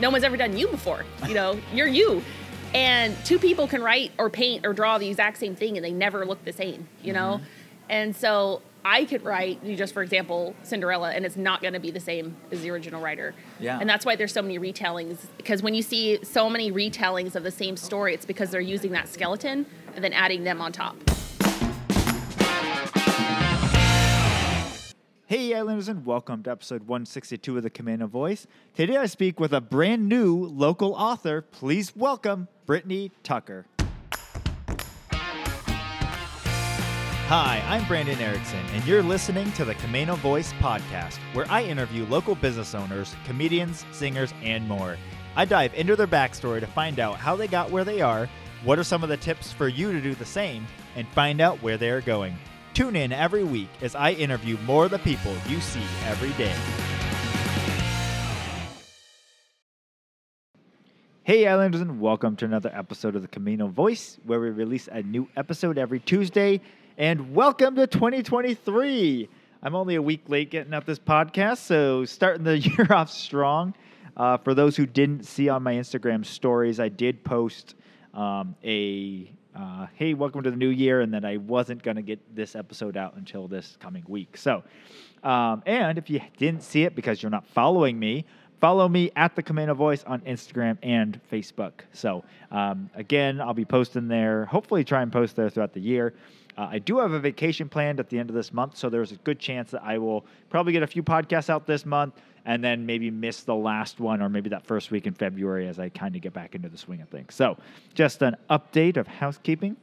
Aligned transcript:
no 0.00 0.10
one's 0.10 0.24
ever 0.24 0.36
done 0.36 0.56
you 0.56 0.68
before. 0.68 1.04
You 1.26 1.34
know, 1.34 1.58
you're 1.72 1.86
you. 1.86 2.22
And 2.74 3.16
two 3.24 3.38
people 3.38 3.66
can 3.66 3.82
write 3.82 4.12
or 4.18 4.28
paint 4.28 4.66
or 4.66 4.72
draw 4.72 4.98
the 4.98 5.08
exact 5.08 5.38
same 5.38 5.54
thing 5.54 5.76
and 5.76 5.84
they 5.84 5.92
never 5.92 6.26
look 6.26 6.44
the 6.44 6.52
same, 6.52 6.88
you 7.02 7.12
know? 7.12 7.36
Mm-hmm. 7.38 7.44
And 7.88 8.16
so 8.16 8.62
I 8.84 9.04
could 9.04 9.24
write, 9.24 9.62
you 9.64 9.76
just 9.76 9.94
for 9.94 10.02
example, 10.02 10.54
Cinderella, 10.62 11.10
and 11.10 11.24
it's 11.24 11.36
not 11.36 11.62
going 11.62 11.74
to 11.74 11.80
be 11.80 11.90
the 11.90 12.00
same 12.00 12.36
as 12.50 12.62
the 12.62 12.70
original 12.70 13.00
writer. 13.00 13.34
Yeah. 13.60 13.78
And 13.80 13.88
that's 13.88 14.04
why 14.04 14.16
there's 14.16 14.32
so 14.32 14.42
many 14.42 14.58
retellings. 14.58 15.26
Because 15.36 15.62
when 15.62 15.74
you 15.74 15.82
see 15.82 16.22
so 16.22 16.50
many 16.50 16.70
retellings 16.70 17.34
of 17.34 17.42
the 17.42 17.50
same 17.50 17.76
story, 17.76 18.12
it's 18.14 18.26
because 18.26 18.50
they're 18.50 18.60
using 18.60 18.92
that 18.92 19.08
skeleton 19.08 19.66
and 19.94 20.04
then 20.04 20.12
adding 20.12 20.44
them 20.44 20.60
on 20.60 20.72
top. 20.72 20.96
Hey, 25.28 25.52
Islanders, 25.54 25.88
and 25.88 26.06
welcome 26.06 26.44
to 26.44 26.52
episode 26.52 26.82
162 26.82 27.56
of 27.56 27.64
the 27.64 27.68
Camano 27.68 28.08
Voice. 28.08 28.46
Today 28.76 28.96
I 28.96 29.06
speak 29.06 29.40
with 29.40 29.52
a 29.52 29.60
brand 29.60 30.08
new 30.08 30.36
local 30.36 30.94
author. 30.94 31.42
Please 31.42 31.96
welcome 31.96 32.46
Brittany 32.64 33.10
Tucker. 33.24 33.66
Hi, 37.26 37.60
I'm 37.66 37.84
Brandon 37.88 38.20
Erickson, 38.20 38.64
and 38.70 38.86
you're 38.86 39.02
listening 39.02 39.50
to 39.54 39.64
the 39.64 39.74
Camano 39.74 40.16
Voice 40.18 40.52
podcast, 40.60 41.16
where 41.32 41.50
I 41.50 41.64
interview 41.64 42.06
local 42.06 42.36
business 42.36 42.72
owners, 42.72 43.16
comedians, 43.24 43.84
singers, 43.90 44.32
and 44.44 44.68
more. 44.68 44.96
I 45.34 45.44
dive 45.44 45.74
into 45.74 45.96
their 45.96 46.06
backstory 46.06 46.60
to 46.60 46.68
find 46.68 47.00
out 47.00 47.16
how 47.16 47.34
they 47.34 47.48
got 47.48 47.72
where 47.72 47.82
they 47.82 48.00
are, 48.00 48.28
what 48.62 48.78
are 48.78 48.84
some 48.84 49.02
of 49.02 49.08
the 49.08 49.16
tips 49.16 49.52
for 49.52 49.66
you 49.66 49.90
to 49.90 50.00
do 50.00 50.14
the 50.14 50.24
same, 50.24 50.68
and 50.94 51.08
find 51.08 51.40
out 51.40 51.60
where 51.64 51.78
they 51.78 51.90
are 51.90 52.00
going. 52.00 52.36
Tune 52.76 52.94
in 52.94 53.10
every 53.10 53.42
week 53.42 53.70
as 53.80 53.94
I 53.94 54.10
interview 54.10 54.58
more 54.66 54.84
of 54.84 54.90
the 54.90 54.98
people 54.98 55.34
you 55.48 55.62
see 55.62 55.80
every 56.04 56.32
day. 56.32 56.54
Hey, 61.22 61.46
Islanders, 61.46 61.80
and 61.80 62.02
welcome 62.02 62.36
to 62.36 62.44
another 62.44 62.70
episode 62.74 63.16
of 63.16 63.22
the 63.22 63.28
Camano 63.28 63.70
Voice, 63.70 64.18
where 64.24 64.38
we 64.40 64.50
release 64.50 64.90
a 64.92 65.02
new 65.02 65.26
episode 65.38 65.78
every 65.78 66.00
Tuesday. 66.00 66.60
And 66.98 67.34
welcome 67.34 67.76
to 67.76 67.86
2023. 67.86 69.30
I'm 69.62 69.74
only 69.74 69.94
a 69.94 70.02
week 70.02 70.24
late 70.28 70.50
getting 70.50 70.74
up 70.74 70.84
this 70.84 70.98
podcast, 70.98 71.60
so 71.60 72.04
starting 72.04 72.44
the 72.44 72.58
year 72.76 72.88
off 72.90 73.10
strong. 73.10 73.72
Uh, 74.18 74.36
for 74.36 74.52
those 74.52 74.76
who 74.76 74.84
didn't 74.84 75.24
see 75.24 75.48
on 75.48 75.62
my 75.62 75.72
Instagram 75.72 76.26
stories, 76.26 76.78
I 76.78 76.90
did 76.90 77.24
post 77.24 77.74
um, 78.12 78.54
a 78.62 79.32
uh, 79.56 79.86
hey, 79.94 80.12
welcome 80.12 80.42
to 80.42 80.50
the 80.50 80.56
new 80.56 80.68
year, 80.68 81.00
and 81.00 81.14
that 81.14 81.24
I 81.24 81.38
wasn't 81.38 81.82
going 81.82 81.96
to 81.96 82.02
get 82.02 82.20
this 82.34 82.54
episode 82.54 82.96
out 82.96 83.16
until 83.16 83.48
this 83.48 83.78
coming 83.80 84.04
week. 84.06 84.36
So, 84.36 84.62
um, 85.24 85.62
and 85.64 85.96
if 85.96 86.10
you 86.10 86.20
didn't 86.36 86.62
see 86.62 86.84
it 86.84 86.94
because 86.94 87.22
you're 87.22 87.30
not 87.30 87.46
following 87.46 87.98
me, 87.98 88.26
follow 88.60 88.86
me 88.86 89.10
at 89.16 89.34
the 89.34 89.42
Camano 89.42 89.74
Voice 89.74 90.04
on 90.04 90.20
Instagram 90.22 90.76
and 90.82 91.18
Facebook. 91.32 91.72
So, 91.92 92.22
um, 92.50 92.90
again, 92.94 93.40
I'll 93.40 93.54
be 93.54 93.64
posting 93.64 94.08
there. 94.08 94.44
Hopefully, 94.44 94.84
try 94.84 95.00
and 95.00 95.10
post 95.10 95.36
there 95.36 95.48
throughout 95.48 95.72
the 95.72 95.80
year. 95.80 96.12
Uh, 96.58 96.68
I 96.72 96.78
do 96.78 96.98
have 96.98 97.12
a 97.12 97.20
vacation 97.20 97.68
planned 97.68 97.98
at 97.98 98.10
the 98.10 98.18
end 98.18 98.28
of 98.28 98.36
this 98.36 98.52
month, 98.52 98.76
so 98.76 98.90
there's 98.90 99.12
a 99.12 99.16
good 99.16 99.38
chance 99.38 99.70
that 99.70 99.82
I 99.82 99.96
will 99.96 100.26
probably 100.50 100.72
get 100.72 100.82
a 100.82 100.86
few 100.86 101.02
podcasts 101.02 101.48
out 101.48 101.66
this 101.66 101.86
month 101.86 102.14
and 102.46 102.62
then 102.62 102.86
maybe 102.86 103.10
miss 103.10 103.42
the 103.42 103.54
last 103.54 104.00
one 104.00 104.22
or 104.22 104.28
maybe 104.28 104.48
that 104.50 104.64
first 104.64 104.90
week 104.90 105.06
in 105.06 105.12
February 105.12 105.66
as 105.66 105.78
I 105.78 105.88
kind 105.90 106.14
of 106.14 106.22
get 106.22 106.32
back 106.32 106.54
into 106.54 106.68
the 106.68 106.78
swing 106.78 107.02
of 107.02 107.08
things. 107.08 107.34
So, 107.34 107.58
just 107.92 108.22
an 108.22 108.36
update 108.48 108.96
of 108.96 109.06
housekeeping. 109.08 109.76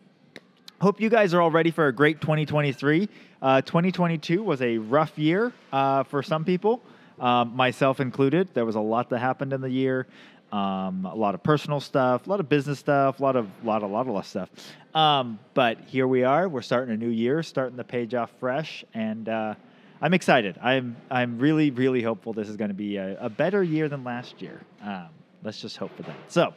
Hope 0.82 1.00
you 1.00 1.10
guys 1.10 1.34
are 1.34 1.42
all 1.42 1.52
ready 1.52 1.72
for 1.72 1.88
a 1.88 1.94
great 1.94 2.22
2023. 2.22 3.08
Uh, 3.42 3.62
2022 3.62 4.42
was 4.42 4.62
a 4.62 4.78
rough 4.78 5.18
year 5.20 5.52
uh, 5.72 6.04
for 6.04 6.24
some 6.24 6.46
people, 6.46 6.82
um, 7.20 7.56
myself 7.56 8.00
included. 8.00 8.48
There 8.54 8.66
was 8.66 8.76
a 8.76 8.82
lot 8.82 9.10
that 9.10 9.20
happened 9.20 9.54
in 9.54 9.62
the 9.62 9.70
year. 9.70 10.08
Um, 10.54 11.06
a 11.06 11.16
lot 11.16 11.34
of 11.34 11.42
personal 11.42 11.80
stuff, 11.80 12.28
a 12.28 12.30
lot 12.30 12.40
of 12.40 12.48
business 12.48 12.80
stuff, 12.80 13.20
a 13.20 13.24
lot 13.24 13.36
of 13.36 13.50
lot, 13.64 13.82
a 13.82 13.88
lot, 13.88 14.08
of 14.08 14.26
stuff. 14.26 14.50
Um, 14.94 15.40
but 15.56 15.80
here 15.88 16.08
we 16.08 16.24
are. 16.24 16.48
We're 16.48 16.62
starting 16.62 16.94
a 16.94 16.98
new 16.98 17.10
year, 17.10 17.42
starting 17.42 17.76
the 17.76 17.84
page 17.84 18.14
off 18.14 18.30
fresh, 18.40 18.86
and 18.94 19.28
uh, 19.28 19.56
I'm 20.04 20.14
excited. 20.14 20.60
I'm 20.62 20.98
I'm 21.10 21.40
really 21.40 21.72
really 21.72 22.02
hopeful 22.02 22.34
this 22.34 22.50
is 22.50 22.58
going 22.58 22.72
to 22.72 22.76
be 22.76 22.98
a, 22.98 23.18
a, 23.22 23.30
better 23.30 23.64
year 23.64 23.88
than 23.88 24.04
last 24.04 24.42
year. 24.42 24.60
Um, 24.84 25.08
let's 25.44 25.62
just 25.62 25.78
hope 25.78 25.96
for 25.96 26.04
that. 26.04 26.18
So, 26.28 26.54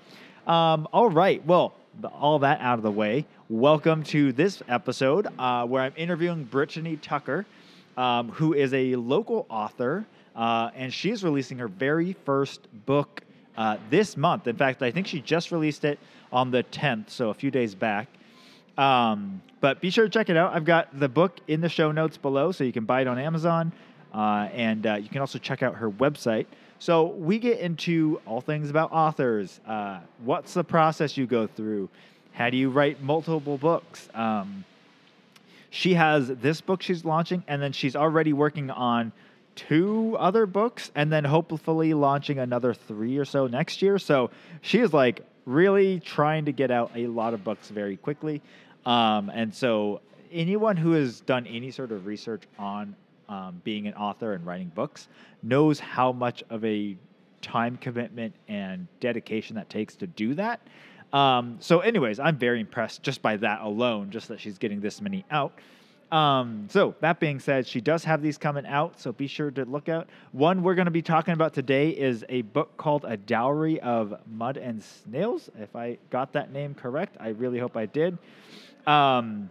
um, 0.49 0.89
all 0.93 1.09
right. 1.09 1.47
Well, 1.47 1.73
all 2.12 2.41
that 2.41 2.61
out 2.61 2.81
of 2.81 2.83
the 2.83 2.91
way. 2.91 3.25
Welcome 3.49 4.03
to 4.05 4.33
this 4.33 4.65
episode 4.69 5.29
uh, 5.39 5.65
where 5.65 5.81
I'm 5.81 5.93
interviewing 5.97 6.43
Brittany 6.43 6.97
Tucker, 6.97 7.47
um, 7.97 8.31
who 8.31 8.53
is 8.53 8.75
a 8.75 8.97
local 8.97 9.47
author, 9.49 10.05
uh, 10.35 10.71
and 10.75 10.93
she's 10.93 11.23
releasing 11.23 11.59
her 11.59 11.69
very 11.69 12.15
first 12.25 12.67
book 12.85 13.23
uh, 13.56 13.77
this 13.91 14.17
month. 14.17 14.49
In 14.49 14.56
fact, 14.56 14.83
I 14.83 14.91
think 14.91 15.06
she 15.06 15.21
just 15.21 15.53
released 15.53 15.85
it 15.85 16.01
on 16.33 16.51
the 16.51 16.65
10th, 16.65 17.11
so 17.11 17.31
a 17.31 17.35
few 17.35 17.53
days 17.53 17.77
back. 17.77 18.09
Um, 18.78 19.42
but 19.60 19.81
be 19.81 19.91
sure 19.91 20.04
to 20.04 20.10
check 20.10 20.28
it 20.28 20.37
out. 20.37 20.54
I've 20.54 20.64
got 20.64 20.98
the 20.98 21.09
book 21.09 21.41
in 21.48 21.60
the 21.60 21.69
show 21.69 21.92
notes 21.92 22.16
below, 22.16 22.53
so 22.53 22.64
you 22.64 22.72
can 22.72 22.84
buy 22.84 23.00
it 23.00 23.06
on 23.06 23.19
Amazon, 23.19 23.72
uh, 24.14 24.48
and 24.53 24.87
uh, 24.87 24.94
you 24.94 25.09
can 25.09 25.20
also 25.20 25.38
check 25.38 25.62
out 25.62 25.76
her 25.76 25.91
website. 25.91 26.47
So 26.78 27.06
we 27.06 27.38
get 27.38 27.59
into 27.60 28.20
all 28.26 28.41
things 28.41 28.69
about 28.69 28.92
authors. 28.92 29.60
Uh, 29.66 30.00
what's 30.22 30.53
the 30.53 30.64
process 30.64 31.16
you 31.16 31.26
go 31.26 31.47
through? 31.47 31.88
How 32.32 32.50
do 32.50 32.59
you 32.59 32.69
write 32.69 33.03
multiple 33.03 33.56
books? 33.56 34.10
Um, 34.14 34.64
she 35.70 35.94
has 35.94 36.28
this 36.28 36.60
book 36.60 36.82
she's 36.82 37.04
launching, 37.04 37.43
and 37.48 37.62
then 37.62 37.72
she's 37.72 37.97
already 37.97 38.34
working 38.34 38.70
on 38.70 39.12
two 39.54 40.16
other 40.19 40.44
books, 40.44 40.91
and 40.94 41.10
then 41.10 41.25
hopefully 41.25 41.94
launching 41.94 42.38
another 42.38 42.75
three 42.75 43.16
or 43.16 43.25
so 43.25 43.47
next 43.47 43.81
year. 43.81 43.98
So 43.98 44.31
she 44.60 44.81
is 44.81 44.93
like 44.93 45.22
really 45.47 46.00
trying 46.00 46.44
to 46.44 46.53
get 46.53 46.70
out 46.70 46.91
a 46.94 47.06
lot 47.06 47.32
of 47.32 47.43
books 47.43 47.70
very 47.70 47.97
quickly. 47.97 48.43
Um, 48.87 49.31
and 49.31 49.53
so, 49.55 50.01
anyone 50.33 50.77
who 50.77 50.93
has 50.93 51.21
done 51.21 51.47
any 51.47 51.71
sort 51.71 51.91
of 51.91 52.07
research 52.07 52.45
on 52.59 52.95
um, 53.29 53.61
being 53.65 53.89
an 53.89 53.95
author 53.95 54.33
and 54.33 54.47
writing 54.47 54.71
books 54.75 55.09
knows 55.43 55.81
how 55.81 56.13
much 56.13 56.45
of 56.51 56.65
a 56.65 56.97
time 57.43 57.77
commitment 57.77 58.35
and 58.49 58.87
dedication 59.01 59.57
that 59.57 59.69
takes 59.69 59.97
to 59.97 60.07
do 60.07 60.35
that. 60.35 60.61
Um, 61.13 61.57
so, 61.61 61.81
anyways, 61.81 62.21
I'm 62.21 62.39
very 62.39 62.61
impressed 62.61 63.03
just 63.03 63.21
by 63.23 63.37
that 63.39 63.61
alone, 63.61 64.11
just 64.11 64.29
that 64.29 64.41
she's 64.41 64.57
getting 64.57 64.81
this 64.81 65.01
many 65.01 65.25
out. 65.31 65.53
Um, 66.13 66.69
so 66.71 66.95
that 67.01 67.19
being 67.19 67.41
said, 67.41 67.67
she 67.67 67.81
does 67.81 68.05
have 68.05 68.23
these 68.23 68.39
coming 68.39 68.65
out, 68.65 69.01
so 69.01 69.13
be 69.13 69.27
sure 69.27 69.51
to 69.51 69.65
look 69.65 69.89
out. 69.89 70.09
One 70.31 70.63
we're 70.63 70.77
going 70.77 70.87
to 70.87 70.93
be 70.93 71.03
talking 71.03 71.35
about 71.35 71.53
today 71.53 71.91
is 71.91 72.25
a 72.29 72.43
book 72.43 72.77
called 72.77 73.05
A 73.09 73.17
Dowry 73.17 73.81
of 73.81 74.15
Mud 74.31 74.57
and 74.57 74.81
Snails. 74.81 75.51
If 75.59 75.75
I 75.75 75.99
got 76.11 76.33
that 76.35 76.53
name 76.53 76.75
correct, 76.75 77.17
I 77.19 77.31
really 77.31 77.59
hope 77.59 77.77
I 77.77 77.87
did. 77.87 78.19
Um, 78.87 79.51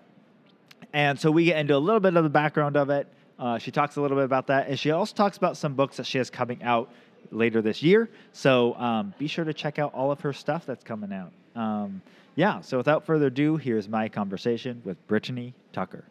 and 0.94 1.20
so 1.20 1.30
we 1.30 1.46
get 1.46 1.58
into 1.58 1.76
a 1.76 1.78
little 1.78 2.00
bit 2.00 2.16
of 2.16 2.24
the 2.24 2.30
background 2.30 2.78
of 2.78 2.90
it. 2.90 3.08
Uh, 3.38 3.58
she 3.58 3.72
talks 3.72 3.98
a 3.98 4.02
little 4.02 4.16
bit 4.16 4.24
about 4.24 4.48
that, 4.48 4.70
and 4.70 4.80
she 4.80 4.92
also 4.92 5.14
talks 5.14 5.36
about 5.36 5.58
some 5.58 5.74
books 5.74 5.98
that 5.98 6.06
she 6.06 6.18
has 6.18 6.30
coming 6.30 6.64
out 6.64 6.90
later 7.32 7.62
this 7.62 7.84
year. 7.84 8.10
So 8.32 8.76
um, 8.76 9.14
be 9.20 9.28
sure 9.28 9.44
to 9.44 9.54
check 9.54 9.78
out 9.78 9.94
all 9.94 10.12
of 10.12 10.22
her 10.22 10.32
stuff 10.32 10.66
that's 10.66 10.84
coming 10.84 11.12
out. 11.12 11.32
Um, 11.56 12.02
yeah, 12.36 12.62
so 12.62 12.78
without 12.78 13.06
further 13.06 13.28
ado, 13.28 13.58
here's 13.58 13.90
my 13.90 14.08
conversation 14.10 14.82
with 14.86 15.06
Brittany 15.08 15.54
Tucker. 15.74 16.06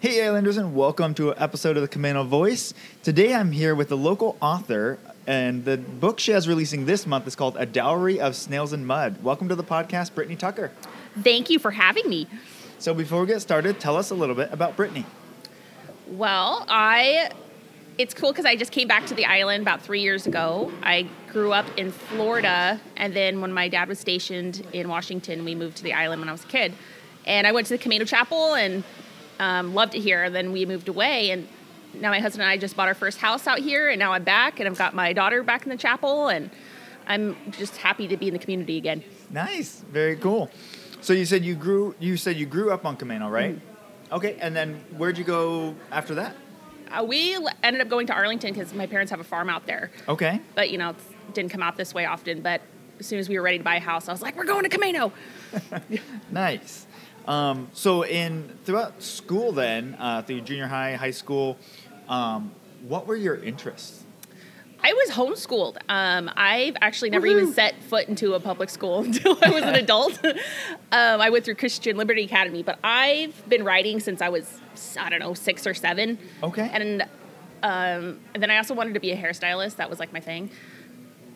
Hey, 0.00 0.24
Islanders, 0.26 0.56
and 0.56 0.74
welcome 0.74 1.12
to 1.14 1.30
an 1.30 1.38
episode 1.38 1.76
of 1.76 1.82
the 1.82 1.88
Camano 1.88 2.26
Voice. 2.26 2.72
Today 3.02 3.34
I'm 3.34 3.52
here 3.52 3.74
with 3.74 3.92
a 3.92 3.96
local 3.96 4.36
author, 4.40 4.98
and 5.26 5.64
the 5.64 5.76
book 5.76 6.18
she 6.18 6.32
has 6.32 6.48
releasing 6.48 6.86
this 6.86 7.06
month 7.06 7.26
is 7.26 7.36
called 7.36 7.56
A 7.58 7.66
Dowry 7.66 8.18
of 8.18 8.34
Snails 8.34 8.72
and 8.72 8.86
Mud. 8.86 9.22
Welcome 9.22 9.48
to 9.50 9.54
the 9.54 9.64
podcast, 9.64 10.14
Brittany 10.14 10.36
Tucker. 10.36 10.72
Thank 11.22 11.50
you 11.50 11.58
for 11.58 11.70
having 11.70 12.08
me. 12.08 12.26
So, 12.78 12.94
before 12.94 13.20
we 13.20 13.26
get 13.26 13.40
started, 13.40 13.78
tell 13.78 13.96
us 13.96 14.10
a 14.10 14.14
little 14.14 14.34
bit 14.34 14.52
about 14.52 14.76
Brittany. 14.76 15.04
Well, 16.06 16.64
I 16.68 17.30
it's 18.00 18.14
cool 18.14 18.32
because 18.32 18.46
I 18.46 18.56
just 18.56 18.72
came 18.72 18.88
back 18.88 19.04
to 19.06 19.14
the 19.14 19.26
island 19.26 19.60
about 19.60 19.82
three 19.82 20.00
years 20.00 20.26
ago. 20.26 20.72
I 20.82 21.06
grew 21.30 21.52
up 21.52 21.66
in 21.76 21.92
Florida, 21.92 22.80
and 22.96 23.14
then 23.14 23.42
when 23.42 23.52
my 23.52 23.68
dad 23.68 23.88
was 23.88 23.98
stationed 23.98 24.66
in 24.72 24.88
Washington, 24.88 25.44
we 25.44 25.54
moved 25.54 25.76
to 25.78 25.82
the 25.82 25.92
island 25.92 26.22
when 26.22 26.28
I 26.30 26.32
was 26.32 26.42
a 26.44 26.48
kid. 26.48 26.72
And 27.26 27.46
I 27.46 27.52
went 27.52 27.66
to 27.66 27.76
the 27.76 27.82
Camano 27.82 28.08
Chapel 28.08 28.54
and 28.54 28.82
um, 29.38 29.74
loved 29.74 29.94
it 29.94 30.00
here. 30.00 30.24
And 30.24 30.34
then 30.34 30.50
we 30.50 30.64
moved 30.64 30.88
away, 30.88 31.30
and 31.30 31.46
now 31.92 32.08
my 32.08 32.20
husband 32.20 32.42
and 32.42 32.50
I 32.50 32.56
just 32.56 32.74
bought 32.74 32.88
our 32.88 32.94
first 32.94 33.18
house 33.18 33.46
out 33.46 33.58
here, 33.58 33.90
and 33.90 33.98
now 33.98 34.12
I'm 34.12 34.24
back, 34.24 34.60
and 34.60 34.66
I've 34.66 34.78
got 34.78 34.94
my 34.94 35.12
daughter 35.12 35.42
back 35.42 35.64
in 35.64 35.68
the 35.68 35.76
chapel, 35.76 36.28
and 36.28 36.48
I'm 37.06 37.36
just 37.50 37.76
happy 37.76 38.08
to 38.08 38.16
be 38.16 38.28
in 38.28 38.32
the 38.32 38.38
community 38.38 38.78
again. 38.78 39.04
Nice, 39.28 39.84
very 39.90 40.16
cool. 40.16 40.50
So 41.00 41.12
you 41.12 41.24
said 41.24 41.44
you 41.44 41.54
grew. 41.54 41.94
You 41.98 42.16
said 42.16 42.36
you 42.36 42.46
grew 42.46 42.70
up 42.70 42.84
on 42.84 42.96
Camano, 42.96 43.30
right? 43.30 43.56
Mm-hmm. 43.56 44.14
Okay, 44.14 44.36
and 44.40 44.54
then 44.54 44.84
where'd 44.96 45.16
you 45.16 45.24
go 45.24 45.74
after 45.90 46.14
that? 46.16 46.36
Uh, 46.90 47.04
we 47.04 47.36
ended 47.62 47.80
up 47.80 47.88
going 47.88 48.06
to 48.08 48.12
Arlington 48.12 48.52
because 48.52 48.74
my 48.74 48.86
parents 48.86 49.10
have 49.10 49.20
a 49.20 49.24
farm 49.24 49.48
out 49.48 49.66
there. 49.66 49.90
Okay. 50.08 50.40
But 50.54 50.70
you 50.70 50.78
know, 50.78 50.90
it 50.90 50.96
didn't 51.34 51.50
come 51.50 51.62
out 51.62 51.76
this 51.76 51.94
way 51.94 52.06
often. 52.06 52.40
But 52.40 52.60
as 52.98 53.06
soon 53.06 53.18
as 53.18 53.28
we 53.28 53.36
were 53.38 53.42
ready 53.42 53.58
to 53.58 53.64
buy 53.64 53.76
a 53.76 53.80
house, 53.80 54.08
I 54.08 54.12
was 54.12 54.22
like, 54.22 54.36
"We're 54.36 54.44
going 54.44 54.68
to 54.68 54.76
Camano." 54.76 55.12
Nice. 56.30 56.86
Um, 57.26 57.68
so 57.72 58.04
in 58.04 58.56
throughout 58.64 59.02
school, 59.02 59.52
then 59.52 59.96
uh, 59.98 60.22
through 60.22 60.40
junior 60.42 60.66
high, 60.66 60.94
high 60.94 61.10
school, 61.10 61.58
um, 62.08 62.52
what 62.88 63.06
were 63.06 63.16
your 63.16 63.36
interests? 63.36 64.04
I 64.82 64.92
was 64.92 65.10
homeschooled. 65.10 65.76
Um, 65.88 66.30
I've 66.36 66.76
actually 66.80 67.10
never 67.10 67.26
even 67.26 67.52
set 67.52 67.82
foot 67.82 68.08
into 68.08 68.34
a 68.34 68.40
public 68.40 68.70
school 68.70 69.00
until 69.04 69.38
I 69.42 69.50
was 69.50 69.62
an 69.64 69.74
adult. 69.74 70.24
um, 70.24 71.20
I 71.20 71.30
went 71.30 71.44
through 71.44 71.56
Christian 71.56 71.96
Liberty 71.96 72.24
Academy, 72.24 72.62
but 72.62 72.78
I've 72.82 73.48
been 73.48 73.64
writing 73.64 74.00
since 74.00 74.22
I 74.22 74.28
was, 74.28 74.60
I 74.98 75.10
don't 75.10 75.20
know, 75.20 75.34
six 75.34 75.66
or 75.66 75.74
seven. 75.74 76.18
Okay. 76.42 76.68
And, 76.72 77.02
um, 77.62 78.20
and 78.34 78.42
then 78.42 78.50
I 78.50 78.56
also 78.56 78.74
wanted 78.74 78.94
to 78.94 79.00
be 79.00 79.12
a 79.12 79.16
hairstylist. 79.16 79.76
That 79.76 79.90
was 79.90 79.98
like 79.98 80.12
my 80.12 80.20
thing. 80.20 80.50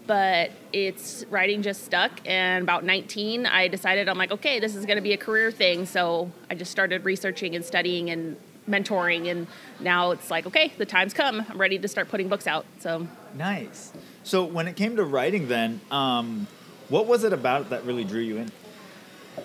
But 0.07 0.51
it's 0.73 1.25
writing 1.31 1.63
just 1.63 1.85
stuck. 1.85 2.21
And 2.27 2.63
about 2.63 2.85
19, 2.85 3.47
I 3.47 3.69
decided 3.69 4.09
I'm 4.09 4.19
like, 4.19 4.33
okay, 4.33 4.61
this 4.61 4.75
is 4.75 4.85
going 4.85 4.97
to 4.97 5.03
be 5.03 5.13
a 5.13 5.19
career 5.19 5.51
thing. 5.51 5.87
So 5.87 6.31
I 6.51 6.55
just 6.55 6.71
started 6.71 7.05
researching 7.05 7.55
and 7.55 7.65
studying 7.65 8.11
and 8.11 8.37
mentoring. 8.69 9.31
And 9.31 9.47
now 9.81 10.11
it's 10.11 10.31
like, 10.31 10.47
okay, 10.47 10.73
the 10.77 10.87
time's 10.87 11.15
come. 11.15 11.45
I'm 11.49 11.59
ready 11.59 11.79
to 11.79 11.89
start 11.89 12.09
putting 12.09 12.29
books 12.29 12.47
out. 12.47 12.67
So 12.81 13.07
Nice. 13.35 13.93
So 14.23 14.45
when 14.45 14.69
it 14.69 14.77
came 14.77 14.97
to 14.97 15.05
writing, 15.05 15.49
then, 15.49 15.81
um, 15.91 16.47
what 16.89 17.07
was 17.07 17.25
it 17.25 17.33
about 17.33 17.71
that 17.71 17.85
really 17.85 18.05
drew 18.05 18.21
you 18.21 18.37
in? 18.39 18.51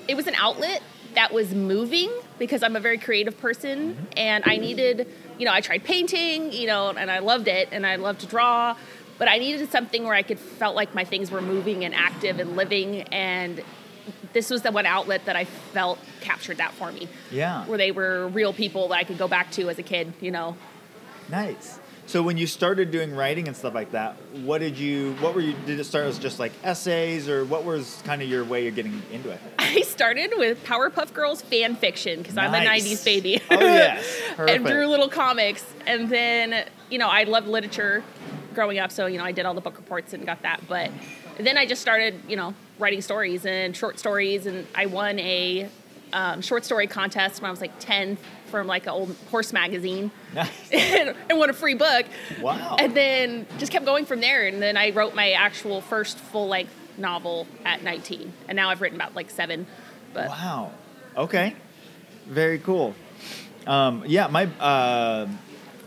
it 0.07 0.15
was 0.15 0.27
an 0.27 0.36
outlet 0.36 0.81
that 1.15 1.33
was 1.33 1.53
moving 1.53 2.12
because 2.38 2.63
I'm 2.63 2.75
a 2.75 2.80
very 2.80 2.97
creative 2.97 3.38
person 3.39 4.07
and 4.15 4.44
I 4.45 4.57
needed, 4.57 5.07
you 5.38 5.45
know, 5.45 5.51
I 5.51 5.62
tried 5.62 5.83
painting, 5.83 6.51
you 6.51 6.68
know, 6.68 6.89
and 6.89 7.09
I 7.09 7.19
loved 7.19 7.47
it 7.47 7.69
and 7.71 7.86
I 7.86 7.95
love 7.95 8.19
to 8.19 8.27
draw, 8.27 8.75
but 9.18 9.27
I 9.27 9.38
needed 9.38 9.71
something 9.71 10.03
where 10.03 10.13
I 10.13 10.21
could 10.21 10.39
felt 10.39 10.75
like 10.75 10.94
my 10.94 11.03
things 11.03 11.31
were 11.31 11.41
moving 11.41 11.83
and 11.83 11.95
active 11.95 12.39
and 12.39 12.56
living 12.56 13.01
and 13.03 13.62
this 14.33 14.51
was 14.51 14.62
the 14.62 14.71
one 14.71 14.86
outlet 14.86 15.25
that 15.25 15.36
I 15.36 15.45
felt 15.45 16.00
captured 16.21 16.57
that 16.57 16.74
for 16.74 16.91
me. 16.91 17.07
Yeah. 17.31 17.65
Where 17.65 17.77
they 17.77 17.91
were 17.91 18.27
real 18.27 18.53
people 18.53 18.88
that 18.89 18.95
I 18.95 19.03
could 19.03 19.18
go 19.18 19.27
back 19.27 19.51
to 19.51 19.69
as 19.69 19.80
a 19.80 19.83
kid, 19.83 20.13
you 20.21 20.30
know. 20.30 20.56
Nice. 21.30 21.78
So 22.09 22.23
when 22.23 22.38
you 22.38 22.47
started 22.47 22.89
doing 22.89 23.15
writing 23.15 23.47
and 23.47 23.56
stuff 23.56 23.75
like 23.75 23.91
that, 23.91 24.15
what 24.41 24.61
did 24.61 24.79
you? 24.79 25.13
What 25.19 25.35
were 25.35 25.41
you? 25.41 25.53
Did 25.67 25.79
it 25.79 25.83
start 25.83 26.06
as 26.06 26.17
just 26.17 26.39
like 26.39 26.51
essays, 26.63 27.29
or 27.29 27.45
what 27.45 27.65
was 27.65 28.01
kind 28.03 28.23
of 28.23 28.27
your 28.27 28.44
way 28.44 28.67
of 28.67 28.73
getting 28.73 29.00
into 29.11 29.29
it? 29.29 29.39
I 29.59 29.81
started 29.81 30.33
with 30.35 30.63
Powerpuff 30.63 31.13
Girls 31.13 31.44
fan 31.44 31.75
fiction 31.75 32.17
because 32.17 32.35
I'm 32.35 32.51
a 32.51 32.67
90s 32.67 33.06
baby. 33.06 33.39
Oh, 33.51 33.59
yes. 33.59 34.21
and 34.39 34.65
drew 34.65 34.88
little 34.88 35.07
comics. 35.07 35.63
And 35.85 36.09
then, 36.09 36.65
you 36.89 36.97
know, 36.97 37.09
I 37.09 37.25
loved 37.25 37.47
literature 37.47 38.03
growing 38.55 38.79
up, 38.79 38.91
so, 38.91 39.05
you 39.05 39.19
know, 39.19 39.23
I 39.23 39.31
did 39.31 39.45
all 39.45 39.53
the 39.53 39.62
book 39.62 39.77
reports 39.77 40.12
and 40.13 40.25
got 40.25 40.41
that. 40.41 40.62
But 40.67 40.89
then 41.38 41.59
I 41.59 41.67
just 41.67 41.83
started, 41.83 42.19
you 42.27 42.35
know, 42.35 42.55
writing 42.79 43.01
stories 43.01 43.45
and 43.45 43.77
short 43.77 44.00
stories. 44.00 44.47
And 44.47 44.65
I 44.73 44.88
won 44.88 45.19
a 45.19 45.69
um, 46.13 46.41
short 46.41 46.65
story 46.65 46.88
contest 46.88 47.39
when 47.39 47.50
I 47.50 47.51
was 47.51 47.62
like 47.62 47.77
10 47.77 48.17
from 48.50 48.68
like 48.68 48.84
an 48.84 48.90
old 48.92 49.16
horse 49.31 49.54
magazine 49.54 50.12
Nice. 50.36 50.50
and, 50.72 51.16
and 51.30 51.40
won 51.40 51.50
a 51.50 51.54
free 51.54 51.74
book. 51.75 52.06
Wow. 52.42 52.75
And 52.80 52.96
then 52.96 53.48
just 53.57 53.72
kept 53.72 53.86
going 53.86 54.06
from 54.06 54.22
there. 54.22 54.48
And 54.48 54.62
then 54.62 54.78
I 54.78 54.92
wrote 54.92 55.16
my 55.16 55.31
actual 55.31 55.81
first 55.81 56.18
full 56.18 56.48
length 56.48 56.74
novel 56.98 57.48
at 57.66 57.84
19. 57.84 58.31
And 58.48 58.56
now 58.56 58.69
I've 58.69 58.81
written 58.81 59.00
about 59.00 59.16
like 59.16 59.30
seven. 59.30 59.66
But 60.13 60.30
Wow. 60.30 60.72
Okay. 61.18 61.56
Very 62.28 62.60
cool. 62.60 62.94
Um, 63.66 64.04
yeah, 64.06 64.28
my 64.28 64.46
uh, 64.60 65.28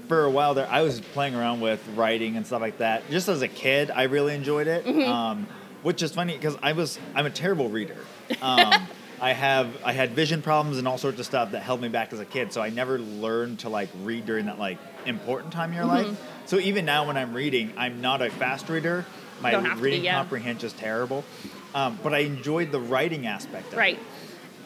for 0.09 0.25
a 0.25 0.31
while 0.31 0.55
there, 0.55 0.69
I 0.69 0.83
was 0.83 1.01
playing 1.01 1.35
around 1.35 1.61
with 1.61 1.81
writing 1.95 2.37
and 2.37 2.47
stuff 2.47 2.61
like 2.61 2.79
that. 2.79 3.09
Just 3.11 3.29
as 3.29 3.43
a 3.43 3.49
kid, 3.49 3.91
I 3.91 4.05
really 4.05 4.35
enjoyed 4.35 4.67
it. 4.67 4.87
Um, 4.87 5.47
which 5.83 6.03
is 6.03 6.13
funny 6.13 6.35
because 6.35 6.57
I 6.63 6.73
was 6.73 6.99
I'm 7.15 7.27
a 7.27 7.31
terrible 7.31 7.69
reader. 7.69 7.97
Um, 8.41 8.87
I 9.23 9.33
have 9.33 9.69
I 9.85 9.93
had 9.93 10.11
vision 10.11 10.43
problems 10.43 10.79
and 10.79 10.89
all 10.89 10.99
sorts 10.99 11.21
of 11.21 11.27
stuff 11.27 11.53
that 11.53 11.63
held 11.63 11.81
me 11.81 11.89
back 11.89 12.13
as 12.13 12.19
a 12.19 12.25
kid. 12.25 12.53
So 12.53 12.61
I 12.61 12.71
never 12.71 12.99
learned 12.99 13.61
to 13.61 13.69
like 13.69 13.89
read 14.03 14.27
during 14.27 14.47
that 14.47 14.59
like 14.59 14.79
important 15.07 15.53
time 15.53 15.71
in 15.71 15.77
your 15.77 15.87
life. 15.87 16.21
So 16.47 16.59
even 16.59 16.85
now 16.85 17.07
when 17.07 17.17
I'm 17.17 17.33
reading, 17.33 17.73
I'm 17.77 18.01
not 18.01 18.21
a 18.21 18.31
fast 18.31 18.69
reader. 18.69 19.07
My 19.41 19.53
to 19.53 19.63
be, 19.63 19.81
reading 19.81 20.05
yeah. 20.05 20.15
comprehension 20.15 20.67
is 20.67 20.73
terrible. 20.73 21.25
Um, 21.73 21.99
but 22.03 22.13
I 22.13 22.19
enjoyed 22.19 22.73
the 22.73 22.81
writing 22.81 23.27
aspect 23.27 23.69
of 23.69 23.75
it. 23.75 23.77
right 23.77 23.99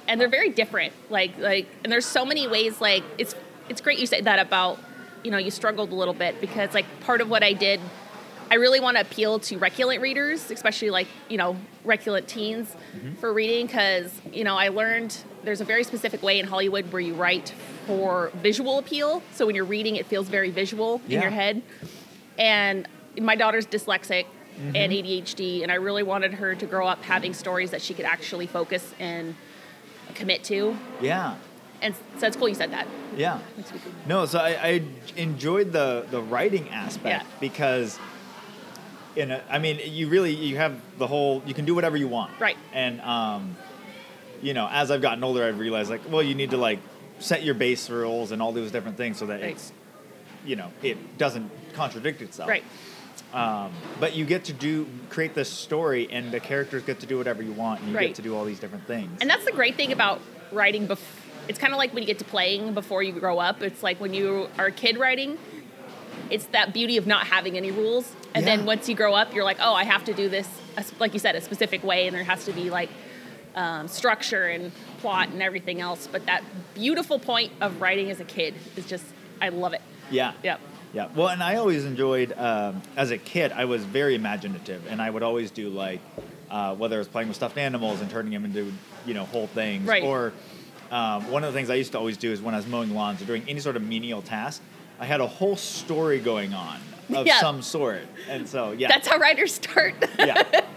and 0.09 0.21
they're 0.21 0.29
very 0.29 0.51
different 0.51 0.93
like 1.11 1.37
like 1.39 1.69
and 1.85 1.93
there's 1.93 2.07
so 2.07 2.25
many 2.25 2.47
ways 2.47 2.81
like 2.81 3.03
it's 3.19 3.35
it's 3.69 3.81
great 3.81 3.99
you 3.99 4.07
say 4.07 4.21
that 4.21 4.39
about 4.39 4.79
you 5.23 5.31
know 5.31 5.39
you 5.39 5.51
struggled 5.51 5.91
a 5.91 5.95
little 5.95 6.15
bit 6.15 6.41
because 6.41 6.73
like 6.75 6.87
part 7.01 7.21
of 7.21 7.29
what 7.29 7.43
i 7.43 7.53
did 7.53 7.81
i 8.51 8.55
really 8.55 8.81
want 8.81 8.97
to 8.97 9.01
appeal 9.01 9.39
to 9.39 9.59
reculant 9.59 10.01
readers 10.01 10.51
especially 10.51 10.91
like 10.91 11.07
you 11.29 11.37
know 11.37 11.57
reculant 11.85 12.27
teens 12.27 12.75
mm-hmm. 12.97 13.15
for 13.15 13.33
reading 13.33 13.67
because 13.67 14.13
you 14.33 14.45
know 14.45 14.57
i 14.57 14.69
learned 14.69 15.17
there's 15.45 15.61
a 15.61 15.65
very 15.65 15.85
specific 15.85 16.23
way 16.23 16.39
in 16.39 16.47
hollywood 16.47 16.91
where 16.93 17.01
you 17.01 17.15
write 17.15 17.55
for 17.87 18.31
visual 18.37 18.79
appeal 18.79 19.23
so 19.33 19.47
when 19.47 19.55
you're 19.55 19.65
reading 19.65 19.97
it 19.97 20.07
feels 20.07 20.29
very 20.29 20.51
visual 20.51 21.01
in 21.09 21.21
your 21.21 21.31
head 21.31 21.63
and 22.39 22.89
my 23.21 23.35
daughter's 23.35 23.67
dyslexic 23.67 24.27
mm-hmm. 24.59 24.77
and 24.77 24.93
ADHD, 24.93 25.63
and 25.63 25.71
I 25.71 25.77
really 25.77 26.03
wanted 26.03 26.35
her 26.35 26.55
to 26.55 26.67
grow 26.67 26.87
up 26.87 27.03
having 27.03 27.35
stories 27.35 27.71
that 27.71 27.83
she 27.83 27.95
could 27.95 28.05
actually 28.05 28.47
focus 28.47 28.95
and 28.99 29.35
commit 30.15 30.45
to. 30.45 30.77
Yeah. 31.01 31.37
And 31.83 31.95
so 32.19 32.27
it's 32.27 32.37
cool 32.37 32.49
you 32.49 32.55
said 32.55 32.73
that. 32.73 32.87
Yeah. 33.17 33.39
No, 34.07 34.25
so 34.27 34.39
I, 34.39 34.49
I 34.63 34.83
enjoyed 35.17 35.73
the 35.73 36.07
the 36.11 36.23
writing 36.23 36.71
aspect 36.71 37.25
Yeah. 37.25 37.39
because 37.39 37.99
in 39.17 39.31
a, 39.31 39.43
I 39.51 39.59
mean, 39.59 39.81
you 39.85 40.09
really 40.09 40.35
you 40.35 40.57
have 40.57 40.81
the 40.99 41.07
whole 41.07 41.43
you 41.47 41.55
can 41.55 41.65
do 41.65 41.75
whatever 41.75 41.97
you 41.97 42.09
want. 42.09 42.39
Right. 42.41 42.57
And 42.73 43.01
um, 43.01 43.57
you 44.43 44.55
know, 44.55 44.69
as 44.71 44.91
I've 44.91 45.03
gotten 45.03 45.25
older, 45.25 45.45
I've 45.45 45.59
realized 45.59 45.91
like, 45.91 46.03
well, 46.11 46.23
you 46.23 46.35
need 46.35 46.51
to 46.51 46.57
like 46.57 46.79
set 47.19 47.43
your 47.43 47.55
base 47.55 47.89
rules 47.89 48.31
and 48.33 48.43
all 48.43 48.53
those 48.53 48.71
different 48.71 48.97
things 48.99 49.19
so 49.19 49.27
that 49.27 49.41
Right. 49.41 49.53
it's 49.53 49.73
you 50.45 50.55
know 50.57 50.71
it 50.83 51.19
doesn't 51.19 51.51
contradict 51.75 52.23
itself. 52.23 52.49
Right. 52.49 52.65
Um, 53.33 53.73
but 53.99 54.15
you 54.15 54.25
get 54.25 54.45
to 54.45 54.53
do 54.53 54.87
create 55.09 55.35
this 55.35 55.51
story, 55.51 56.09
and 56.11 56.31
the 56.31 56.41
characters 56.41 56.83
get 56.83 57.01
to 57.01 57.07
do 57.07 57.19
whatever 57.19 57.43
you 57.43 57.53
want, 57.53 57.81
and 57.81 57.91
you 57.91 57.97
Right. 57.97 58.09
get 58.09 58.17
to 58.17 58.23
do 58.23 58.37
all 58.37 58.45
these 58.45 58.61
different 58.61 58.87
things. 58.87 59.19
And 59.21 59.29
that's 59.29 59.45
the 59.45 59.53
great 59.53 59.75
thing 59.77 59.93
about 59.93 60.21
writing. 60.53 60.87
Bef- 60.87 60.99
it's 61.49 61.59
kind 61.59 61.73
of 61.73 61.79
like 61.79 61.93
when 61.93 62.03
you 62.03 62.07
get 62.07 62.19
to 62.19 62.25
playing 62.25 62.75
before 62.75 63.03
you 63.03 63.13
grow 63.13 63.39
up. 63.39 63.63
It's 63.63 63.83
like 63.83 64.01
when 64.01 64.13
you 64.15 64.49
are 64.59 64.67
a 64.67 64.73
kid 64.73 64.97
writing. 64.99 65.39
It's 66.31 66.47
that 66.47 66.73
beauty 66.73 66.97
of 66.97 67.07
not 67.07 67.27
having 67.27 67.57
any 67.57 67.71
rules, 67.71 68.13
and 68.35 68.45
Yeah. 68.45 68.57
then 68.57 68.67
once 68.67 68.89
you 68.89 68.95
grow 68.95 69.15
up, 69.15 69.35
you're 69.35 69.45
like, 69.45 69.59
oh, 69.61 69.75
I 69.75 69.85
have 69.85 70.05
to 70.05 70.13
do 70.15 70.29
this, 70.29 70.49
like 70.99 71.13
you 71.13 71.19
said, 71.21 71.37
a 71.37 71.41
specific 71.41 71.83
way, 71.85 72.07
and 72.07 72.17
there 72.17 72.25
has 72.25 72.45
to 72.47 72.53
be 72.53 72.71
like 72.71 72.89
um, 73.55 73.89
structure 73.89 74.45
and 74.45 74.71
plot 74.99 75.29
and 75.29 75.43
everything 75.43 75.81
else. 75.81 76.09
But 76.11 76.27
that 76.27 76.43
beautiful 76.75 77.19
point 77.19 77.53
of 77.61 77.81
writing 77.81 78.11
as 78.11 78.21
a 78.21 78.25
kid 78.25 78.55
is 78.77 78.85
just, 78.87 79.05
I 79.41 79.49
love 79.49 79.73
it. 79.73 79.81
yeah. 80.11 80.33
Yep. 80.43 80.61
Yeah, 80.93 81.09
well, 81.15 81.29
and 81.29 81.43
I 81.43 81.57
always 81.57 81.85
enjoyed 81.85 82.33
um, 82.39 82.81
as 82.97 83.11
a 83.11 83.19
kid. 83.19 83.53
I 83.53 83.67
was 83.67 83.85
very 83.85 84.15
imaginative, 84.15 84.87
and 84.89 85.03
I 85.03 85.11
would 85.11 85.23
always 85.23 85.51
do 85.51 85.69
like 85.69 86.01
uh, 86.51 86.75
whether 86.75 86.97
it 86.97 87.01
was 87.01 87.09
playing 87.09 87.29
with 87.29 87.37
stuffed 87.37 87.59
animals 87.59 88.01
and 88.01 88.09
turning 88.11 88.33
them 88.33 88.45
into 88.47 88.73
you 89.05 89.13
know 89.13 89.25
whole 89.27 89.47
things, 89.49 89.87
Right. 89.87 90.03
or 90.05 90.33
um, 90.91 91.31
one 91.31 91.45
of 91.45 91.53
the 91.53 91.59
things 91.59 91.69
I 91.69 91.75
used 91.75 91.93
to 91.93 91.99
always 91.99 92.17
do 92.17 92.31
is 92.33 92.41
when 92.41 92.55
I 92.55 92.59
was 92.59 92.67
mowing 92.67 92.95
lawns 92.95 93.21
or 93.21 93.27
doing 93.27 93.43
any 93.49 93.61
sort 93.61 93.77
of 93.77 93.83
menial 93.83 94.23
task, 94.23 94.63
I 94.99 95.05
had 95.05 95.21
a 95.21 95.27
whole 95.27 95.57
story 95.57 96.19
going 96.21 96.55
on 96.55 96.79
of 97.15 97.27
Yeah. 97.27 97.41
some 97.41 97.63
sort, 97.63 98.03
and 98.29 98.49
so 98.49 98.73
yeah, 98.73 98.89
That's 98.89 99.07
how 99.09 99.19
writers 99.19 99.55
start. 99.55 99.95
yeah. 100.19 100.43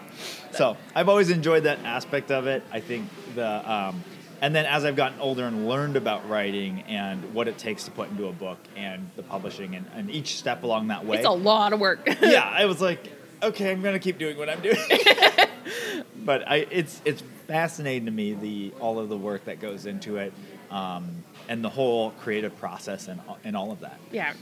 So 0.51 0.75
I've 0.95 1.07
always 1.07 1.29
enjoyed 1.29 1.63
that 1.63 1.77
aspect 1.85 2.31
of 2.31 2.47
it. 2.47 2.63
I 2.71 2.79
think 2.79 3.07
the 3.35 3.71
um, 3.71 4.03
and 4.41 4.53
then 4.53 4.65
as 4.65 4.83
I've 4.83 4.95
gotten 4.95 5.19
older 5.19 5.45
and 5.45 5.67
learned 5.69 5.95
about 5.95 6.27
writing 6.27 6.81
and 6.87 7.33
what 7.35 7.47
it 7.47 7.57
takes 7.57 7.83
to 7.85 7.91
put 7.91 8.09
into 8.09 8.27
a 8.27 8.31
book 8.33 8.57
and 8.75 9.09
the 9.15 9.23
publishing 9.23 9.75
and, 9.75 9.85
and 9.95 10.09
each 10.09 10.37
step 10.37 10.63
along 10.63 10.87
that 10.87 11.05
way. 11.05 11.17
it's 11.17 11.25
a 11.27 11.31
lot 11.31 11.71
of 11.71 11.79
work. 11.79 11.99
yeah, 12.21 12.43
I 12.51 12.65
was 12.65 12.81
like, 12.81 12.99
okay, 13.43 13.71
I'm 13.71 13.81
gonna 13.83 13.99
keep 13.99 14.17
doing 14.17 14.37
what 14.37 14.49
I'm 14.49 14.59
doing. 14.61 14.77
but 16.25 16.47
I, 16.47 16.67
it's 16.71 17.01
it's 17.05 17.21
fascinating 17.47 18.05
to 18.05 18.11
me 18.11 18.33
the 18.33 18.73
all 18.79 18.99
of 18.99 19.07
the 19.09 19.17
work 19.17 19.45
that 19.45 19.59
goes 19.59 19.85
into 19.85 20.17
it, 20.17 20.33
um, 20.71 21.23
and 21.49 21.63
the 21.65 21.69
whole 21.69 22.11
creative 22.11 22.55
process 22.57 23.09
and 23.09 23.19
and 23.43 23.57
all 23.57 23.71
of 23.73 23.81
that. 23.81 23.99
yeah. 24.11 24.33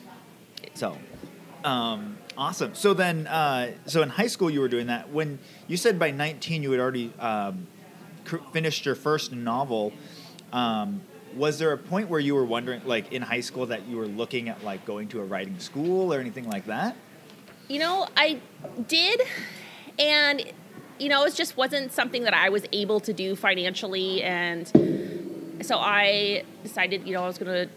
So, 0.73 0.95
um, 1.63 2.17
awesome. 2.37 2.75
So 2.75 2.93
then, 2.93 3.25
uh, 3.25 3.71
so 3.85 4.03
in 4.03 4.09
high 4.09 4.27
school 4.27 4.51
you 4.51 4.59
were 4.59 4.67
doing 4.67 4.87
that. 4.87 5.09
When 5.09 5.39
you 5.67 5.77
said 5.77 5.97
by 5.97 6.11
19 6.11 6.61
you 6.61 6.71
had 6.71 6.79
already 6.79 7.11
um, 7.19 7.67
cr- 8.25 8.37
finished 8.51 8.85
your 8.85 8.93
first 8.93 9.31
novel, 9.31 9.93
um, 10.51 11.01
was 11.35 11.57
there 11.57 11.71
a 11.71 11.77
point 11.77 12.09
where 12.09 12.19
you 12.19 12.35
were 12.35 12.45
wondering, 12.45 12.81
like 12.85 13.11
in 13.11 13.21
high 13.21 13.41
school, 13.41 13.65
that 13.67 13.87
you 13.87 13.97
were 13.97 14.07
looking 14.07 14.49
at 14.49 14.63
like 14.63 14.85
going 14.85 15.07
to 15.09 15.21
a 15.21 15.23
writing 15.23 15.57
school 15.59 16.13
or 16.13 16.19
anything 16.19 16.47
like 16.49 16.65
that? 16.65 16.95
You 17.69 17.79
know, 17.79 18.07
I 18.15 18.39
did, 18.87 19.21
and 19.99 20.43
you 20.99 21.09
know, 21.09 21.25
it 21.25 21.35
just 21.35 21.57
wasn't 21.57 21.91
something 21.91 22.23
that 22.23 22.33
I 22.33 22.49
was 22.49 22.65
able 22.71 22.99
to 23.01 23.13
do 23.13 23.35
financially, 23.35 24.23
and 24.23 24.71
so 25.61 25.77
I 25.77 26.43
decided, 26.63 27.05
you 27.07 27.13
know, 27.13 27.23
I 27.23 27.27
was 27.27 27.37
going 27.37 27.51
to 27.51 27.69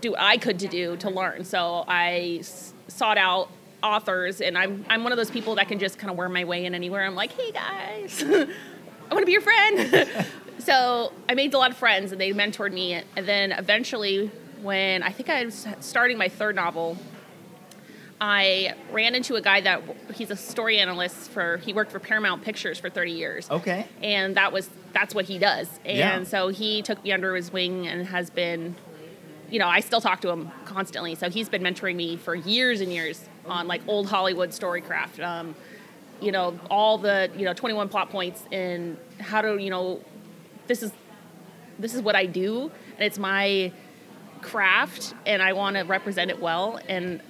do 0.00 0.12
what 0.12 0.20
I 0.20 0.36
could 0.36 0.58
to 0.60 0.68
do 0.68 0.96
to 0.98 1.10
learn. 1.10 1.44
So 1.44 1.84
I 1.86 2.38
s- 2.40 2.72
sought 2.88 3.18
out 3.18 3.48
authors, 3.82 4.40
and 4.40 4.56
I'm 4.58 4.84
I'm 4.88 5.02
one 5.04 5.12
of 5.12 5.18
those 5.18 5.30
people 5.30 5.54
that 5.56 5.68
can 5.68 5.78
just 5.78 5.98
kind 5.98 6.10
of 6.10 6.16
worm 6.16 6.32
my 6.32 6.44
way 6.44 6.64
in 6.64 6.74
anywhere. 6.74 7.04
I'm 7.04 7.14
like, 7.14 7.32
hey 7.32 7.52
guys, 7.52 8.22
I 8.26 9.14
want 9.14 9.20
to 9.20 9.26
be 9.26 9.32
your 9.32 9.40
friend. 9.40 10.08
so 10.58 11.12
I 11.28 11.34
made 11.34 11.54
a 11.54 11.58
lot 11.58 11.70
of 11.70 11.76
friends, 11.76 12.12
and 12.12 12.20
they 12.20 12.32
mentored 12.32 12.72
me, 12.72 12.94
and 13.16 13.28
then 13.28 13.52
eventually, 13.52 14.30
when 14.62 15.02
I 15.02 15.10
think 15.10 15.28
I 15.28 15.44
was 15.44 15.66
starting 15.80 16.18
my 16.18 16.28
third 16.28 16.56
novel. 16.56 16.96
I 18.20 18.74
ran 18.92 19.14
into 19.14 19.34
a 19.34 19.40
guy 19.40 19.60
that 19.62 19.82
he's 20.14 20.30
a 20.30 20.36
story 20.36 20.78
analyst 20.78 21.30
for 21.30 21.58
he 21.58 21.72
worked 21.72 21.90
for 21.92 21.98
Paramount 21.98 22.42
Pictures 22.42 22.78
for 22.78 22.88
30 22.88 23.12
years. 23.12 23.50
Okay. 23.50 23.86
And 24.02 24.36
that 24.36 24.52
was 24.52 24.70
that's 24.92 25.14
what 25.14 25.24
he 25.24 25.38
does. 25.38 25.68
And 25.84 25.98
Yeah. 25.98 26.22
so 26.24 26.48
he 26.48 26.82
took 26.82 27.02
me 27.02 27.12
under 27.12 27.34
his 27.34 27.52
wing 27.52 27.86
and 27.86 28.06
has 28.06 28.30
been 28.30 28.76
you 29.50 29.58
know, 29.58 29.68
I 29.68 29.80
still 29.80 30.00
talk 30.00 30.20
to 30.22 30.30
him 30.30 30.50
constantly. 30.64 31.14
So 31.14 31.28
he's 31.30 31.48
been 31.48 31.62
mentoring 31.62 31.94
me 31.96 32.16
for 32.16 32.34
years 32.34 32.80
and 32.80 32.92
years 32.92 33.28
on 33.46 33.68
like 33.68 33.82
old 33.86 34.08
Hollywood 34.08 34.50
storycraft. 34.50 35.22
Um, 35.22 35.54
you 36.20 36.32
know, 36.32 36.58
all 36.70 36.96
the, 36.98 37.30
you 37.36 37.44
know, 37.44 37.52
21 37.52 37.88
plot 37.88 38.10
points 38.10 38.42
and 38.50 38.96
how 39.20 39.42
to, 39.42 39.58
you 39.58 39.70
know, 39.70 40.00
this 40.66 40.82
is 40.82 40.92
this 41.78 41.94
is 41.94 42.00
what 42.02 42.14
I 42.16 42.26
do 42.26 42.70
and 42.96 43.04
it's 43.04 43.18
my 43.18 43.72
craft 44.40 45.14
and 45.26 45.42
I 45.42 45.52
want 45.52 45.76
to 45.76 45.82
represent 45.82 46.30
it 46.30 46.40
well 46.40 46.78
and 46.88 47.20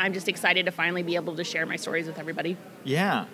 I'm 0.00 0.14
just 0.14 0.28
excited 0.28 0.66
to 0.66 0.72
finally 0.72 1.02
be 1.02 1.14
able 1.14 1.36
to 1.36 1.44
share 1.44 1.66
my 1.66 1.76
stories 1.76 2.06
with 2.06 2.18
everybody. 2.18 2.56
Yeah. 2.84 3.26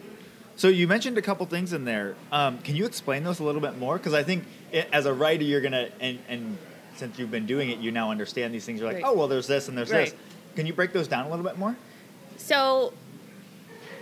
So 0.57 0.69
you 0.69 0.89
mentioned 0.89 1.17
a 1.17 1.23
couple 1.23 1.47
things 1.47 1.73
in 1.73 1.85
there. 1.85 2.17
Um, 2.33 2.59
can 2.59 2.75
you 2.77 2.87
explain 2.87 3.23
those 3.25 3.41
a 3.41 3.45
little 3.45 3.61
bit 3.61 3.79
more? 3.79 3.99
Because 3.99 4.15
I 4.15 4.23
think 4.23 4.45
it, 4.73 4.89
as 4.93 5.07
a 5.07 5.13
writer, 5.13 5.45
you're 5.45 5.61
gonna 5.61 5.91
and 6.01 6.19
and 6.29 6.59
since 6.97 7.19
you've 7.19 7.31
been 7.31 7.47
doing 7.47 7.71
it, 7.71 7.79
you 7.79 7.93
now 7.93 8.11
understand 8.11 8.53
these 8.53 8.65
things. 8.65 8.81
You're 8.81 8.89
like, 8.89 9.03
Right. 9.03 9.05
oh 9.07 9.15
well, 9.15 9.29
there's 9.29 9.47
this 9.47 9.69
and 9.69 9.77
there's 9.79 9.91
this. 9.91 10.15
Can 10.57 10.67
you 10.67 10.73
break 10.73 10.93
those 10.93 11.07
down 11.09 11.27
a 11.27 11.31
little 11.31 11.45
bit 11.45 11.59
more? 11.59 11.77
So 12.37 12.93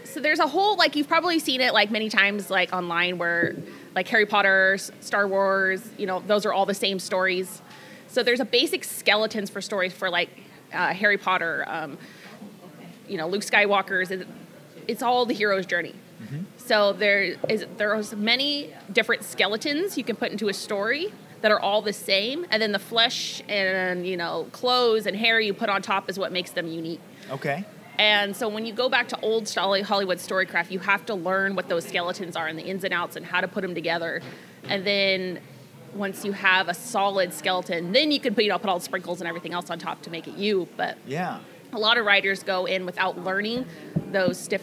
so 0.04 0.20
there's 0.20 0.38
a 0.38 0.46
whole 0.46 0.76
like 0.76 0.96
you've 0.96 1.08
probably 1.08 1.38
seen 1.40 1.60
it 1.60 1.74
like 1.74 1.90
many 1.90 2.08
times 2.08 2.48
like 2.50 2.72
online 2.72 3.18
where 3.18 3.56
like 3.94 4.08
Harry 4.08 4.26
Potter, 4.26 4.78
Star 5.00 5.26
Wars, 5.26 5.86
you 5.98 6.06
know, 6.06 6.20
those 6.20 6.46
are 6.46 6.52
all 6.52 6.66
the 6.66 6.74
same 6.74 6.98
stories. 6.98 7.60
So 8.08 8.22
there's 8.22 8.40
a 8.40 8.44
basic 8.44 8.84
skeletons 8.84 9.50
for 9.50 9.60
stories 9.60 9.92
for 9.92 10.08
like 10.08 10.30
uh, 10.72 10.94
Harry 10.94 11.18
Potter, 11.18 11.64
um, 11.66 11.98
you 13.08 13.16
know, 13.16 13.28
Luke 13.28 13.42
Skywalker's. 13.42 14.12
It's 14.86 15.02
all 15.02 15.24
the 15.24 15.34
hero's 15.34 15.66
journey. 15.66 15.94
Mm-hmm. 16.22 16.44
So 16.56 16.92
there 16.92 17.36
is 17.48 17.60
there 17.76 17.88
there's 17.94 18.14
many 18.14 18.72
different 18.92 19.24
skeletons 19.24 19.96
you 19.98 20.04
can 20.04 20.16
put 20.16 20.30
into 20.30 20.48
a 20.48 20.54
story 20.54 21.12
that 21.40 21.50
are 21.50 21.60
all 21.60 21.82
the 21.82 21.92
same, 21.92 22.46
and 22.50 22.60
then 22.62 22.72
the 22.72 22.78
flesh 22.78 23.42
and 23.48 24.06
you 24.06 24.16
know 24.16 24.48
clothes 24.52 25.06
and 25.06 25.16
hair 25.16 25.40
you 25.40 25.52
put 25.54 25.68
on 25.68 25.82
top 25.82 26.08
is 26.08 26.18
what 26.18 26.32
makes 26.32 26.50
them 26.50 26.66
unique. 26.66 27.00
Okay. 27.30 27.64
And 27.98 28.34
so 28.34 28.48
when 28.48 28.66
you 28.66 28.72
go 28.72 28.88
back 28.88 29.08
to 29.08 29.20
old 29.20 29.48
Hollywood 29.48 30.18
storycraft, 30.18 30.70
you 30.70 30.80
have 30.80 31.06
to 31.06 31.14
learn 31.14 31.54
what 31.54 31.68
those 31.68 31.84
skeletons 31.84 32.34
are 32.34 32.48
and 32.48 32.58
the 32.58 32.64
ins 32.64 32.82
and 32.82 32.92
outs 32.92 33.14
and 33.14 33.24
how 33.24 33.40
to 33.40 33.46
put 33.46 33.62
them 33.62 33.74
together. 33.74 34.20
And 34.64 34.84
then 34.84 35.40
once 35.94 36.24
you 36.24 36.32
have 36.32 36.68
a 36.68 36.74
solid 36.74 37.32
skeleton, 37.32 37.92
then 37.92 38.10
you 38.10 38.18
can 38.18 38.34
put, 38.34 38.42
you 38.42 38.50
know, 38.50 38.58
put 38.58 38.68
all 38.68 38.78
the 38.78 38.84
sprinkles 38.84 39.20
and 39.20 39.28
everything 39.28 39.52
else 39.52 39.70
on 39.70 39.78
top 39.78 40.02
to 40.02 40.10
make 40.10 40.26
it 40.26 40.34
you. 40.34 40.68
But 40.76 40.98
Yeah. 41.06 41.38
A 41.74 41.78
lot 41.78 41.98
of 41.98 42.06
writers 42.06 42.42
go 42.42 42.66
in 42.66 42.86
without 42.86 43.22
learning 43.22 43.66
those 44.12 44.38
stiff 44.38 44.62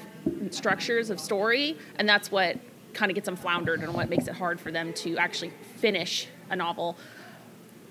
structures 0.50 1.10
of 1.10 1.20
story, 1.20 1.78
and 1.98 2.08
that's 2.08 2.32
what 2.32 2.58
kind 2.94 3.12
of 3.12 3.16
gets 3.16 3.26
them 3.26 3.36
floundered 3.36 3.82
and 3.82 3.94
what 3.94 4.10
makes 4.10 4.28
it 4.28 4.36
hard 4.36 4.60
for 4.60 4.72
them 4.72 4.94
to 4.94 5.18
actually 5.18 5.52
finish 5.78 6.28
a 6.50 6.56
novel, 6.56 6.98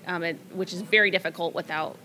um, 0.07 0.23
it, 0.23 0.37
which 0.53 0.73
is 0.73 0.81
very 0.81 1.11
difficult 1.11 1.53
without 1.53 1.97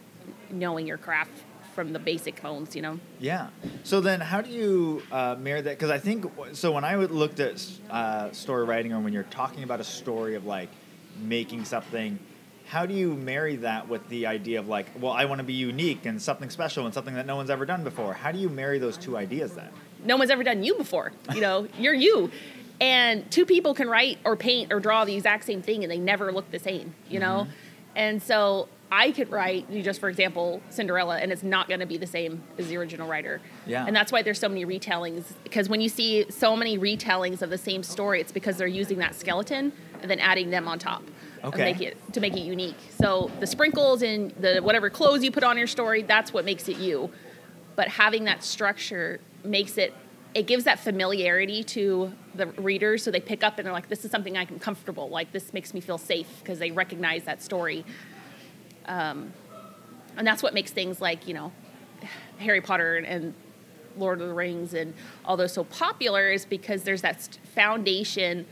knowing 0.51 0.87
your 0.87 0.99
craft 0.99 1.43
from 1.75 1.93
the 1.93 1.99
basic 1.99 2.41
bones, 2.41 2.75
you 2.75 2.81
know. 2.81 2.99
Yeah. 3.21 3.49
So 3.85 4.01
then, 4.01 4.21
how 4.21 4.41
do 4.41 4.51
you 4.51 5.03
uh, 5.13 5.35
that? 5.35 5.65
Because 5.65 5.91
I 5.91 5.99
think 5.99 6.25
so. 6.53 6.73
When 6.73 6.85
I 6.85 6.97
looked 6.97 7.39
at 7.39 7.65
uh, 7.91 8.33
story 8.33 8.65
writing, 8.65 8.93
or 8.95 9.01
when 9.01 9.13
you're 9.13 9.25
talking 9.25 9.63
about 9.63 9.81
a 9.81 9.85
story 9.85 10.37
of 10.37 10.47
like 10.47 10.71
making 11.21 11.67
something, 11.67 12.19
how 12.67 12.85
do 12.85 12.95
you 12.95 13.15
marry 13.15 13.57
that 13.57 13.89
with 13.89 14.09
the 14.09 14.27
idea 14.27 14.59
of 14.59 14.69
like, 14.69 14.87
well, 15.01 15.13
I 15.13 15.25
want 15.25 15.39
to 15.39 15.45
be 15.45 15.55
unique 15.55 16.05
and 16.05 16.21
something 16.21 16.51
special 16.51 16.85
and 16.85 16.93
something 16.93 17.15
that 17.15 17.27
no 17.27 17.37
one's 17.37 17.51
ever 17.51 17.65
done 17.65 17.85
before? 17.85 18.13
How 18.13 18.33
do 18.33 18.39
you 18.39 18.49
marry 18.49 18.79
those 18.79 18.97
two 18.97 19.17
ideas 19.17 19.55
then? 19.55 19.71
no 20.05 20.17
one's 20.17 20.31
ever 20.31 20.45
done 20.45 20.63
you 20.63 20.75
before. 20.75 21.13
You 21.35 21.41
know, 21.41 21.69
you're 21.79 21.95
you. 21.95 22.31
And 22.81 23.31
two 23.31 23.47
people 23.47 23.75
can 23.75 23.89
write 23.89 24.19
or 24.25 24.37
paint 24.37 24.73
or 24.73 24.81
draw 24.81 25.05
the 25.05 25.15
exact 25.15 25.45
same 25.45 25.63
thing 25.63 25.83
and 25.83 25.91
they 25.91 25.99
never 25.99 26.31
look 26.33 26.51
the 26.51 26.59
same, 26.59 26.95
you 27.09 27.19
know? 27.19 27.43
Mm-hmm. 27.43 27.51
And 27.97 28.23
so 28.23 28.69
I 28.93 29.13
could 29.13 29.31
write, 29.31 29.71
you 29.71 29.83
just 29.83 29.99
for 29.99 30.11
example, 30.11 30.61
Cinderella, 30.69 31.17
and 31.17 31.33
it's 31.33 31.43
not 31.43 31.69
going 31.69 31.81
to 31.81 31.87
be 31.87 31.97
the 31.97 32.07
same 32.07 32.43
as 32.59 32.69
the 32.69 32.77
original 32.77 33.09
writer. 33.09 33.41
Yeah. 33.67 33.87
And 33.87 33.97
that's 33.97 34.13
why 34.13 34.23
there's 34.23 34.39
so 34.39 34.49
many 34.49 34.67
retellings. 34.67 35.25
Because 35.43 35.71
when 35.71 35.81
you 35.81 35.89
see 35.89 36.27
so 36.31 36.55
many 36.55 36.79
retellings 36.79 37.41
of 37.41 37.49
the 37.49 37.59
same 37.59 37.83
story, 37.83 38.21
it's 38.21 38.33
because 38.33 38.59
they're 38.59 38.67
using 38.67 38.99
that 38.99 39.15
skeleton 39.15 39.73
and 40.03 40.11
then 40.11 40.21
adding 40.21 40.51
them 40.51 40.69
on 40.69 40.79
top. 40.79 41.03
Okay. 41.45 41.64
Make 41.64 41.81
it, 41.81 41.97
to 42.12 42.21
make 42.21 42.35
it 42.35 42.40
unique. 42.40 42.76
So 42.99 43.31
the 43.40 43.47
sprinkles 43.47 44.02
and 44.02 44.31
the 44.33 44.59
whatever 44.61 44.90
clothes 44.90 45.23
you 45.23 45.31
put 45.31 45.45
on 45.45 45.57
your 45.57 45.66
story, 45.66 46.02
that's 46.02 46.33
what 46.33 46.45
makes 46.45 46.69
it 46.69 46.78
you 46.78 47.11
but 47.76 47.88
having 47.88 48.25
that 48.25 48.43
structure 48.43 49.21
makes 49.45 49.78
it 49.78 49.95
it 50.35 50.47
gives 50.47 50.64
that 50.64 50.78
familiarity 50.81 51.62
to 51.62 52.12
the 52.35 52.47
readers 52.47 53.02
so 53.02 53.11
they 53.11 53.21
pick 53.21 53.45
up 53.45 53.59
and 53.59 53.66
they're 53.66 53.73
like 53.73 53.88
this 53.88 54.05
is 54.05 54.11
something 54.11 54.37
i'm 54.37 54.59
comfortable 54.59 55.09
like 55.09 55.31
this 55.31 55.52
makes 55.52 55.73
me 55.73 55.81
feel 55.81 55.99
safe 55.99 56.28
because 56.40 56.59
they 56.59 56.71
recognize 56.71 57.25
that 57.25 57.43
story 57.43 57.85
um, 58.87 59.33
and 60.16 60.26
that's 60.26 60.43
what 60.43 60.55
makes 60.55 60.73
things 60.73 61.00
like 61.00 61.28
you 61.28 61.35
know 61.35 61.52
harry 62.38 62.61
potter 62.61 62.97
and, 62.97 63.35
lord 63.97 64.21
of 64.21 64.28
the 64.28 64.35
rings 64.35 64.75
and 64.75 64.93
all 65.25 65.38
those 65.38 65.52
so 65.55 65.64
popular 65.64 66.31
is 66.31 66.45
because 66.45 66.83
there's 66.83 67.00
that 67.00 67.38
foundation 67.55 68.45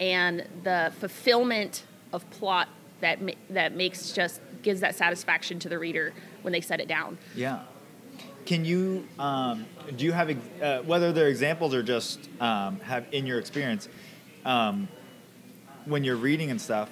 and 0.00 0.46
the 0.62 0.90
fulfillment 0.98 1.84
of 2.12 2.28
plot 2.30 2.68
that 3.00 3.20
ma- 3.20 3.32
that 3.50 3.74
makes 3.74 4.12
just 4.12 4.40
gives 4.62 4.80
that 4.80 4.94
satisfaction 4.94 5.58
to 5.58 5.68
the 5.68 5.78
reader 5.78 6.12
when 6.42 6.52
they 6.52 6.60
set 6.60 6.80
it 6.80 6.88
down 6.88 7.18
Yeah. 7.34 7.60
Can 8.46 8.64
you 8.64 9.06
um, 9.18 9.66
do 9.96 10.04
you 10.04 10.12
have 10.12 10.30
uh, 10.62 10.78
whether 10.82 11.12
they're 11.12 11.26
examples 11.28 11.74
or 11.74 11.82
just 11.82 12.28
um, 12.40 12.78
have 12.80 13.04
in 13.10 13.26
your 13.26 13.40
experience 13.40 13.88
um, 14.44 14.86
when 15.84 16.04
you're 16.04 16.14
reading 16.16 16.50
and 16.52 16.60
stuff? 16.60 16.88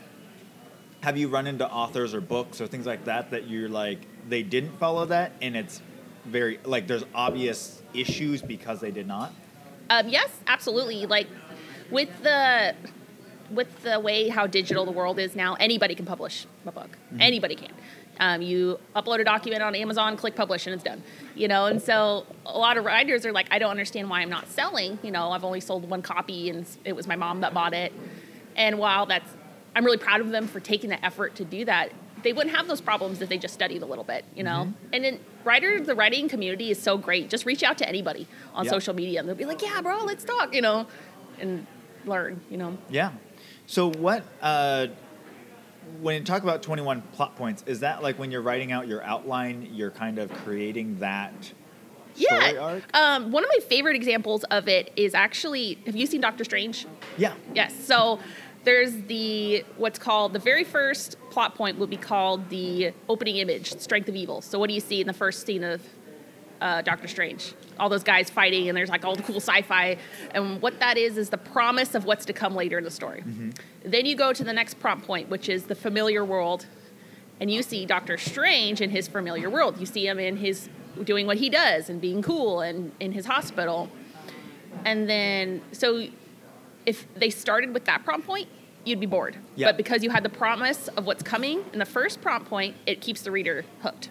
Have 1.03 1.17
you 1.17 1.29
run 1.29 1.47
into 1.47 1.69
authors 1.71 2.13
or 2.13 2.21
books 2.21 2.61
or 2.61 2.67
things 2.67 2.87
like 2.87 3.05
that 3.05 3.31
that 3.31 3.47
you're 3.47 3.69
like 3.69 4.01
they 4.29 4.43
didn't 4.43 4.77
follow 4.79 5.07
that 5.07 5.33
and 5.41 5.55
it's 5.57 5.81
very 6.25 6.59
like 6.65 6.89
there's 6.89 7.05
obvious 7.15 7.83
issues 7.93 8.43
because 8.43 8.81
they 8.81 8.91
did 8.91 9.07
not? 9.07 9.33
Um, 9.91 10.09
yes, 10.09 10.31
absolutely. 10.49 11.07
Like 11.07 11.29
with 11.91 12.09
the 12.25 12.75
with 13.55 13.83
the 13.83 14.01
way 14.01 14.29
how 14.29 14.47
digital 14.47 14.85
the 14.85 14.93
world 14.93 15.19
is 15.19 15.35
now, 15.37 15.55
anybody 15.55 15.95
can 15.95 16.07
publish 16.07 16.47
a 16.67 16.73
book. 16.73 16.97
Anybody 17.19 17.57
can. 17.57 17.73
Um, 18.21 18.43
you 18.43 18.79
upload 18.95 19.21
a 19.21 19.25
document 19.25 19.63
on 19.63 19.75
Amazon, 19.75 20.17
click 20.17 20.37
publish, 20.37 20.67
and 20.67 20.75
it's 20.75 20.85
done. 20.85 21.03
You 21.35 21.49
know, 21.49 21.67
and 21.67 21.83
so 21.83 22.27
a 22.47 22.57
lot 22.57 22.77
of 22.77 22.85
writers 22.85 23.27
are 23.27 23.33
like, 23.33 23.49
I 23.51 23.59
don't 23.59 23.71
understand 23.71 24.09
why 24.09 24.21
I'm 24.21 24.31
not 24.31 24.49
selling. 24.49 24.99
You 25.03 25.11
know, 25.11 25.31
I've 25.31 25.45
only 25.45 25.61
sold 25.61 25.89
one 25.89 26.03
copy, 26.03 26.49
and 26.51 26.65
it 26.85 26.95
was 26.95 27.07
my 27.09 27.17
mom 27.17 27.41
that 27.41 27.53
bought 27.53 27.75
it. 27.75 27.93
And 28.57 28.79
while 28.79 29.07
that's, 29.07 29.29
I'm 29.75 29.85
really 29.85 29.99
proud 29.99 30.21
of 30.21 30.31
them 30.31 30.47
for 30.47 30.61
taking 30.61 30.91
the 30.91 31.05
effort 31.05 31.35
to 31.37 31.45
do 31.45 31.65
that. 31.65 31.91
They 32.23 32.33
wouldn't 32.33 32.55
have 32.57 32.69
those 32.69 32.81
problems 32.81 33.21
if 33.21 33.29
they 33.29 33.37
just 33.37 33.53
studied 33.53 33.83
a 33.83 33.87
little 33.87 34.05
bit, 34.05 34.25
you 34.35 34.45
know. 34.45 34.73
And 34.93 35.05
then 35.05 35.19
writer, 35.45 35.81
the 35.81 35.95
writing 35.95 36.29
community 36.29 36.71
is 36.71 36.81
so 36.81 36.97
great. 36.97 37.29
Just 37.29 37.45
reach 37.45 37.63
out 37.63 37.77
to 37.79 37.89
anybody 37.89 38.27
on 38.55 38.65
Yeah. 38.65 38.71
social 38.71 38.95
media, 38.95 39.21
and 39.21 39.29
they'll 39.29 39.37
be 39.37 39.45
like, 39.45 39.61
"Yeah, 39.61 39.83
bro, 39.83 40.05
let's 40.05 40.25
talk," 40.25 40.55
you 40.55 40.63
know, 40.63 40.87
and 41.39 41.67
learn, 42.07 42.41
you 42.49 42.57
know. 42.57 42.79
Yeah. 42.89 43.11
So 43.67 43.91
what 43.91 44.25
uh, 44.43 44.89
when 46.01 46.17
you 46.17 46.25
talk 46.25 46.43
about 46.43 46.63
21 46.63 47.03
plot 47.13 47.37
points, 47.37 47.63
is 47.67 47.81
that 47.81 48.03
like 48.03 48.19
when 48.19 48.31
you're 48.31 48.43
writing 48.43 48.73
out 48.73 48.89
your 48.89 49.03
outline, 49.03 49.69
you're 49.73 49.91
kind 49.91 50.19
of 50.19 50.33
creating 50.33 50.99
that 50.99 51.33
story 52.15 52.55
Yeah. 52.55 52.61
arc? 52.61 52.83
Um, 52.97 53.31
one 53.33 53.45
of 53.45 53.51
my 53.57 53.65
favorite 53.65 53.97
examples 53.97 54.45
of 54.45 54.69
it 54.69 54.93
is 54.97 55.15
actually, 55.15 55.79
have 55.87 55.97
you 55.97 56.07
seen 56.07 56.21
Doctor 56.21 56.45
Strange? 56.45 56.87
Yeah. 57.17 57.35
Yes. 57.55 57.75
So 57.75 58.19
there's 58.65 58.95
the 59.03 59.65
what's 59.77 59.99
called 59.99 60.33
the 60.33 60.39
very 60.39 60.65
first 60.65 61.17
plot 61.31 61.55
point 61.55 61.79
would 61.79 61.91
be 61.91 61.97
called 61.99 62.49
the 62.49 62.93
opening 63.09 63.37
image, 63.37 63.79
Strength 63.79 64.09
of 64.09 64.17
Evil. 64.17 64.41
So 64.41 64.59
what 64.59 64.69
do 64.69 64.75
you 64.75 64.81
see 64.81 65.01
in 65.01 65.07
the 65.07 65.13
first 65.13 65.45
scene 65.47 65.65
of 65.65 65.83
uh, 66.61 66.83
Doctor 66.83 67.09
Strange? 67.09 67.55
All 67.79 67.89
those 67.89 68.05
guys 68.05 68.31
fighting, 68.31 68.69
and 68.69 68.77
there's 68.77 68.89
like 68.89 69.05
all 69.05 69.15
the 69.15 69.23
cool 69.23 69.37
sci-fi. 69.41 69.97
And 70.33 70.61
what 70.63 70.81
that 70.81 70.97
is 70.97 71.19
is 71.19 71.31
the 71.31 71.39
promise 71.39 71.95
of 71.95 72.05
what's 72.05 72.25
to 72.27 72.33
come 72.33 72.55
later 72.55 72.79
in 72.79 72.85
the 72.85 72.91
story. 72.91 73.25
Then 73.85 74.07
you 74.07 74.17
go 74.17 74.33
to 74.33 74.45
the 74.45 74.53
next 74.53 74.81
plot 74.81 75.03
point, 75.03 75.29
which 75.29 75.49
is 75.49 75.65
the 75.65 75.75
familiar 75.75 76.25
world, 76.25 76.67
and 77.41 77.51
you 77.51 77.63
see 77.63 77.85
Doctor 77.87 78.17
Strange 78.17 78.81
in 78.81 78.91
his 78.91 79.09
familiar 79.09 79.51
world. 79.51 79.79
You 79.79 79.87
see 79.87 80.07
him 80.07 80.19
in 80.19 80.37
his 80.37 80.69
doing 81.03 81.27
what 81.27 81.39
he 81.39 81.51
does 81.51 81.91
and 81.91 82.01
being 82.01 82.23
cool 82.23 82.61
and 82.61 82.93
in 83.01 83.13
his 83.13 83.27
hospital. 83.27 83.91
And 84.85 85.09
then 85.09 85.63
so 85.73 86.07
if 86.87 87.13
they 87.15 87.31
started 87.31 87.75
with 87.75 87.85
that 87.87 88.05
plot 88.05 88.25
point, 88.25 88.49
you'd 88.85 89.01
be 89.01 89.07
bored. 89.07 89.37
Yeah. 89.57 89.69
But 89.69 89.77
because 89.77 90.05
you 90.05 90.11
had 90.11 90.23
the 90.23 90.29
promise 90.29 90.89
of 90.89 91.07
what's 91.07 91.23
coming 91.23 91.65
in 91.73 91.79
the 91.79 91.85
first 91.85 92.21
plot 92.21 92.45
point, 92.45 92.77
it 92.87 93.01
keeps 93.01 93.23
the 93.23 93.31
reader 93.31 93.65
hooked. 93.83 94.11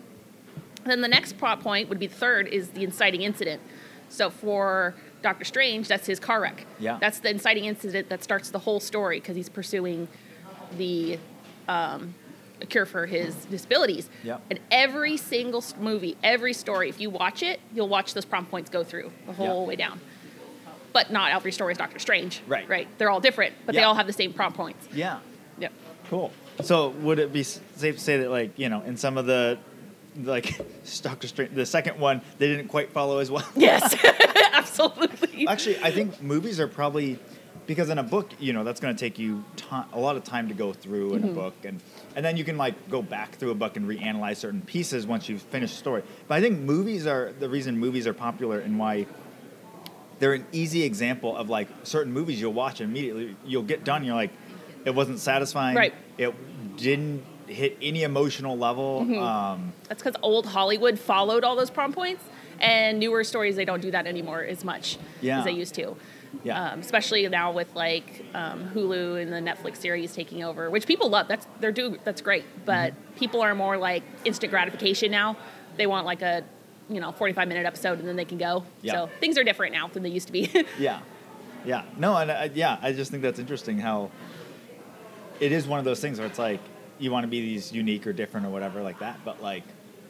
Then 0.86 1.02
the 1.02 1.08
next 1.08 1.38
plot 1.38 1.62
point 1.62 1.90
would 1.90 2.00
be 2.00 2.08
the 2.08 2.16
third 2.16 2.48
is 2.48 2.70
the 2.70 2.84
inciting 2.84 3.22
incident. 3.22 3.62
So 4.10 4.30
for 4.30 4.96
Doctor 5.22 5.46
Strange, 5.46 5.88
that's 5.88 6.06
his 6.06 6.20
car 6.20 6.42
wreck. 6.42 6.66
Yeah. 6.80 6.98
That's 7.00 7.20
the 7.20 7.30
inciting 7.30 7.66
incident 7.66 8.10
that 8.10 8.24
starts 8.24 8.50
the 8.50 8.60
whole 8.60 8.80
story 8.80 9.20
because 9.20 9.36
he's 9.36 9.50
pursuing 9.50 10.08
the 10.78 11.18
um, 11.68 12.14
a 12.62 12.66
cure 12.66 12.86
for 12.86 13.06
his 13.06 13.34
disabilities. 13.46 14.10
Yep. 14.24 14.42
And 14.50 14.60
every 14.70 15.18
single 15.18 15.64
movie, 15.80 16.18
every 16.24 16.54
story, 16.54 16.90
if 16.90 17.00
you 17.00 17.10
watch 17.10 17.42
it, 17.42 17.60
you'll 17.74 17.90
watch 17.90 18.14
those 18.14 18.26
plot 18.26 18.50
points 18.52 18.70
go 18.70 18.84
through 18.84 19.12
the 19.26 19.34
whole 19.34 19.62
Yeah. 19.64 19.68
way 19.68 19.76
down. 19.76 20.00
But 20.92 21.12
not 21.12 21.32
every 21.32 21.52
story 21.52 21.72
is 21.72 21.78
Doctor 21.78 21.98
Strange. 22.00 22.42
Right. 22.48 22.68
Right. 22.70 22.88
They're 22.98 23.10
all 23.10 23.20
different, 23.20 23.56
but 23.66 23.74
they 23.74 23.82
all 23.84 23.96
have 23.96 24.06
the 24.08 24.14
same 24.14 24.32
plot 24.34 24.54
points. 24.54 24.88
Yeah. 24.94 25.20
Yep. 25.58 25.74
Cool. 26.10 26.32
So 26.62 26.90
would 26.90 27.18
it 27.18 27.34
be 27.34 27.42
safe 27.42 27.96
to 27.96 28.00
say 28.02 28.18
that, 28.18 28.30
like, 28.30 28.60
you 28.60 28.70
know, 28.70 28.82
in 28.84 28.96
some 28.98 29.18
of 29.18 29.26
the, 29.26 29.58
like, 30.18 30.60
Doctor 31.02 31.28
Strange, 31.28 31.54
the 31.54 31.66
second 31.66 32.00
one, 32.00 32.22
they 32.38 32.48
didn't 32.48 32.68
quite 32.68 32.92
follow 32.92 33.20
as 33.20 33.32
well? 33.32 33.48
Yes. 33.56 33.96
Absolutely. 34.54 35.48
Actually, 35.48 35.78
I 35.80 35.92
think 35.92 36.22
movies 36.22 36.60
are 36.60 36.68
probably 36.68 37.20
because 37.66 37.90
in 37.90 37.98
a 37.98 38.04
book, 38.04 38.32
you 38.40 38.54
know, 38.54 38.64
that's 38.64 38.80
going 38.80 38.94
to 38.96 39.00
take 39.00 39.18
you 39.18 39.44
ti 39.56 39.66
a 39.94 40.00
lot 40.00 40.18
of 40.18 40.24
time 40.24 40.48
to 40.50 40.54
go 40.54 40.74
through 40.74 41.14
in 41.14 41.24
a 41.24 41.28
mm-hmm. 41.28 41.36
book, 41.36 41.54
and 41.64 41.82
and 42.16 42.26
then 42.26 42.38
you 42.38 42.44
can 42.44 42.58
like 42.58 42.90
go 42.90 43.02
back 43.02 43.36
through 43.36 43.52
a 43.52 43.56
book 43.56 43.78
and 43.78 43.88
reanalyze 43.88 44.38
certain 44.38 44.62
pieces 44.62 45.06
once 45.08 45.30
you've 45.30 45.42
finished 45.42 45.74
the 45.74 45.80
story. 45.80 46.04
But 46.28 46.36
I 46.36 46.42
think 46.42 46.60
movies 46.60 47.08
are 47.08 47.34
the 47.40 47.50
reason 47.50 47.78
movies 47.78 48.06
are 48.08 48.14
popular 48.14 48.60
and 48.60 48.78
why 48.78 49.06
they're 50.20 50.34
an 50.34 50.46
easy 50.52 50.84
example 50.84 51.36
of 51.36 51.50
like 51.50 51.68
certain 51.84 52.14
movies 52.14 52.40
you'll 52.40 52.54
watch 52.54 52.82
immediately 52.82 53.36
you'll 53.46 53.64
get 53.64 53.84
done. 53.84 54.04
You're 54.04 54.16
like, 54.16 54.32
it 54.86 54.94
wasn't 54.94 55.20
satisfying. 55.20 55.76
Right. 55.76 55.94
It 56.18 56.34
didn't 56.78 57.24
hit 57.48 57.78
any 57.82 58.04
emotional 58.04 58.58
level. 58.58 59.02
Um, 59.20 59.74
That's 59.90 60.02
because 60.04 60.16
old 60.22 60.46
Hollywood 60.48 61.00
followed 61.00 61.44
all 61.44 61.56
those 61.56 61.70
plot 61.70 61.92
points, 61.94 62.24
and 62.60 63.00
newer 63.00 63.24
stories 63.24 63.56
they 63.56 63.66
don't 63.66 63.82
do 63.82 63.92
that 63.92 64.08
anymore 64.08 64.42
as 64.44 64.64
much 64.64 64.98
Yeah. 65.22 65.40
as 65.40 65.46
they 65.46 65.52
used 65.52 65.76
to. 65.76 65.96
Yeah. 66.44 66.72
Um, 66.72 66.80
especially 66.80 67.28
now 67.30 67.52
with 67.52 67.76
like 67.76 68.26
um, 68.34 68.70
Hulu 68.74 69.22
and 69.22 69.32
the 69.32 69.38
Netflix 69.38 69.78
series 69.78 70.14
taking 70.16 70.44
over, 70.44 70.70
which 70.70 70.88
people 70.88 71.10
love. 71.10 71.28
That's 71.28 71.46
they're 71.60 71.72
do 71.72 71.98
that's 72.04 72.22
great, 72.22 72.44
but 72.66 72.94
Mm-hmm. 72.94 73.14
people 73.20 73.42
are 73.42 73.54
more 73.54 73.78
like 73.78 74.02
instant 74.26 74.50
gratification 74.50 75.12
now. 75.12 75.38
They 75.78 75.86
want 75.86 76.06
like 76.08 76.22
a 76.24 76.44
you 76.90 77.00
know 77.00 77.12
45 77.12 77.48
minute 77.48 77.66
episode 77.68 78.00
and 78.00 78.08
then 78.08 78.16
they 78.16 78.26
can 78.26 78.40
go. 78.40 78.66
Yeah. 78.82 78.94
So 78.94 79.10
things 79.20 79.38
are 79.38 79.44
different 79.44 79.74
now 79.74 79.88
than 79.90 80.02
they 80.02 80.10
used 80.10 80.26
to 80.28 80.34
be. 80.34 80.50
Yeah, 80.80 81.02
yeah. 81.66 81.84
No, 81.98 82.18
and 82.18 82.32
I, 82.32 82.50
yeah, 82.54 82.78
I 82.82 82.94
just 82.94 83.12
think 83.12 83.22
that's 83.22 83.40
interesting 83.40 83.78
how 83.78 84.10
it 85.40 85.52
is 85.52 85.68
one 85.68 85.78
of 85.80 85.86
those 85.86 86.00
things 86.00 86.18
where 86.20 86.28
it's 86.28 86.40
like 86.40 86.60
you 87.00 87.12
want 87.12 87.24
to 87.24 87.28
be 87.28 87.42
these 87.42 87.72
unique 87.72 88.06
or 88.08 88.14
different 88.14 88.46
or 88.46 88.50
whatever 88.50 88.82
like 88.82 89.00
that, 89.00 89.20
but 89.26 89.42
like 89.42 89.64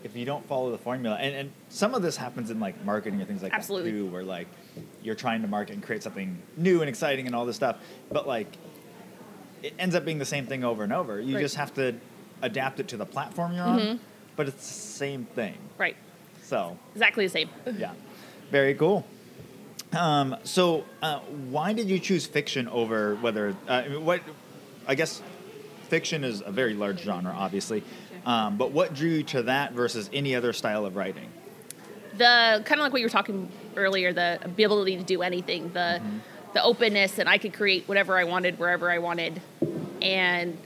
if 0.04 0.16
you 0.18 0.26
don't 0.26 0.46
follow 0.48 0.70
the 0.72 0.78
formula, 0.78 1.16
and, 1.16 1.34
and 1.34 1.52
some 1.70 1.94
of 1.96 2.02
this 2.02 2.18
happens 2.18 2.50
in 2.52 2.60
like 2.60 2.84
marketing 2.84 3.22
or 3.22 3.26
things 3.26 3.42
like 3.42 3.54
Absolutely. 3.54 3.92
that 3.92 3.98
too, 3.98 4.06
where 4.08 4.24
like 4.24 4.48
you're 5.02 5.16
trying 5.16 5.42
to 5.42 5.48
market 5.48 5.74
and 5.74 5.84
create 5.84 6.04
something 6.04 6.38
new 6.58 6.82
and 6.82 6.90
exciting 6.90 7.26
and 7.26 7.34
all 7.36 7.46
this 7.46 7.56
stuff, 7.56 7.78
but 8.12 8.28
like 8.28 8.48
it 9.62 9.74
ends 9.80 9.96
up 9.96 10.04
being 10.04 10.18
the 10.20 10.26
same 10.26 10.46
thing 10.46 10.64
over 10.64 10.84
and 10.84 10.92
over. 10.92 11.20
You 11.22 11.36
Right. 11.36 11.42
just 11.42 11.56
have 11.56 11.74
to 11.76 11.96
adapt 12.42 12.80
it 12.82 12.90
to 12.90 12.98
the 12.98 13.06
platform 13.06 13.54
you're 13.54 13.64
on, 13.64 14.00
but 14.36 14.48
it's 14.50 14.68
the 14.68 14.74
same 14.74 15.26
thing. 15.26 15.58
right. 15.78 15.96
So 16.44 16.78
Exactly 16.94 17.26
the 17.26 17.30
same. 17.32 17.50
yeah, 17.78 17.94
very 18.52 18.74
cool. 18.76 19.06
Um, 19.94 20.36
so, 20.44 20.84
uh, 21.02 21.20
why 21.50 21.72
did 21.72 21.88
you 21.90 22.00
choose 22.00 22.26
fiction 22.26 22.68
over 22.68 23.16
whether? 23.16 23.56
Uh, 23.68 23.84
what? 23.84 24.22
I 24.88 24.96
guess 24.96 25.22
fiction 25.94 26.24
is 26.24 26.42
a 26.44 26.52
very 26.52 26.74
large 26.74 27.02
genre, 27.02 27.32
obviously. 27.38 27.84
Um, 28.26 28.58
but 28.58 28.72
what 28.72 28.96
drew 28.96 29.10
you 29.10 29.24
to 29.26 29.44
that 29.44 29.74
versus 29.74 30.10
any 30.12 30.34
other 30.36 30.52
style 30.52 30.86
of 30.86 30.96
writing? 30.96 31.30
the 32.18 32.62
kind 32.66 32.80
of 32.80 32.86
like 32.86 32.92
what 32.92 33.02
you 33.02 33.06
were 33.06 33.12
talking 33.12 33.52
earlier 33.76 34.14
the 34.14 34.40
ability 34.44 34.98
to 34.98 35.04
do 35.04 35.22
anything 35.22 35.72
the 35.74 36.02
the 36.54 36.64
openness 36.64 37.18
and 37.18 37.28
i 37.28 37.38
could 37.38 37.54
create 37.54 37.88
whatever 37.88 38.18
i 38.18 38.24
wanted 38.24 38.60
wherever 38.60 38.92
i 38.92 39.00
wanted 39.00 39.42
and 40.02 40.58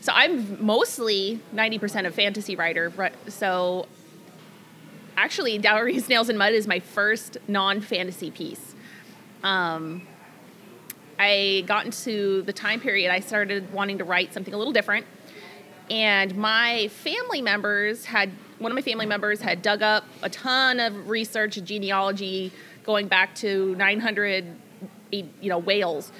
so 0.00 0.12
i'm 0.14 0.64
mostly 0.64 1.38
90% 1.54 2.06
of 2.06 2.14
fantasy 2.14 2.56
writer 2.56 2.92
so 3.28 3.86
actually 5.16 5.58
dowry 5.58 6.00
snails 6.00 6.28
and 6.28 6.38
mud 6.38 6.52
is 6.52 6.66
my 6.66 6.80
first 6.80 7.38
non-fantasy 7.46 8.30
piece 8.30 8.74
um, 9.42 10.02
i 11.20 11.62
got 11.66 11.84
into 11.84 12.42
the 12.42 12.52
time 12.52 12.80
period 12.80 13.12
i 13.12 13.20
started 13.20 13.70
wanting 13.72 13.98
to 13.98 14.04
write 14.04 14.32
something 14.32 14.54
a 14.54 14.58
little 14.58 14.72
different. 14.72 15.06
And 15.90 16.36
my 16.36 16.86
family 16.88 17.42
members 17.42 18.04
had 18.04 18.30
one 18.60 18.70
of 18.70 18.76
my 18.76 18.82
family 18.82 19.06
members 19.06 19.40
had 19.40 19.60
dug 19.60 19.82
up 19.82 20.04
a 20.22 20.30
ton 20.30 20.78
of 20.78 21.08
research 21.08 21.56
and 21.56 21.66
genealogy 21.66 22.52
going 22.84 23.08
back 23.08 23.34
to 23.36 23.74
900 23.74 24.44
you 25.10 25.28
know 25.42 25.58
Wales. 25.58 26.12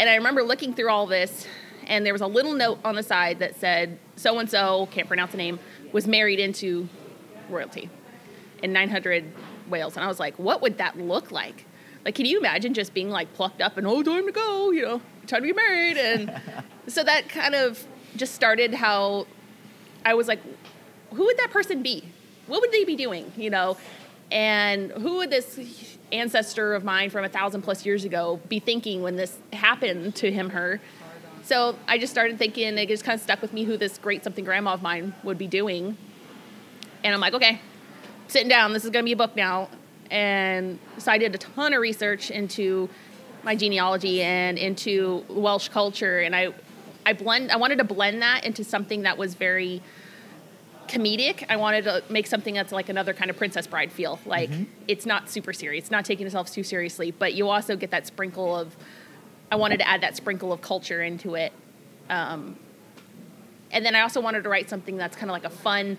And 0.00 0.10
i 0.10 0.16
remember 0.16 0.42
looking 0.42 0.74
through 0.74 0.90
all 0.90 1.06
this 1.06 1.46
and 1.86 2.04
there 2.04 2.12
was 2.12 2.22
a 2.22 2.26
little 2.26 2.54
note 2.54 2.80
on 2.84 2.96
the 2.96 3.02
side 3.02 3.38
that 3.38 3.58
said 3.60 3.98
so 4.16 4.38
and 4.38 4.50
so 4.50 4.88
can't 4.90 5.06
pronounce 5.06 5.30
the 5.30 5.38
name 5.38 5.60
was 5.92 6.06
married 6.08 6.40
into 6.40 6.88
royalty 7.48 7.88
in 8.62 8.72
900 8.72 9.24
Wales. 9.68 9.96
And 9.96 10.04
i 10.04 10.08
was 10.08 10.18
like 10.18 10.36
what 10.38 10.60
would 10.62 10.78
that 10.78 10.98
look 10.98 11.30
like 11.30 11.64
like 12.06 12.14
can 12.14 12.24
you 12.24 12.38
imagine 12.38 12.72
just 12.72 12.94
being 12.94 13.10
like 13.10 13.30
plucked 13.34 13.60
up 13.60 13.76
and 13.76 13.86
oh 13.86 14.02
time 14.02 14.24
to 14.24 14.32
go 14.32 14.70
you 14.70 14.80
know 14.80 15.02
time 15.26 15.42
to 15.42 15.48
get 15.48 15.56
married 15.56 15.98
and 15.98 16.40
so 16.86 17.04
that 17.04 17.28
kind 17.28 17.54
of 17.54 17.86
just 18.16 18.34
started 18.34 18.72
how 18.72 19.26
I 20.06 20.14
was 20.14 20.28
like, 20.28 20.40
who 21.10 21.24
would 21.24 21.36
that 21.38 21.50
person 21.50 21.82
be? 21.82 22.04
What 22.46 22.60
would 22.60 22.70
they 22.70 22.84
be 22.84 22.94
doing? 22.94 23.32
You 23.36 23.50
know, 23.50 23.76
and 24.30 24.92
who 24.92 25.16
would 25.16 25.30
this 25.30 25.58
ancestor 26.12 26.74
of 26.74 26.84
mine 26.84 27.10
from 27.10 27.24
a 27.24 27.28
thousand 27.28 27.62
plus 27.62 27.84
years 27.84 28.04
ago 28.04 28.40
be 28.48 28.60
thinking 28.60 29.02
when 29.02 29.16
this 29.16 29.36
happened 29.52 30.14
to 30.16 30.30
him, 30.30 30.50
her? 30.50 30.80
So 31.42 31.76
I 31.88 31.98
just 31.98 32.12
started 32.12 32.38
thinking. 32.38 32.78
It 32.78 32.88
just 32.88 33.04
kind 33.04 33.16
of 33.16 33.20
stuck 33.20 33.42
with 33.42 33.52
me 33.52 33.64
who 33.64 33.76
this 33.76 33.98
great 33.98 34.22
something 34.22 34.44
grandma 34.44 34.74
of 34.74 34.82
mine 34.82 35.12
would 35.24 35.38
be 35.38 35.48
doing, 35.48 35.96
and 37.02 37.12
I'm 37.12 37.20
like, 37.20 37.34
okay, 37.34 37.60
sitting 38.28 38.48
down. 38.48 38.72
This 38.72 38.84
is 38.84 38.90
going 38.90 39.04
to 39.04 39.06
be 39.08 39.12
a 39.12 39.16
book 39.16 39.34
now, 39.34 39.68
and 40.10 40.78
so 40.98 41.12
I 41.12 41.18
did 41.18 41.34
a 41.34 41.38
ton 41.38 41.74
of 41.74 41.80
research 41.80 42.30
into 42.30 42.88
my 43.42 43.54
genealogy 43.54 44.22
and 44.22 44.58
into 44.58 45.24
Welsh 45.28 45.68
culture, 45.68 46.20
and 46.20 46.34
I, 46.34 46.52
I 47.04 47.12
blend. 47.12 47.52
I 47.52 47.56
wanted 47.56 47.78
to 47.78 47.84
blend 47.84 48.22
that 48.22 48.44
into 48.44 48.64
something 48.64 49.02
that 49.02 49.16
was 49.16 49.34
very 49.34 49.82
comedic. 50.88 51.44
I 51.48 51.56
wanted 51.56 51.84
to 51.84 52.02
make 52.08 52.26
something 52.26 52.54
that's 52.54 52.72
like 52.72 52.88
another 52.88 53.12
kind 53.12 53.30
of 53.30 53.36
Princess 53.36 53.66
Bride 53.66 53.92
feel. 53.92 54.18
Like 54.26 54.50
it's 54.88 55.06
not 55.06 55.28
super 55.28 55.52
serious, 55.52 55.84
it's 55.84 55.90
not 55.90 56.04
taking 56.04 56.26
itself 56.26 56.50
too 56.52 56.62
seriously, 56.62 57.10
but 57.10 57.34
you 57.34 57.48
also 57.48 57.76
get 57.76 57.90
that 57.90 58.06
sprinkle 58.06 58.54
of. 58.56 58.76
I 59.50 59.54
wanted 59.54 59.78
to 59.78 59.88
add 59.88 60.00
that 60.00 60.16
sprinkle 60.16 60.52
of 60.52 60.60
culture 60.60 61.02
into 61.02 61.36
it, 61.36 61.52
um, 62.10 62.56
and 63.70 63.84
then 63.84 63.94
I 63.94 64.00
also 64.00 64.20
wanted 64.20 64.42
to 64.42 64.48
write 64.48 64.68
something 64.68 64.96
that's 64.96 65.16
kind 65.16 65.30
of 65.30 65.34
like 65.34 65.44
a 65.44 65.50
fun, 65.50 65.98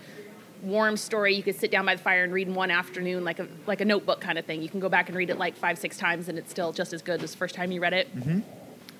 warm 0.62 0.98
story 0.98 1.36
you 1.36 1.44
could 1.44 1.56
sit 1.56 1.72
down 1.72 1.86
by 1.86 1.96
the 1.96 2.02
fire 2.02 2.24
and 2.24 2.34
read 2.34 2.48
in 2.48 2.56
one 2.56 2.72
afternoon, 2.72 3.24
like 3.24 3.40
a 3.40 3.48
like 3.66 3.82
a 3.82 3.86
notebook 3.86 4.22
kind 4.22 4.38
of 4.38 4.46
thing. 4.46 4.62
You 4.62 4.70
can 4.70 4.80
go 4.80 4.90
back 4.90 5.10
and 5.10 5.18
read 5.18 5.30
it 5.30 5.38
like 5.38 5.56
five, 5.56 5.78
six 5.78 5.98
times, 5.98 6.30
and 6.30 6.38
it's 6.38 6.52
still 6.52 6.72
just 6.72 6.94
as 6.94 7.02
good 7.02 7.22
as 7.24 7.32
the 7.32 7.38
first 7.38 7.56
time 7.56 7.72
you 7.72 7.82
read 7.82 7.94
it. 7.94 8.08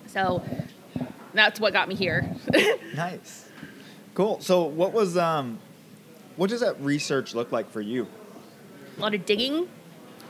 So 0.06 0.42
that's 1.34 1.60
what 1.60 1.72
got 1.72 1.88
me 1.88 1.94
here. 1.94 2.28
Nice, 2.94 3.48
cool. 4.14 4.40
So, 4.40 4.64
what 4.64 4.92
was 4.92 5.16
um, 5.16 5.58
what 6.36 6.50
does 6.50 6.60
that 6.60 6.80
research 6.80 7.34
look 7.34 7.52
like 7.52 7.70
for 7.70 7.80
you? 7.80 8.08
a 8.96 9.00
lot 9.00 9.14
of 9.14 9.24
digging. 9.24 9.68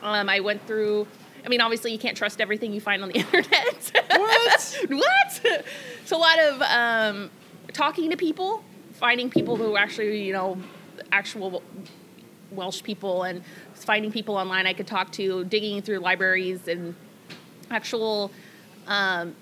Um, 0.03 0.29
I 0.29 0.41
went 0.41 0.67
through. 0.67 1.07
I 1.45 1.49
mean, 1.49 1.61
obviously, 1.61 1.93
you 1.93 1.99
can't 1.99 2.17
trust 2.17 2.41
everything 2.41 2.73
you 2.73 2.81
find 2.81 3.03
on 3.03 3.09
the 3.09 3.15
internet. 3.19 3.93
What? 4.11 4.79
what? 4.89 5.65
So 6.05 6.17
a 6.17 6.19
lot 6.19 6.39
of 6.41 6.63
um, 6.63 7.31
talking 7.73 8.11
to 8.11 8.17
people, 8.17 8.63
finding 8.93 9.31
people 9.31 9.57
who 9.57 9.77
actually, 9.77 10.23
you 10.25 10.33
know, 10.33 10.59
actual 11.13 11.63
Welsh 12.51 12.83
people, 12.83 13.25
and 13.25 13.43
finding 13.75 14.11
people 14.11 14.37
online 14.37 14.67
I 14.67 14.73
could 14.73 14.87
talk 14.87 15.13
to, 15.13 15.45
digging 15.45 15.83
through 15.83 15.99
libraries 15.99 16.69
and 16.69 16.95
actual. 17.71 18.31
Um, 18.87 19.35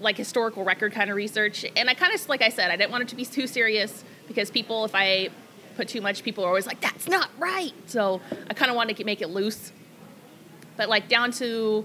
like 0.00 0.16
historical 0.16 0.64
record 0.64 0.92
kind 0.92 1.10
of 1.10 1.16
research, 1.16 1.64
and 1.76 1.88
I 1.88 1.94
kind 1.94 2.12
of 2.12 2.28
like 2.28 2.42
I 2.42 2.48
said, 2.48 2.72
I 2.72 2.76
didn't 2.76 2.90
want 2.90 3.04
it 3.04 3.08
to 3.08 3.16
be 3.16 3.24
too 3.24 3.46
serious 3.46 4.02
because 4.26 4.50
people, 4.50 4.84
if 4.84 4.96
I 4.96 5.28
put 5.76 5.86
too 5.86 6.00
much, 6.00 6.24
people 6.24 6.44
are 6.44 6.48
always 6.48 6.66
like, 6.66 6.80
"That's 6.80 7.08
not 7.08 7.30
right." 7.38 7.72
So 7.86 8.20
I 8.50 8.54
kind 8.54 8.68
of 8.68 8.76
wanted 8.76 8.96
to 8.96 9.04
make 9.04 9.22
it 9.22 9.28
loose, 9.28 9.72
but 10.76 10.88
like 10.88 11.08
down 11.08 11.30
to 11.32 11.84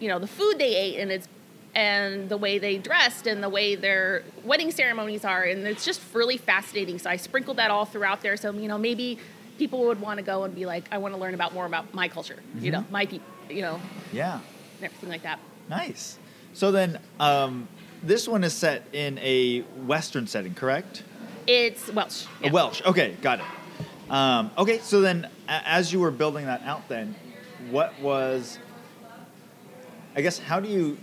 you 0.00 0.08
know 0.08 0.18
the 0.18 0.26
food 0.26 0.58
they 0.58 0.74
ate 0.74 0.98
and 0.98 1.10
it's 1.10 1.28
and 1.74 2.28
the 2.28 2.36
way 2.36 2.58
they 2.58 2.78
dressed 2.78 3.26
and 3.26 3.42
the 3.42 3.48
way 3.48 3.74
their 3.74 4.22
wedding 4.44 4.70
ceremonies 4.70 5.24
are 5.24 5.42
and 5.42 5.66
it's 5.66 5.84
just 5.84 6.00
really 6.14 6.36
fascinating 6.36 6.98
so 6.98 7.10
i 7.10 7.16
sprinkled 7.16 7.56
that 7.56 7.70
all 7.70 7.84
throughout 7.84 8.20
there 8.22 8.36
so 8.36 8.52
you 8.52 8.68
know 8.68 8.78
maybe 8.78 9.18
people 9.58 9.80
would 9.84 10.00
want 10.00 10.18
to 10.18 10.22
go 10.24 10.44
and 10.44 10.54
be 10.54 10.66
like 10.66 10.84
i 10.92 10.98
want 10.98 11.12
to 11.14 11.20
learn 11.20 11.34
about 11.34 11.52
more 11.54 11.66
about 11.66 11.92
my 11.94 12.06
culture 12.08 12.38
you 12.60 12.70
know 12.70 12.84
my 12.90 13.04
people 13.06 13.26
you 13.50 13.62
know 13.62 13.80
Yeah, 14.12 14.34
and 14.76 14.84
everything 14.84 15.08
like 15.10 15.22
that 15.22 15.38
nice. 15.68 16.18
So 16.52 16.70
then, 16.70 17.00
um, 17.18 17.66
this 18.00 18.28
one 18.28 18.44
is 18.44 18.52
set 18.52 18.84
in 18.92 19.18
a 19.18 19.62
Western 19.86 20.28
setting, 20.28 20.54
correct? 20.54 21.02
it's 21.48 21.90
welsh 21.92 22.26
A 22.42 22.44
yeah. 22.44 22.52
Welsh. 22.52 22.80
Okay, 22.86 23.16
got 23.20 23.40
it. 23.40 23.44
Um, 24.08 24.52
okay, 24.56 24.78
so 24.78 25.00
then 25.00 25.28
a- 25.48 25.68
as 25.68 25.92
you 25.92 25.98
were 25.98 26.12
building 26.12 26.46
that 26.46 26.62
out, 26.62 26.88
then 26.88 27.16
what 27.72 27.98
was, 28.00 28.60
I 30.14 30.20
guess, 30.20 30.38
how 30.38 30.60
do 30.60 30.68
you 30.68 30.96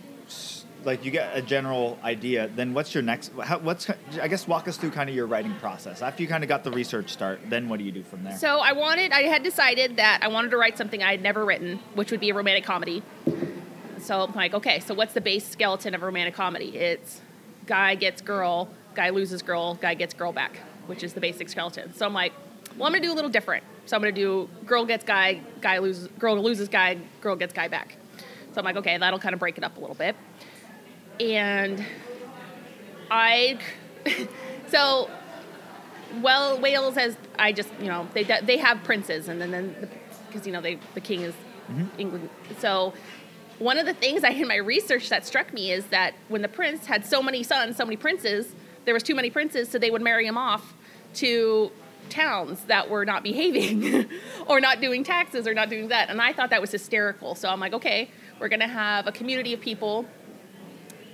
like 0.83 1.05
you 1.05 1.11
get 1.11 1.35
a 1.35 1.41
general 1.41 1.97
idea, 2.03 2.49
then 2.55 2.73
what's 2.73 2.93
your 2.93 3.03
next? 3.03 3.31
How, 3.33 3.59
what's 3.59 3.89
I 4.21 4.27
guess 4.27 4.47
walk 4.47 4.67
us 4.67 4.77
through 4.77 4.91
kind 4.91 5.09
of 5.09 5.15
your 5.15 5.27
writing 5.27 5.53
process 5.55 6.01
after 6.01 6.21
you 6.21 6.27
kind 6.27 6.43
of 6.43 6.47
got 6.47 6.63
the 6.63 6.71
research 6.71 7.11
start. 7.11 7.39
Then 7.49 7.69
what 7.69 7.79
do 7.79 7.85
you 7.85 7.91
do 7.91 8.03
from 8.03 8.23
there? 8.23 8.37
So 8.37 8.59
I 8.59 8.73
wanted, 8.73 9.11
I 9.11 9.23
had 9.23 9.43
decided 9.43 9.97
that 9.97 10.19
I 10.21 10.27
wanted 10.27 10.51
to 10.51 10.57
write 10.57 10.77
something 10.77 11.03
I 11.03 11.11
had 11.11 11.21
never 11.21 11.45
written, 11.45 11.79
which 11.95 12.11
would 12.11 12.19
be 12.19 12.29
a 12.29 12.33
romantic 12.33 12.63
comedy. 12.63 13.03
So 13.99 14.21
I'm 14.23 14.33
like, 14.33 14.53
okay, 14.53 14.79
so 14.79 14.93
what's 14.93 15.13
the 15.13 15.21
base 15.21 15.47
skeleton 15.47 15.93
of 15.93 16.01
a 16.01 16.05
romantic 16.05 16.33
comedy? 16.33 16.75
It's 16.77 17.21
guy 17.67 17.95
gets 17.95 18.21
girl, 18.21 18.69
guy 18.95 19.09
loses 19.09 19.41
girl, 19.41 19.75
guy 19.75 19.93
gets 19.93 20.13
girl 20.13 20.31
back, 20.31 20.57
which 20.87 21.03
is 21.03 21.13
the 21.13 21.21
basic 21.21 21.49
skeleton. 21.49 21.93
So 21.93 22.05
I'm 22.05 22.13
like, 22.13 22.33
well, 22.77 22.87
I'm 22.87 22.93
gonna 22.93 23.03
do 23.03 23.11
a 23.11 23.15
little 23.15 23.29
different. 23.29 23.63
So 23.85 23.95
I'm 23.95 24.01
gonna 24.01 24.11
do 24.11 24.49
girl 24.65 24.85
gets 24.85 25.03
guy, 25.03 25.41
guy 25.61 25.77
loses, 25.77 26.07
girl 26.19 26.41
loses 26.41 26.67
guy, 26.67 26.97
girl 27.21 27.35
gets 27.35 27.53
guy 27.53 27.67
back. 27.67 27.97
So 28.53 28.59
I'm 28.59 28.65
like, 28.65 28.77
okay, 28.77 28.97
that'll 28.97 29.19
kind 29.19 29.33
of 29.33 29.39
break 29.39 29.57
it 29.57 29.63
up 29.63 29.77
a 29.77 29.79
little 29.79 29.95
bit. 29.95 30.15
And 31.21 31.85
I, 33.11 33.59
so, 34.67 35.09
well, 36.21 36.59
Wales 36.59 36.95
has 36.95 37.15
I 37.37 37.51
just 37.51 37.69
you 37.79 37.87
know 37.87 38.07
they 38.13 38.23
they 38.23 38.57
have 38.57 38.83
princes, 38.83 39.27
and 39.27 39.39
then 39.39 39.51
then 39.51 39.89
because 40.27 40.47
you 40.47 40.53
know 40.53 40.61
they 40.61 40.79
the 40.93 41.01
king 41.01 41.21
is 41.21 41.33
mm-hmm. 41.69 41.85
England. 41.99 42.29
So 42.59 42.93
one 43.59 43.77
of 43.77 43.85
the 43.85 43.93
things 43.93 44.23
I 44.23 44.29
in 44.43 44.47
my 44.47 44.55
research 44.55 45.09
that 45.09 45.25
struck 45.25 45.53
me 45.53 45.71
is 45.71 45.85
that 45.87 46.15
when 46.27 46.41
the 46.41 46.49
prince 46.49 46.85
had 46.85 47.05
so 47.05 47.21
many 47.21 47.43
sons, 47.43 47.77
so 47.77 47.85
many 47.85 47.97
princes, 47.97 48.55
there 48.85 48.93
was 48.93 49.03
too 49.03 49.15
many 49.15 49.29
princes, 49.29 49.69
so 49.69 49.77
they 49.77 49.91
would 49.91 50.01
marry 50.01 50.25
him 50.25 50.37
off 50.37 50.73
to 51.15 51.71
towns 52.09 52.65
that 52.65 52.89
were 52.89 53.05
not 53.05 53.23
behaving 53.23 54.09
or 54.47 54.59
not 54.59 54.81
doing 54.81 55.03
taxes 55.03 55.47
or 55.47 55.53
not 55.53 55.69
doing 55.69 55.89
that. 55.89 56.09
And 56.09 56.21
I 56.21 56.33
thought 56.33 56.49
that 56.49 56.59
was 56.59 56.71
hysterical. 56.71 57.35
So 57.35 57.47
I'm 57.47 57.59
like, 57.59 57.73
okay, 57.73 58.09
we're 58.39 58.49
gonna 58.49 58.67
have 58.67 59.07
a 59.07 59.11
community 59.11 59.53
of 59.53 59.61
people 59.61 60.05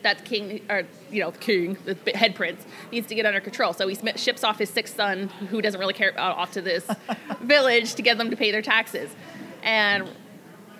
that 0.03 0.25
king 0.25 0.61
or 0.69 0.83
you 1.11 1.21
know 1.21 1.31
the 1.31 1.37
king 1.37 1.77
the 1.85 2.11
head 2.11 2.35
prince 2.35 2.65
needs 2.91 3.07
to 3.07 3.15
get 3.15 3.25
under 3.25 3.39
control. 3.39 3.73
So 3.73 3.87
he 3.87 3.95
ships 4.15 4.43
off 4.43 4.59
his 4.59 4.69
sixth 4.69 4.95
son 4.95 5.29
who 5.49 5.61
doesn't 5.61 5.79
really 5.79 5.93
care 5.93 6.17
uh, 6.17 6.33
off 6.33 6.51
to 6.53 6.61
this 6.61 6.87
village 7.41 7.95
to 7.95 8.01
get 8.01 8.17
them 8.17 8.29
to 8.29 8.35
pay 8.35 8.51
their 8.51 8.61
taxes. 8.61 9.09
And 9.63 10.09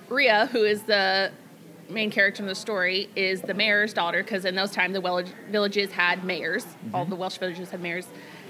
Rhea 0.10 0.48
who 0.48 0.64
is 0.64 0.84
the 0.84 1.32
main 1.90 2.12
character 2.12 2.44
in 2.44 2.48
the 2.48 2.56
story 2.56 3.10
is 3.16 3.42
the 3.42 3.54
mayor's 3.54 3.94
daughter 3.94 4.22
because 4.22 4.44
in 4.44 4.56
those 4.56 4.72
times 4.72 4.94
the 4.94 5.02
wel- 5.02 5.24
villages 5.50 5.92
had 5.92 6.24
mayors. 6.24 6.66
All 6.94 7.06
the 7.06 7.16
welsh 7.16 7.38
villages 7.38 7.70
had 7.70 7.82
mayors. 7.82 8.08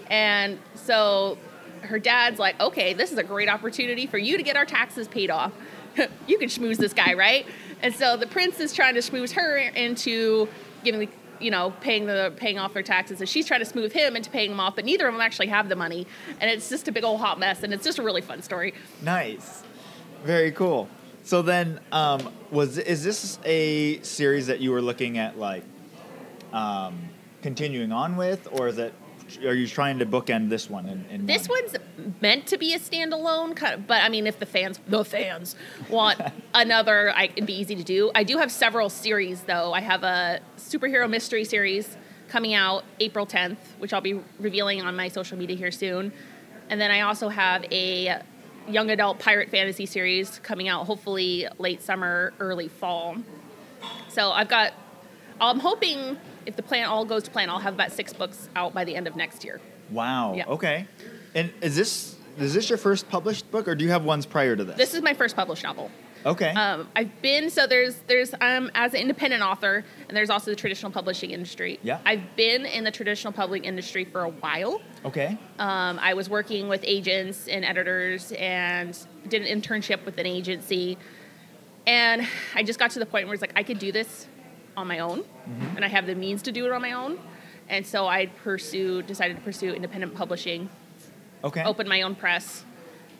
And 0.10 0.60
so 0.76 1.38
her 1.82 2.00
dad's 2.00 2.40
like 2.40 2.60
okay 2.60 2.94
this 2.94 3.12
is 3.12 3.20
a 3.20 3.24
great 3.24 3.48
opportunity 3.48 4.08
for 4.08 4.18
you 4.18 4.36
to 4.36 4.42
get 4.44 4.56
our 4.56 4.66
taxes 4.66 5.08
paid 5.08 5.30
off. 5.30 5.54
You 6.28 6.38
can 6.38 6.48
schmooze 6.48 6.78
this 6.78 6.94
guy 6.94 7.14
right 7.16 7.48
and 7.82 7.94
so 7.96 8.18
the 8.18 8.28
prince 8.28 8.60
is 8.60 8.74
trying 8.74 8.94
to 8.96 9.02
schmooze 9.02 9.32
her 9.32 9.58
into 9.58 10.48
giving 10.84 11.00
the 11.02 11.10
you 11.40 11.52
know 11.52 11.72
paying 11.82 12.06
the 12.08 12.34
paying 12.38 12.58
off 12.58 12.74
their 12.74 12.82
taxes 12.84 13.20
and 13.20 13.30
she's 13.30 13.46
trying 13.46 13.60
to 13.60 13.66
smooth 13.66 13.92
him 13.94 14.16
into 14.16 14.30
paying 14.30 14.50
them 14.50 14.60
off 14.60 14.76
but 14.76 14.86
neither 14.86 15.08
of 15.08 15.14
them 15.14 15.22
actually 15.22 15.48
have 15.48 15.70
the 15.70 15.76
money 15.76 16.08
and 16.40 16.50
it's 16.50 16.68
just 16.70 16.88
a 16.88 16.92
big 16.92 17.04
old 17.04 17.20
hot 17.20 17.38
mess 17.40 17.62
and 17.64 17.74
it's 17.74 17.84
just 17.84 18.00
a 18.00 18.04
really 18.04 18.22
fun 18.22 18.42
story 18.42 18.74
Nice, 19.04 19.64
very 20.24 20.52
cool. 20.52 20.90
So 21.24 21.42
then, 21.42 21.80
um, 21.92 22.32
was 22.52 22.78
is 22.78 23.04
this 23.04 23.38
a 23.44 24.00
series 24.02 24.48
that 24.48 24.60
you 24.62 24.72
were 24.72 24.82
looking 24.82 25.18
at 25.18 25.38
like 25.38 25.64
um, 26.54 26.98
continuing 27.42 27.92
on 27.92 28.16
with, 28.18 28.48
or 28.52 28.68
is 28.70 28.78
it? 28.78 28.94
Are 29.46 29.54
you 29.54 29.68
trying 29.68 30.00
to 30.00 30.06
bookend 30.06 30.50
this 30.50 30.70
one? 30.70 30.88
In, 30.88 31.06
in 31.10 31.26
This 31.26 31.48
one? 31.50 31.62
one's 31.64 31.76
meant 32.22 32.48
to 32.48 32.58
be 32.58 32.74
a 32.74 32.80
standalone, 32.80 33.56
kind 33.56 33.74
of, 33.76 33.88
but 33.88 34.02
I 34.02 34.10
mean, 34.10 34.26
if 34.26 34.40
the 34.40 34.46
fans, 34.46 34.80
the 34.88 35.04
fans 35.04 35.56
want 35.90 36.20
another, 36.54 37.12
I, 37.16 37.26
it'd 37.26 37.46
be 37.46 37.60
easy 37.60 37.76
to 37.76 37.84
do. 37.84 38.12
I 38.16 38.24
do 38.24 38.38
have 38.38 38.52
several 38.52 38.90
series, 38.90 39.42
though. 39.42 39.74
I 39.74 39.82
have 39.82 40.04
a 40.04 40.40
superhero 40.58 41.10
mystery 41.10 41.44
series 41.44 41.98
coming 42.30 42.54
out 42.54 42.84
April 43.00 43.26
10th, 43.26 43.58
which 43.80 43.94
I'll 43.94 44.02
be 44.02 44.20
revealing 44.40 44.82
on 44.82 44.96
my 44.96 45.08
social 45.10 45.38
media 45.38 45.56
here 45.56 45.72
soon. 45.72 46.12
And 46.70 46.80
then 46.80 46.92
I 46.92 47.02
also 47.02 47.30
have 47.30 47.66
a 47.72 48.22
young 48.68 48.90
adult 48.90 49.20
pirate 49.20 49.50
fantasy 49.50 49.86
series 49.86 50.40
coming 50.40 50.68
out 50.68 50.86
hopefully 50.86 51.48
late 51.58 51.82
summer, 51.82 52.34
early 52.40 52.68
fall. 52.68 53.16
So 54.10 54.32
I've 54.32 54.50
got, 54.50 54.74
I'm 55.40 55.60
hoping 55.60 56.18
if 56.48 56.56
the 56.56 56.64
plan 56.64 56.88
all 56.88 57.06
goes 57.06 57.24
to 57.24 57.32
plan, 57.32 57.50
I'll 57.50 57.60
have 57.60 57.74
about 57.74 57.92
six 57.92 58.14
books 58.14 58.50
out 58.56 58.74
by 58.74 58.86
the 58.86 58.96
end 58.96 59.06
of 59.06 59.16
next 59.16 59.44
year. 59.44 59.60
Wow. 59.92 60.34
Yeah. 60.34 60.46
Okay. 60.48 60.88
And 61.36 61.54
is 61.62 61.76
this 61.76 62.16
is 62.38 62.54
this 62.54 62.70
your 62.70 62.78
first 62.78 63.10
published 63.10 63.52
book, 63.52 63.68
or 63.68 63.76
do 63.76 63.84
you 63.84 63.92
have 63.92 64.04
ones 64.04 64.26
prior 64.26 64.56
to 64.56 64.64
this? 64.64 64.78
This 64.78 64.94
is 64.94 65.02
my 65.02 65.14
first 65.14 65.36
published 65.36 65.64
novel. 65.64 65.92
okay. 66.26 66.52
Um, 66.52 66.88
I've 66.96 67.22
been 67.22 67.50
so 67.50 67.68
there's 67.68 67.98
there's 68.08 68.34
um 68.40 68.72
as 68.74 68.94
an 68.94 69.02
independent 69.02 69.44
author 69.44 69.84
and 70.08 70.16
there's 70.16 70.30
also 70.30 70.50
the 70.52 70.56
traditional 70.56 70.92
publishing 70.92 71.32
industry. 71.32 71.80
Yeah. 71.84 72.00
I've 72.06 72.36
been 72.38 72.66
in 72.66 72.86
the 72.86 72.92
traditional 72.92 73.34
publishing 73.34 73.66
industry 73.66 74.06
for 74.06 74.24
a 74.24 74.30
while. 74.30 74.82
okay. 75.04 75.38
Um, 75.60 76.00
I 76.02 76.14
was 76.14 76.30
working 76.30 76.70
with 76.70 76.82
agents 76.86 77.50
and 77.50 77.66
editors 77.66 78.32
and 78.32 78.98
did 79.28 79.46
an 79.46 79.62
internship 79.62 80.06
with 80.06 80.18
an 80.18 80.26
agency, 80.26 80.98
and 81.86 82.26
I 82.56 82.64
just 82.64 82.80
got 82.80 82.92
to 82.92 83.00
the 83.00 83.06
point 83.06 83.28
where 83.28 83.34
it's 83.34 83.42
like 83.42 83.54
I 83.58 83.64
could 83.64 83.80
do 83.80 83.92
this 83.92 84.28
on 84.78 84.88
my 84.88 85.00
own, 85.00 85.24
and 85.76 85.84
I 85.84 85.88
have 85.88 86.06
the 86.06 86.14
means 86.16 86.44
to 86.44 86.52
do 86.52 86.66
it 86.68 86.72
on 86.72 86.82
my 86.84 86.92
own, 86.94 87.20
and 87.68 87.86
so 87.86 88.06
I 88.08 88.28
pursued 88.28 89.08
decided 89.08 89.36
to 89.36 89.42
pursue 89.44 89.74
independent 89.74 90.14
publishing 90.16 90.70
Okay. 91.44 91.64
opened 91.64 91.90
my 91.90 92.02
own 92.04 92.16
press, 92.16 92.64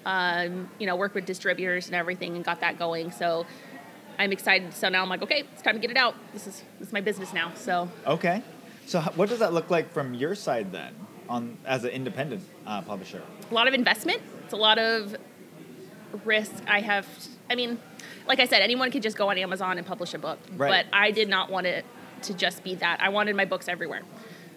um, 0.06 0.70
you 0.80 0.86
know, 0.88 0.96
worked 0.96 1.16
with 1.16 1.26
distributors 1.26 1.88
and 1.88 1.96
everything, 1.96 2.36
and 2.36 2.46
got 2.46 2.60
that 2.62 2.78
going. 2.80 3.12
So 3.12 3.46
I'm 4.20 4.32
excited. 4.32 4.74
So 4.74 4.90
now 4.90 5.02
I'm 5.04 5.10
like, 5.10 5.22
okay, 5.24 5.44
it's 5.54 5.62
time 5.62 5.74
to 5.76 5.80
get 5.80 5.92
it 5.92 5.98
out. 5.98 6.16
This 6.34 6.48
is 6.48 6.64
this 6.80 6.88
is 6.90 6.94
my 6.94 7.02
business 7.02 7.34
now. 7.34 7.52
So 7.56 7.90
Okay. 8.06 8.42
So 8.86 9.02
what 9.16 9.30
does 9.30 9.40
that 9.40 9.54
look 9.54 9.70
like 9.70 9.92
from 9.92 10.14
your 10.14 10.34
side 10.36 10.72
then, 10.72 10.94
on 11.28 11.58
as 11.66 11.84
an 11.84 11.90
independent 11.92 12.44
uh, 12.66 12.82
publisher? 12.84 13.22
a 13.50 13.54
lot 13.54 13.68
of 13.68 13.74
investment. 13.74 14.22
It's 14.44 14.54
a 14.54 14.58
lot 14.58 14.78
of 14.78 15.16
risk. 16.24 16.54
I 16.68 16.82
have. 16.82 17.08
I 17.50 17.56
mean, 17.56 17.80
like 18.28 18.40
I 18.40 18.46
said, 18.46 18.62
anyone 18.62 18.92
could 18.92 19.04
just 19.04 19.18
go 19.18 19.30
on 19.30 19.38
Amazon 19.38 19.78
and 19.78 19.86
publish 19.88 20.14
a 20.14 20.18
book, 20.20 20.40
Right. 20.56 20.86
but 20.86 20.96
I 20.98 21.12
did 21.12 21.30
not 21.30 21.50
want 21.50 21.68
it 21.68 21.86
to 22.24 22.34
just 22.34 22.64
be 22.64 22.76
that. 22.76 23.00
I 23.02 23.10
wanted 23.10 23.36
my 23.36 23.46
books 23.46 23.68
everywhere. 23.68 24.02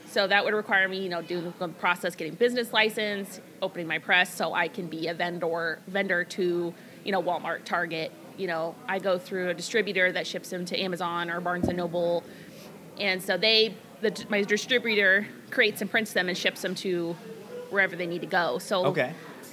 So 0.06 0.26
that 0.26 0.44
would 0.44 0.54
require 0.54 0.88
me, 0.88 1.00
you 1.00 1.08
know, 1.08 1.22
doing 1.22 1.52
the 1.60 1.68
process, 1.68 2.16
getting 2.16 2.34
business 2.34 2.72
license, 2.72 3.40
opening 3.62 3.86
my 3.86 3.98
press, 3.98 4.34
so 4.34 4.52
I 4.54 4.66
can 4.66 4.88
be 4.88 5.06
a 5.06 5.14
vendor 5.14 5.78
vendor 5.86 6.24
to, 6.24 6.74
you 7.04 7.12
know, 7.12 7.22
Walmart, 7.22 7.64
Target. 7.64 8.10
You 8.36 8.48
know, 8.48 8.74
I 8.88 8.98
go 8.98 9.18
through 9.18 9.50
a 9.50 9.54
distributor 9.54 10.10
that 10.10 10.26
ships 10.26 10.50
them 10.50 10.64
to 10.64 10.80
Amazon 10.80 11.30
or 11.30 11.40
Barnes 11.40 11.68
and 11.68 11.76
Noble, 11.76 12.24
and 12.98 13.22
so 13.22 13.36
they, 13.36 13.74
the, 14.00 14.24
my 14.30 14.42
distributor 14.42 15.26
creates 15.50 15.80
and 15.80 15.88
prints 15.90 16.12
them 16.12 16.28
and 16.28 16.36
ships 16.36 16.62
them 16.62 16.74
to 16.76 17.12
wherever 17.68 17.94
they 17.94 18.06
need 18.06 18.22
to 18.22 18.26
go. 18.26 18.58
So, 18.58 18.86
Okay. 18.86 19.12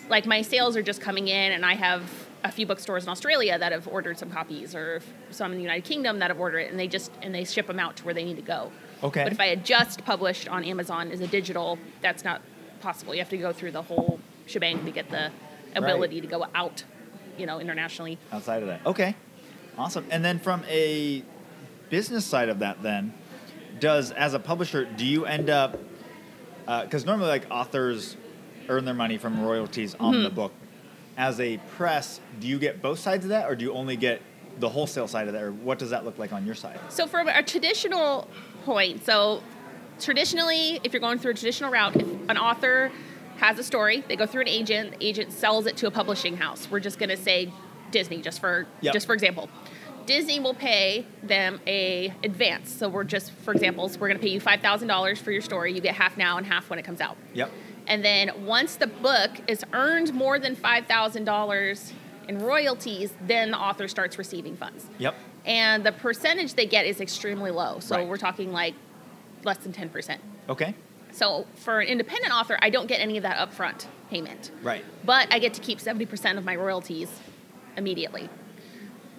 like 0.09 0.25
my 0.25 0.41
sales 0.41 0.75
are 0.75 0.81
just 0.81 1.01
coming 1.01 1.27
in, 1.27 1.51
and 1.51 1.63
I 1.65 1.75
have 1.75 2.01
a 2.43 2.51
few 2.51 2.65
bookstores 2.65 3.03
in 3.03 3.09
Australia 3.09 3.57
that 3.57 3.71
have 3.71 3.87
ordered 3.87 4.17
some 4.17 4.29
copies, 4.29 4.75
or 4.75 5.01
some 5.31 5.51
in 5.51 5.57
the 5.57 5.63
United 5.63 5.83
Kingdom 5.83 6.19
that 6.19 6.29
have 6.29 6.39
ordered 6.39 6.59
it, 6.59 6.71
and 6.71 6.79
they 6.79 6.87
just 6.87 7.11
and 7.21 7.33
they 7.33 7.43
ship 7.43 7.67
them 7.67 7.79
out 7.79 7.95
to 7.97 8.05
where 8.05 8.13
they 8.13 8.23
need 8.23 8.35
to 8.37 8.41
go. 8.41 8.71
Okay. 9.03 9.23
But 9.23 9.33
if 9.33 9.39
I 9.39 9.47
had 9.47 9.65
just 9.65 10.03
published 10.05 10.47
on 10.47 10.63
Amazon 10.63 11.11
as 11.11 11.19
a 11.21 11.27
digital, 11.27 11.77
that's 12.01 12.23
not 12.23 12.41
possible. 12.79 13.13
You 13.13 13.19
have 13.21 13.29
to 13.29 13.37
go 13.37 13.53
through 13.53 13.71
the 13.71 13.81
whole 13.83 14.19
shebang 14.45 14.85
to 14.85 14.91
get 14.91 15.09
the 15.09 15.31
ability 15.75 16.21
to 16.21 16.27
go 16.27 16.45
out, 16.55 16.83
you 17.37 17.45
know, 17.45 17.59
internationally. 17.59 18.17
outside 18.31 18.61
of 18.61 18.67
that. 18.69 18.85
Okay, 18.85 19.15
awesome. 19.77 20.05
And 20.09 20.23
then 20.23 20.39
from 20.39 20.63
a 20.67 21.23
business 21.89 22.25
side 22.25 22.49
of 22.49 22.59
that, 22.59 22.81
then 22.83 23.13
does 23.79 24.11
as 24.11 24.33
a 24.33 24.39
publisher, 24.39 24.85
do 24.85 25.05
you 25.05 25.25
end 25.25 25.49
up 25.49 25.77
because 26.83 27.05
normally 27.05 27.29
like 27.29 27.45
authors 27.49 28.17
earn 28.67 28.83
their 28.83 28.93
money 28.93 29.17
from 29.17 29.41
royalties 29.41 29.95
on 29.99 30.13
Mm-hmm. 30.15 30.23
the 30.23 30.29
book. 30.29 30.51
As 31.17 31.39
a 31.39 31.57
press, 31.75 32.19
do 32.39 32.47
you 32.47 32.59
get 32.59 32.81
both 32.81 32.99
sides 32.99 33.25
of 33.25 33.29
that, 33.29 33.49
or 33.49 33.55
do 33.55 33.65
you 33.65 33.73
only 33.73 33.95
get 33.97 34.21
the 34.59 34.69
wholesale 34.69 35.07
side 35.07 35.27
of 35.27 35.33
that, 35.33 35.41
or 35.41 35.51
what 35.51 35.79
does 35.79 35.89
that 35.89 36.05
look 36.05 36.17
like 36.19 36.31
on 36.31 36.45
your 36.45 36.55
side? 36.55 36.79
So 36.89 37.07
from 37.07 37.27
a 37.27 37.41
traditional 37.41 38.27
point, 38.65 39.03
so 39.03 39.41
traditionally, 39.99 40.79
if 40.83 40.93
you're 40.93 40.99
going 40.99 41.17
through 41.17 41.31
a 41.31 41.35
traditional 41.35 41.71
route, 41.71 41.95
if 41.95 42.07
an 42.29 42.37
author 42.37 42.91
has 43.37 43.57
a 43.57 43.63
story, 43.63 44.03
they 44.07 44.15
go 44.15 44.25
through 44.27 44.41
an 44.41 44.47
agent, 44.47 44.99
the 44.99 45.05
agent 45.07 45.31
sells 45.31 45.65
it 45.65 45.75
to 45.77 45.87
a 45.87 45.91
publishing 45.91 46.37
house. 46.37 46.69
We're 46.69 46.79
just 46.79 46.99
going 46.99 47.09
to 47.09 47.17
say 47.17 47.51
Disney, 47.91 48.21
just 48.21 48.39
for 48.39 48.67
Yep. 48.81 48.93
just 48.93 49.07
for 49.07 49.13
example. 49.13 49.49
Disney 50.05 50.39
will 50.39 50.53
pay 50.53 51.05
them 51.21 51.59
a 51.67 52.13
advance. 52.23 52.71
So 52.71 52.87
we're 52.87 53.03
just, 53.03 53.31
for 53.31 53.51
examples, 53.53 53.97
we're 53.99 54.07
going 54.07 54.17
to 54.17 54.23
pay 54.23 54.31
you 54.31 54.39
five 54.39 54.61
thousand 54.61 54.87
dollars 54.87 55.19
for 55.19 55.31
your 55.31 55.41
story. 55.41 55.73
You 55.73 55.81
get 55.81 55.95
half 55.95 56.15
now 56.15 56.37
and 56.37 56.45
half 56.47 56.69
when 56.69 56.79
it 56.79 56.83
comes 56.83 57.01
out. 57.01 57.17
Yep. 57.33 57.51
And 57.87 58.03
then 58.03 58.45
once 58.45 58.75
the 58.75 58.87
book 58.87 59.31
is 59.47 59.63
earned 59.73 60.13
more 60.13 60.39
than 60.39 60.55
$5,000 60.55 61.91
in 62.27 62.39
royalties, 62.39 63.13
then 63.25 63.51
the 63.51 63.57
author 63.57 63.87
starts 63.87 64.17
receiving 64.17 64.55
funds. 64.57 64.85
Yep. 64.99 65.15
And 65.45 65.85
the 65.85 65.93
percentage 65.93 66.53
they 66.55 66.65
get 66.65 66.85
is 66.85 66.99
extremely 66.99 67.51
low. 67.51 67.79
So 67.79 67.95
Right. 67.95 68.07
we're 68.07 68.17
talking 68.17 68.51
like 68.51 68.73
less 69.45 69.57
than 69.57 69.71
10%. 69.71 70.17
Okay. 70.49 70.75
So 71.11 71.47
for 71.55 71.79
an 71.79 71.87
independent 71.87 72.33
author, 72.33 72.57
I 72.61 72.69
don't 72.69 72.87
get 72.87 72.99
any 72.99 73.15
of 73.15 73.23
that 73.23 73.37
upfront 73.37 73.85
payment. 74.09 74.51
Right. 74.61 74.83
But 75.05 75.33
I 75.33 75.39
get 75.39 75.53
to 75.53 75.61
keep 75.61 75.79
70% 75.79 76.37
of 76.37 76.43
my 76.43 76.55
royalties 76.55 77.09
immediately. 77.77 78.29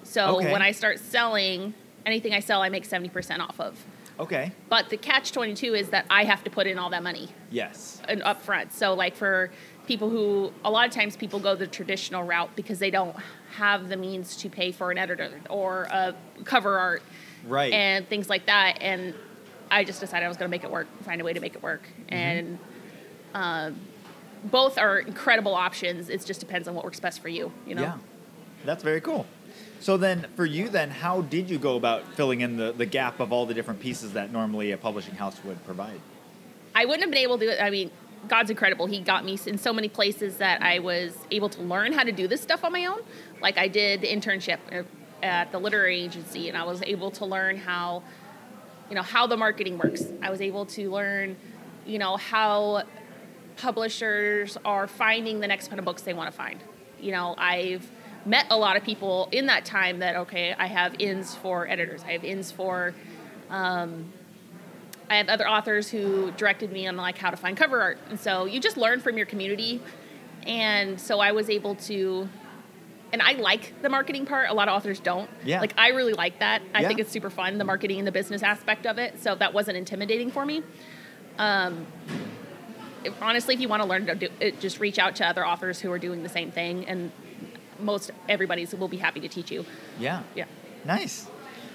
So 0.02 0.36
Okay. 0.36 0.52
when 0.52 0.60
I 0.62 0.72
start 0.72 0.98
selling 0.98 1.72
anything 2.04 2.34
I 2.34 2.40
sell, 2.40 2.60
I 2.62 2.68
make 2.68 2.84
70% 2.84 3.40
off 3.40 3.58
of. 3.58 3.84
Okay. 4.20 4.52
But 4.68 4.88
the 4.90 4.96
catch 4.96 5.32
22 5.32 5.74
is 5.74 5.90
that 5.90 6.04
I 6.10 6.24
have 6.24 6.42
to 6.44 6.50
put 6.50 6.66
in 6.66 6.78
all 6.78 6.90
that 6.90 7.02
money 7.02 7.28
Yes. 7.50 8.02
and 8.08 8.22
up 8.22 8.42
front. 8.42 8.72
So 8.72 8.94
like 8.94 9.14
for 9.14 9.50
people 9.86 10.10
who 10.10 10.52
a 10.64 10.70
lot 10.70 10.86
of 10.86 10.92
times 10.92 11.16
people 11.16 11.38
go 11.40 11.54
the 11.54 11.66
traditional 11.66 12.22
route 12.24 12.50
because 12.56 12.78
they 12.78 12.90
don't 12.90 13.16
have 13.56 13.88
the 13.88 13.96
means 13.96 14.36
to 14.38 14.50
pay 14.50 14.72
for 14.72 14.90
an 14.90 14.98
editor 14.98 15.40
or 15.48 15.84
a 15.90 16.14
cover 16.44 16.78
art 16.78 17.02
Right. 17.46 17.72
and 17.72 18.08
things 18.08 18.28
like 18.28 18.46
that. 18.46 18.78
And 18.80 19.14
I 19.70 19.84
just 19.84 20.00
decided 20.00 20.24
I 20.24 20.28
was 20.28 20.36
going 20.36 20.48
to 20.48 20.50
make 20.50 20.64
it 20.64 20.70
work, 20.70 20.86
find 21.04 21.20
a 21.20 21.24
way 21.24 21.32
to 21.32 21.40
make 21.40 21.54
it 21.54 21.62
work. 21.62 21.82
Mm-hmm. 21.82 22.14
And 22.14 22.58
um, 23.34 23.76
both 24.44 24.78
are 24.78 24.98
incredible 24.98 25.54
options. 25.54 26.08
It 26.08 26.24
just 26.24 26.40
depends 26.40 26.66
on 26.68 26.74
what 26.74 26.84
works 26.84 27.00
best 27.00 27.20
for 27.20 27.28
you. 27.28 27.52
You 27.66 27.74
know. 27.76 27.82
Yeah. 27.82 27.98
That's 28.64 28.82
very 28.82 29.00
cool. 29.00 29.26
So 29.80 29.96
then, 29.96 30.26
for 30.34 30.44
you, 30.44 30.68
then, 30.68 30.90
how 30.90 31.22
did 31.22 31.48
you 31.48 31.58
go 31.58 31.76
about 31.76 32.12
filling 32.14 32.40
in 32.40 32.56
the, 32.56 32.72
the 32.72 32.86
gap 32.86 33.20
of 33.20 33.32
all 33.32 33.46
the 33.46 33.54
different 33.54 33.80
pieces 33.80 34.12
that 34.12 34.32
normally 34.32 34.72
a 34.72 34.76
publishing 34.76 35.14
house 35.14 35.42
would 35.44 35.64
provide? 35.64 36.00
I 36.74 36.84
wouldn't 36.84 37.02
have 37.02 37.10
been 37.10 37.20
able 37.20 37.38
to 37.38 37.46
do 37.46 37.50
it. 37.50 37.62
I 37.62 37.70
mean, 37.70 37.90
God's 38.26 38.50
incredible. 38.50 38.86
He 38.86 39.00
got 39.00 39.24
me 39.24 39.38
in 39.46 39.58
so 39.58 39.72
many 39.72 39.88
places 39.88 40.38
that 40.38 40.62
I 40.62 40.80
was 40.80 41.16
able 41.30 41.48
to 41.50 41.62
learn 41.62 41.92
how 41.92 42.02
to 42.02 42.12
do 42.12 42.26
this 42.26 42.40
stuff 42.40 42.64
on 42.64 42.72
my 42.72 42.86
own. 42.86 43.00
Like 43.40 43.56
I 43.58 43.68
did 43.68 44.00
the 44.00 44.08
internship 44.08 44.58
uh, 44.72 44.82
at 45.22 45.52
the 45.52 45.58
literary 45.58 46.00
agency, 46.00 46.48
and 46.48 46.56
I 46.56 46.64
was 46.64 46.82
able 46.82 47.10
to 47.12 47.24
learn 47.24 47.56
how, 47.56 48.02
you 48.88 48.96
know, 48.96 49.02
how 49.02 49.26
the 49.26 49.36
marketing 49.36 49.78
works. 49.78 50.04
I 50.22 50.30
was 50.30 50.40
able 50.40 50.66
to 50.66 50.90
learn, 50.90 51.36
you 51.86 51.98
know, 51.98 52.16
how 52.16 52.82
publishers 53.56 54.56
are 54.64 54.86
finding 54.86 55.40
the 55.40 55.46
next 55.46 55.68
kind 55.68 55.78
of 55.78 55.84
books 55.84 56.02
they 56.02 56.14
want 56.14 56.30
to 56.30 56.36
find. 56.36 56.60
You 57.00 57.12
know, 57.12 57.34
I've 57.38 57.88
met 58.28 58.46
a 58.50 58.56
lot 58.56 58.76
of 58.76 58.84
people 58.84 59.28
in 59.32 59.46
that 59.46 59.64
time 59.64 59.98
that 60.00 60.14
okay, 60.16 60.54
I 60.58 60.66
have 60.66 60.94
ins 61.00 61.34
for 61.34 61.66
editors. 61.68 62.04
I 62.04 62.12
have 62.12 62.24
ins 62.24 62.52
for 62.52 62.94
um, 63.50 64.12
I 65.10 65.16
have 65.16 65.28
other 65.28 65.48
authors 65.48 65.88
who 65.90 66.30
directed 66.32 66.70
me 66.70 66.86
on 66.86 66.96
like 66.96 67.16
how 67.16 67.30
to 67.30 67.36
find 67.36 67.56
cover 67.56 67.80
art, 67.80 67.98
and 68.10 68.20
so 68.20 68.44
you 68.44 68.60
just 68.60 68.76
learn 68.76 69.00
from 69.00 69.16
your 69.16 69.26
community. 69.26 69.80
And 70.46 71.00
so 71.00 71.18
I 71.18 71.32
was 71.32 71.50
able 71.50 71.74
to, 71.74 72.28
and 73.12 73.20
I 73.20 73.32
like 73.32 73.72
the 73.82 73.88
marketing 73.88 74.24
part. 74.24 74.48
A 74.48 74.54
lot 74.54 74.68
of 74.68 74.74
authors 74.74 75.00
don't. 75.00 75.28
Yeah. 75.44 75.60
Like 75.60 75.74
I 75.76 75.88
really 75.88 76.12
like 76.12 76.38
that. 76.40 76.62
I 76.74 76.82
Yeah. 76.82 76.88
think 76.88 77.00
it's 77.00 77.10
super 77.10 77.30
fun, 77.30 77.58
the 77.58 77.64
marketing 77.64 77.98
and 77.98 78.06
the 78.06 78.12
business 78.12 78.42
aspect 78.42 78.86
of 78.86 78.98
it. 78.98 79.20
So 79.20 79.34
that 79.34 79.52
wasn't 79.52 79.76
intimidating 79.78 80.30
for 80.30 80.46
me. 80.46 80.62
Um, 81.38 81.86
honestly, 83.20 83.54
if 83.54 83.60
you 83.60 83.68
want 83.68 83.82
to 83.82 83.88
learn 83.88 84.06
to 84.06 84.14
do 84.14 84.28
it, 84.40 84.60
just 84.60 84.78
reach 84.80 84.98
out 84.98 85.16
to 85.16 85.26
other 85.26 85.46
authors 85.46 85.80
who 85.80 85.90
are 85.92 85.98
doing 85.98 86.22
the 86.22 86.28
same 86.28 86.50
thing, 86.50 86.86
and 86.86 87.10
most 87.80 88.10
everybody's 88.28 88.74
will 88.74 88.88
be 88.88 88.96
happy 88.96 89.20
to 89.20 89.28
teach 89.28 89.50
you. 89.50 89.64
Yeah. 89.98 90.22
Yeah. 90.34 90.46
Nice. 90.84 91.28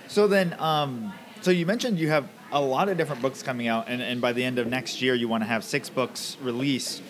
So 0.08 0.28
then, 0.28 0.56
um, 0.60 1.14
so 1.42 1.52
you 1.52 1.66
mentioned 1.66 2.00
you 2.00 2.10
have 2.10 2.28
a 2.52 2.62
lot 2.62 2.88
of 2.90 2.98
different 2.98 3.22
books 3.22 3.42
coming 3.42 3.68
out, 3.68 3.86
and, 3.88 4.02
and 4.02 4.22
by 4.22 4.32
the 4.32 4.44
end 4.44 4.60
of 4.60 4.68
next 4.68 5.02
year, 5.02 5.16
you 5.16 5.28
want 5.28 5.44
to 5.44 5.48
have 5.48 5.64
six 5.64 5.90
books 5.90 6.38
released. 6.42 7.02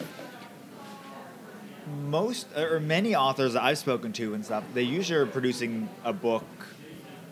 Most 2.08 2.48
or 2.56 2.80
many 2.80 3.14
authors 3.16 3.54
that 3.54 3.64
I've 3.64 3.78
spoken 3.78 4.14
to 4.14 4.34
and 4.34 4.46
stuff, 4.46 4.64
they 4.74 4.84
usually 4.84 5.20
are 5.20 5.26
producing 5.26 5.90
a 6.04 6.14
book 6.14 6.46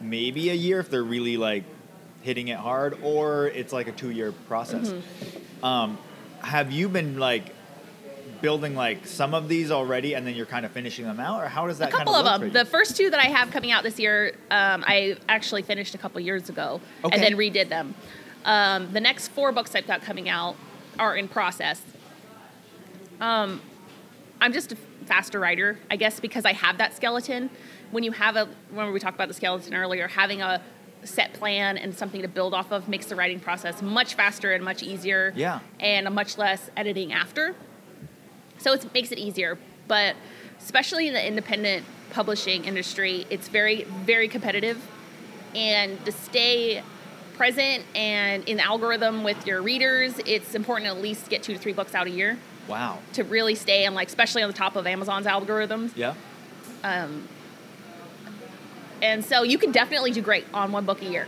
maybe 0.01 0.49
a 0.49 0.53
year 0.53 0.79
if 0.79 0.89
they're 0.89 1.03
really 1.03 1.37
like 1.37 1.63
hitting 2.21 2.49
it 2.49 2.57
hard, 2.57 2.97
or 3.01 3.47
it's 3.47 3.71
like 3.71 3.87
a 3.87 3.91
two 3.91 4.11
year 4.11 4.31
process. 4.31 4.93
Um, 5.63 5.97
have 6.41 6.71
you 6.71 6.89
been 6.89 7.17
like 7.17 7.53
building 8.41 8.75
like 8.75 9.05
some 9.05 9.33
of 9.33 9.47
these 9.47 9.71
already, 9.71 10.13
and 10.15 10.25
then 10.25 10.35
you're 10.35 10.45
kind 10.45 10.65
of 10.65 10.71
finishing 10.71 11.05
them 11.05 11.19
out, 11.19 11.41
or 11.41 11.47
how 11.47 11.67
does 11.67 11.77
that 11.77 11.89
a 11.89 11.91
couple 11.91 12.13
kind 12.13 12.27
of 12.27 12.33
of, 12.33 12.41
them. 12.41 12.51
The 12.51 12.65
first 12.65 12.97
two 12.97 13.09
that 13.09 13.19
I 13.19 13.27
have 13.27 13.51
coming 13.51 13.71
out 13.71 13.83
this 13.83 13.99
year, 13.99 14.35
um, 14.49 14.83
I 14.85 15.17
actually 15.29 15.61
finished 15.61 15.95
a 15.95 15.97
couple 15.97 16.19
years 16.21 16.49
ago 16.49 16.81
Okay. 17.03 17.15
and 17.15 17.23
then 17.23 17.33
redid 17.33 17.69
them. 17.69 17.95
Um, 18.45 18.91
the 18.91 19.01
next 19.01 19.29
four 19.29 19.51
books 19.51 19.75
I've 19.75 19.87
got 19.87 20.01
coming 20.01 20.27
out 20.27 20.55
are 20.97 21.15
in 21.15 21.27
process. 21.27 21.81
Um, 23.19 23.61
I'm 24.39 24.53
just 24.53 24.71
a 24.71 24.75
faster 25.05 25.39
writer, 25.39 25.77
I 25.89 25.95
guess, 25.95 26.19
because 26.19 26.45
I 26.45 26.53
have 26.53 26.79
that 26.79 26.95
skeleton. 26.95 27.49
When 27.91 28.03
you 28.03 28.11
have 28.11 28.35
a, 28.35 28.47
when 28.71 28.91
we 28.91 28.99
talked 28.99 29.15
about 29.15 29.27
the 29.27 29.33
skeleton 29.33 29.75
earlier, 29.75 30.07
having 30.07 30.41
a 30.41 30.61
set 31.03 31.33
plan 31.33 31.77
and 31.77 31.95
something 31.95 32.21
to 32.21 32.27
build 32.27 32.53
off 32.53 32.71
of 32.71 32.87
makes 32.87 33.07
the 33.07 33.15
writing 33.15 33.39
process 33.39 33.81
much 33.81 34.15
faster 34.15 34.53
and 34.53 34.63
much 34.63 34.81
easier. 34.83 35.33
Yeah. 35.35 35.59
And 35.79 36.07
a 36.07 36.09
much 36.11 36.37
less 36.37 36.69
editing 36.75 37.13
after. 37.13 37.55
So 38.61 38.73
it 38.73 38.93
makes 38.93 39.11
it 39.11 39.17
easier. 39.17 39.57
But 39.87 40.15
especially 40.59 41.07
in 41.07 41.13
the 41.13 41.25
independent 41.27 41.85
publishing 42.11 42.65
industry, 42.65 43.25
it's 43.29 43.47
very, 43.47 43.83
very 44.05 44.27
competitive. 44.27 44.79
And 45.55 46.03
to 46.05 46.11
stay 46.11 46.83
present 47.35 47.83
and 47.95 48.47
in 48.47 48.57
the 48.57 48.63
algorithm 48.63 49.23
with 49.23 49.47
your 49.47 49.61
readers, 49.61 50.19
it's 50.25 50.53
important 50.53 50.89
to 50.89 50.95
at 50.95 51.01
least 51.01 51.29
get 51.29 51.41
two 51.43 51.53
to 51.53 51.59
three 51.59 51.73
books 51.73 51.95
out 51.95 52.05
a 52.07 52.09
year 52.11 52.37
Wow. 52.67 52.99
to 53.13 53.23
really 53.23 53.55
stay 53.55 53.85
and 53.85 53.95
like, 53.95 54.07
especially 54.07 54.43
on 54.43 54.49
the 54.49 54.55
top 54.57 54.75
of 54.75 54.85
Amazon's 54.85 55.25
algorithms. 55.25 55.91
Yeah. 55.95 56.13
Um, 56.83 57.27
And 59.01 59.25
so 59.25 59.41
you 59.41 59.57
can 59.57 59.71
definitely 59.71 60.11
do 60.11 60.21
great 60.21 60.45
on 60.53 60.71
one 60.71 60.85
book 60.85 61.01
a 61.01 61.05
year. 61.05 61.27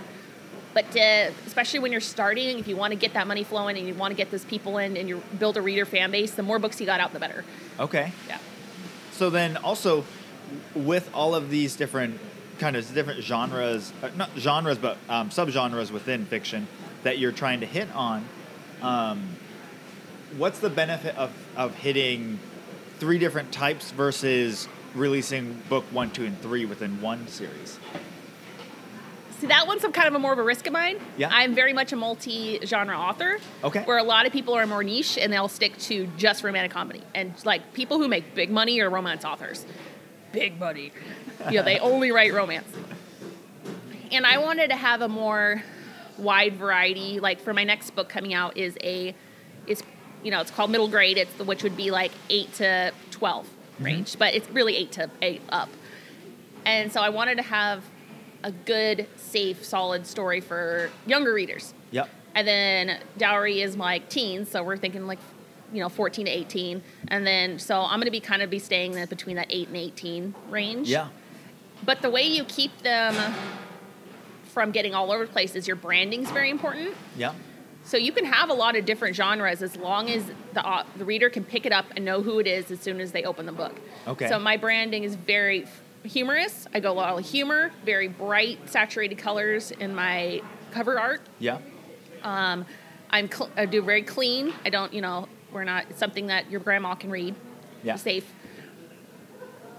But 0.74 0.86
uh, 0.96 1.32
especially 1.46 1.80
when 1.80 1.92
you're 1.92 2.02
starting, 2.02 2.58
if 2.60 2.68
you 2.68 2.76
want 2.76 2.92
to 2.92 2.98
get 2.98 3.14
that 3.14 3.28
money 3.28 3.44
flowing 3.44 3.78
and 3.78 3.88
you 3.88 3.94
want 3.94 4.12
to 4.12 4.16
get 4.16 4.32
those 4.32 4.46
people 4.46 4.78
in 4.78 4.98
and 4.98 5.08
you 5.08 5.22
build 5.38 5.58
a 5.58 5.62
reader 5.62 5.86
fan 5.86 6.12
base, 6.12 6.32
the 6.32 6.44
more 6.44 6.60
books 6.60 6.80
you 6.80 6.86
got 6.86 7.00
out, 7.00 7.14
the 7.14 7.20
better. 7.20 7.46
Okay. 7.80 8.12
Yeah. 8.28 8.40
So 9.12 9.30
then 9.30 9.58
also 9.58 10.06
with 10.76 11.10
all 11.14 11.36
of 11.36 11.50
these 11.50 11.76
different 11.76 12.20
kind 12.60 12.76
of 12.76 12.92
different 12.94 13.22
genres, 13.22 13.94
uh, 14.02 14.10
not 14.16 14.30
genres, 14.38 14.78
but 14.78 14.98
um, 15.10 15.30
subgenres 15.30 15.92
within 15.92 16.26
fiction 16.26 16.68
that 17.04 17.18
you're 17.18 17.32
trying 17.32 17.60
to 17.60 17.66
hit 17.66 17.94
on, 17.96 18.26
um, 18.82 19.30
what's 20.38 20.60
the 20.60 20.70
benefit 20.70 21.16
of, 21.18 21.32
of 21.56 21.76
hitting 21.76 22.40
three 23.00 23.20
different 23.20 23.52
types 23.52 23.92
versus 23.92 24.68
releasing 24.96 25.62
book 25.70 25.84
one, 25.92 26.10
two, 26.12 26.26
and 26.26 26.40
three 26.42 26.66
within 26.66 27.02
one 27.02 27.28
series? 27.28 27.80
See, 29.40 29.48
that 29.48 29.68
one's 29.68 29.82
some 29.82 29.92
kind 29.92 30.08
of 30.08 30.14
a 30.16 30.20
more 30.20 30.34
of 30.34 30.40
a 30.40 30.44
risk 30.44 30.68
of 30.68 30.74
mine. 30.74 30.98
Yeah. 31.18 31.30
I'm 31.32 31.54
very 31.54 31.74
much 31.74 31.92
a 31.92 31.96
multi-genre 31.96 32.98
author. 32.98 33.40
Okay. 33.64 33.84
Where 33.84 33.98
a 33.98 34.04
lot 34.04 34.26
of 34.26 34.32
people 34.32 34.54
are 34.54 34.66
more 34.66 34.84
niche 34.84 35.18
and 35.18 35.32
they'll 35.32 35.48
stick 35.48 35.78
to 35.80 36.08
just 36.18 36.44
romantic 36.44 36.72
comedy. 36.72 37.02
And 37.14 37.34
like 37.46 37.74
people 37.74 37.98
who 37.98 38.08
make 38.08 38.36
big 38.36 38.50
money 38.50 38.80
are 38.80 38.90
romance 38.90 39.26
authors. 39.26 39.66
Big 40.32 40.60
money. 40.60 40.92
you 41.50 41.58
know, 41.58 41.64
they 41.64 41.80
only 41.80 42.12
write 42.12 42.34
romance. 42.34 42.68
And 44.12 44.26
I 44.26 44.38
wanted 44.38 44.70
to 44.70 44.76
have 44.76 45.02
a 45.02 45.10
more 45.10 45.64
wide 46.18 46.56
variety. 46.56 47.20
Like 47.20 47.42
for 47.42 47.54
my 47.54 47.64
next 47.64 47.92
book 47.92 48.10
coming 48.10 48.34
out 48.34 48.58
is 48.58 48.78
a, 48.82 49.16
it's 49.68 49.84
you 50.24 50.32
know, 50.32 50.42
it's 50.42 50.52
called 50.52 50.72
middle 50.72 50.88
grade. 50.88 51.18
It's 51.18 51.34
the, 51.34 51.44
which 51.44 51.64
would 51.64 51.76
be 51.76 51.92
like 51.92 52.12
eight 52.30 52.54
to 52.56 52.94
12 53.12 53.46
mm-hmm. 53.46 53.84
range, 53.84 54.18
but 54.18 54.34
it's 54.34 54.50
really 54.50 54.76
eight 54.76 54.92
to 54.94 55.10
eight 55.22 55.42
up. 55.50 55.70
And 56.66 56.92
so 56.92 57.02
I 57.02 57.10
wanted 57.10 57.36
to 57.36 57.44
have 57.44 57.84
a 58.44 58.52
good, 58.52 59.08
safe, 59.16 59.64
solid 59.64 60.06
story 60.06 60.42
for 60.42 60.90
younger 61.06 61.34
readers. 61.34 61.74
Yep. 61.92 62.10
And 62.36 62.48
then 62.48 63.00
Dowry 63.18 63.62
is 63.62 63.78
like 63.78 64.10
teens, 64.10 64.50
so 64.50 64.64
we're 64.64 64.78
thinking 64.78 65.06
like, 65.08 65.20
you 65.72 65.80
know, 65.80 65.90
14 65.90 66.26
to 66.26 66.32
18. 66.32 66.82
And 67.08 67.26
then, 67.26 67.60
so 67.60 67.82
I'm 67.82 68.00
going 68.00 68.06
to 68.06 68.12
be 68.12 68.20
kind 68.20 68.42
of 68.42 68.50
be 68.50 68.60
staying 68.60 68.94
in 68.94 69.08
between 69.08 69.36
that 69.38 69.48
8 69.50 69.68
and 69.68 69.78
18 69.78 70.36
range. 70.50 70.90
Yeah. 70.90 71.10
But 71.86 72.02
the 72.02 72.10
way 72.10 72.24
you 72.24 72.44
keep 72.46 72.78
them 72.80 73.16
from 74.46 74.72
getting 74.72 74.94
all 74.94 75.12
over 75.12 75.26
the 75.26 75.32
place 75.32 75.56
is 75.56 75.68
your 75.68 75.76
branding 75.76 76.24
is 76.24 76.32
very 76.32 76.50
important. 76.50 76.94
Yeah. 77.18 77.34
So 77.86 77.98
you 77.98 78.14
can 78.14 78.26
have 78.26 78.50
a 78.50 78.54
lot 78.54 78.76
of 78.78 78.86
different 78.86 79.16
genres 79.16 79.62
as 79.62 79.76
long 79.76 80.10
as 80.10 80.24
the 80.54 80.66
uh, 80.66 80.86
the 80.98 81.04
reader 81.04 81.30
can 81.30 81.44
pick 81.44 81.66
it 81.66 81.74
up 81.74 81.86
and 81.96 82.06
know 82.06 82.22
who 82.22 82.40
it 82.40 82.48
is 82.48 82.72
as 82.72 82.80
soon 82.80 83.02
as 83.02 83.12
they 83.12 83.24
open 83.24 83.46
the 83.46 83.52
book. 83.52 83.76
Okay. 84.08 84.30
So 84.30 84.40
my 84.40 84.56
branding 84.56 85.04
is 85.04 85.16
very 85.16 85.66
humorous. 86.04 86.68
I 86.74 86.80
go 86.80 86.92
a 86.92 86.94
lot 86.94 87.18
of 87.18 87.26
humor, 87.26 87.72
very 87.86 88.08
bright, 88.08 88.70
saturated 88.70 89.18
colors 89.18 89.72
in 89.72 89.96
my 89.96 90.42
cover 90.72 91.00
art. 91.00 91.22
Yeah. 91.40 91.60
Um, 92.24 92.66
I'm 93.10 93.30
cl- 93.32 93.52
I 93.56 93.66
do 93.66 93.82
very 93.82 94.02
clean. 94.02 94.54
I 94.66 94.70
don't, 94.70 94.94
you 94.94 95.02
know, 95.02 95.28
we're 95.52 95.64
not 95.64 95.86
it's 95.90 96.00
something 96.00 96.28
that 96.28 96.50
your 96.50 96.60
grandma 96.60 96.96
can 96.96 97.10
read. 97.12 97.36
Yeah. 97.84 97.96
Safe. 97.96 98.32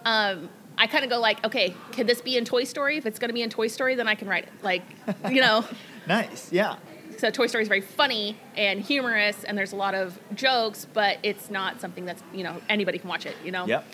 Um, 0.04 0.48
I 0.76 0.86
kind 0.86 1.04
of 1.04 1.10
go 1.10 1.18
like, 1.20 1.44
okay, 1.44 1.74
could 1.92 2.06
this 2.06 2.20
be 2.20 2.36
in 2.36 2.44
Toy 2.44 2.64
Story? 2.64 2.96
If 2.96 3.06
it's 3.06 3.18
going 3.18 3.28
to 3.28 3.34
be 3.34 3.42
in 3.42 3.50
Toy 3.50 3.68
Story, 3.68 3.94
then 3.94 4.08
I 4.08 4.14
can 4.14 4.28
write 4.28 4.44
it. 4.44 4.52
Like, 4.62 4.82
you 5.30 5.40
know. 5.40 5.64
Nice. 6.06 6.52
Yeah. 6.52 6.76
so 7.16 7.30
Toy 7.30 7.46
Story 7.46 7.62
is 7.62 7.68
very 7.68 7.80
funny 7.80 8.36
and 8.58 8.78
humorous, 8.78 9.42
and 9.44 9.56
there's 9.56 9.72
a 9.72 9.76
lot 9.76 9.94
of 9.94 10.18
jokes, 10.34 10.86
but 10.92 11.16
it's 11.22 11.48
not 11.48 11.80
something 11.80 12.04
that's 12.04 12.22
you 12.34 12.44
know 12.44 12.60
anybody 12.68 12.98
can 12.98 13.08
watch 13.08 13.24
it. 13.24 13.34
You 13.42 13.52
know. 13.52 13.66
Yep. 13.66 13.86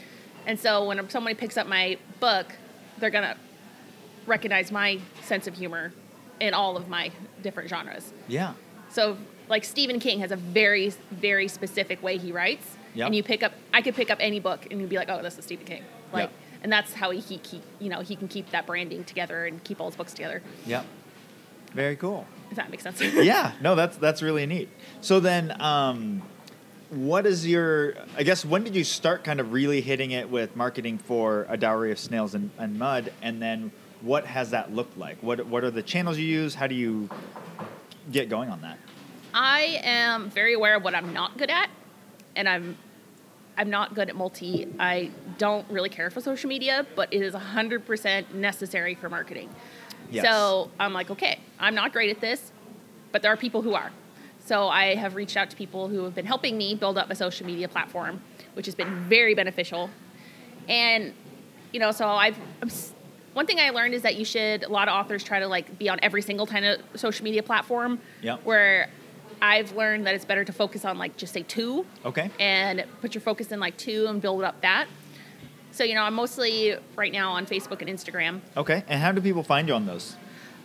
And 0.50 0.58
so 0.58 0.84
when 0.84 1.08
somebody 1.10 1.36
picks 1.36 1.56
up 1.56 1.68
my 1.68 1.96
book, 2.18 2.46
they're 2.98 3.10
gonna 3.10 3.36
recognize 4.26 4.72
my 4.72 4.98
sense 5.22 5.46
of 5.46 5.54
humor 5.56 5.92
in 6.40 6.54
all 6.54 6.76
of 6.76 6.88
my 6.88 7.12
different 7.40 7.68
genres. 7.70 8.12
Yeah. 8.26 8.54
So 8.88 9.16
like 9.48 9.62
Stephen 9.62 10.00
King 10.00 10.18
has 10.18 10.32
a 10.32 10.36
very 10.36 10.88
very 11.12 11.46
specific 11.46 12.02
way 12.02 12.18
he 12.18 12.32
writes, 12.32 12.66
Yep. 12.94 13.06
and 13.06 13.14
you 13.14 13.22
pick 13.22 13.44
up 13.44 13.52
I 13.72 13.80
could 13.80 13.94
pick 13.94 14.10
up 14.10 14.18
any 14.20 14.40
book 14.40 14.66
and 14.72 14.80
you'd 14.80 14.90
be 14.90 14.96
like, 14.96 15.08
oh, 15.08 15.22
this 15.22 15.38
is 15.38 15.44
Stephen 15.44 15.66
King. 15.66 15.84
Like, 16.12 16.30
Yeah. 16.30 16.36
and 16.64 16.72
that's 16.72 16.94
how 16.94 17.12
he, 17.12 17.20
he 17.20 17.62
you 17.78 17.88
know 17.88 18.00
he 18.00 18.16
can 18.16 18.26
keep 18.26 18.50
that 18.50 18.66
branding 18.66 19.04
together 19.04 19.46
and 19.46 19.62
keep 19.62 19.80
all 19.80 19.86
his 19.86 19.94
books 19.94 20.12
together. 20.14 20.42
Yep. 20.66 20.84
Very 21.74 21.94
cool. 21.94 22.26
If 22.50 22.56
that 22.56 22.70
makes 22.72 22.82
sense. 22.82 23.00
yeah, 23.00 23.52
no, 23.60 23.76
that's 23.76 23.96
that's 23.98 24.20
really 24.20 24.46
neat. 24.46 24.68
So 25.00 25.20
then, 25.20 25.60
um, 25.62 26.22
what 26.90 27.24
is 27.24 27.46
your? 27.46 27.94
I 28.16 28.22
guess 28.22 28.44
when 28.44 28.64
did 28.64 28.74
you 28.74 28.84
start 28.84 29.24
kind 29.24 29.40
of 29.40 29.52
really 29.52 29.80
hitting 29.80 30.10
it 30.10 30.28
with 30.28 30.56
marketing 30.56 30.98
for 30.98 31.46
a 31.48 31.56
dowry 31.56 31.92
of 31.92 31.98
snails 31.98 32.34
and, 32.34 32.50
and 32.58 32.78
mud, 32.78 33.12
and 33.22 33.40
then 33.40 33.72
what 34.00 34.26
has 34.26 34.50
that 34.50 34.74
looked 34.74 34.98
like? 34.98 35.22
What 35.22 35.46
what 35.46 35.64
are 35.64 35.70
the 35.70 35.82
channels 35.82 36.18
you 36.18 36.26
use? 36.26 36.54
How 36.54 36.66
do 36.66 36.74
you 36.74 37.08
get 38.10 38.28
going 38.28 38.50
on 38.50 38.60
that? 38.62 38.78
I 39.32 39.80
am 39.82 40.30
very 40.30 40.54
aware 40.54 40.76
of 40.76 40.82
what 40.82 40.94
I'm 40.94 41.12
not 41.12 41.38
good 41.38 41.50
at, 41.50 41.70
and 42.34 42.48
I'm 42.48 42.76
I'm 43.56 43.70
not 43.70 43.94
good 43.94 44.08
at 44.08 44.16
multi. 44.16 44.66
I 44.78 45.10
don't 45.38 45.68
really 45.70 45.90
care 45.90 46.10
for 46.10 46.20
social 46.20 46.48
media, 46.48 46.86
but 46.96 47.12
it 47.12 47.22
is 47.22 47.34
100% 47.34 48.32
necessary 48.34 48.94
for 48.94 49.08
marketing. 49.08 49.50
Yes. 50.10 50.24
So 50.24 50.70
I'm 50.80 50.92
like, 50.92 51.10
okay, 51.10 51.38
I'm 51.58 51.74
not 51.74 51.92
great 51.92 52.10
at 52.10 52.20
this, 52.20 52.52
but 53.12 53.22
there 53.22 53.30
are 53.30 53.36
people 53.36 53.62
who 53.62 53.74
are. 53.74 53.92
So 54.50 54.66
I 54.66 54.96
have 54.96 55.14
reached 55.14 55.36
out 55.36 55.48
to 55.50 55.56
people 55.56 55.86
who 55.86 56.02
have 56.02 56.16
been 56.16 56.26
helping 56.26 56.58
me 56.58 56.74
build 56.74 56.98
up 56.98 57.08
a 57.08 57.14
social 57.14 57.46
media 57.46 57.68
platform, 57.68 58.20
which 58.54 58.66
has 58.66 58.74
been 58.74 59.04
very 59.04 59.32
beneficial. 59.32 59.90
And 60.68 61.14
you 61.72 61.78
know, 61.78 61.92
so 61.92 62.08
I've 62.08 62.36
I'm, 62.60 62.68
one 63.32 63.46
thing 63.46 63.60
I 63.60 63.70
learned 63.70 63.94
is 63.94 64.02
that 64.02 64.16
you 64.16 64.24
should 64.24 64.64
a 64.64 64.68
lot 64.68 64.88
of 64.88 64.94
authors 64.94 65.22
try 65.22 65.38
to 65.38 65.46
like 65.46 65.78
be 65.78 65.88
on 65.88 66.00
every 66.02 66.20
single 66.20 66.48
kind 66.48 66.64
of 66.64 66.80
social 66.96 67.22
media 67.22 67.44
platform. 67.44 68.00
Yep. 68.22 68.40
Where 68.42 68.90
I've 69.40 69.76
learned 69.76 70.08
that 70.08 70.16
it's 70.16 70.24
better 70.24 70.44
to 70.44 70.52
focus 70.52 70.84
on 70.84 70.98
like 70.98 71.16
just 71.16 71.32
say 71.32 71.44
two 71.44 71.86
Okay. 72.04 72.28
and 72.40 72.84
put 73.00 73.14
your 73.14 73.22
focus 73.22 73.52
in 73.52 73.60
like 73.60 73.76
two 73.76 74.06
and 74.08 74.20
build 74.20 74.42
up 74.42 74.62
that. 74.62 74.88
So 75.70 75.84
you 75.84 75.94
know, 75.94 76.02
I'm 76.02 76.14
mostly 76.14 76.74
right 76.96 77.12
now 77.12 77.30
on 77.30 77.46
Facebook 77.46 77.82
and 77.82 77.88
Instagram. 77.88 78.40
Okay. 78.56 78.82
And 78.88 79.00
how 79.00 79.12
do 79.12 79.20
people 79.20 79.44
find 79.44 79.68
you 79.68 79.74
on 79.74 79.86
those? 79.86 80.16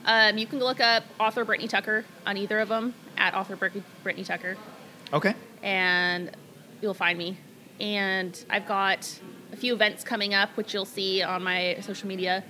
Um, 0.06 0.40
you 0.40 0.48
can 0.48 0.58
look 0.58 0.80
up 0.80 1.04
author 1.20 1.46
Brittany 1.46 1.68
Tucker 1.68 2.04
on 2.26 2.36
either 2.36 2.60
of 2.60 2.70
them 2.70 2.96
at 3.18 3.34
author 3.34 3.56
Brittany 3.56 4.24
Tucker, 4.24 4.58
Okay. 5.14 5.34
and 5.64 6.32
you'll 6.82 6.94
find 6.94 7.18
me. 7.18 7.38
And 7.80 8.44
I've 8.50 8.68
got 8.68 9.20
a 9.52 9.56
few 9.58 9.74
events 9.74 10.04
coming 10.04 10.34
up, 10.34 10.50
which 10.56 10.74
you'll 10.74 10.86
see 10.86 11.22
on 11.22 11.44
my 11.44 11.78
social 11.82 12.08
media. 12.08 12.44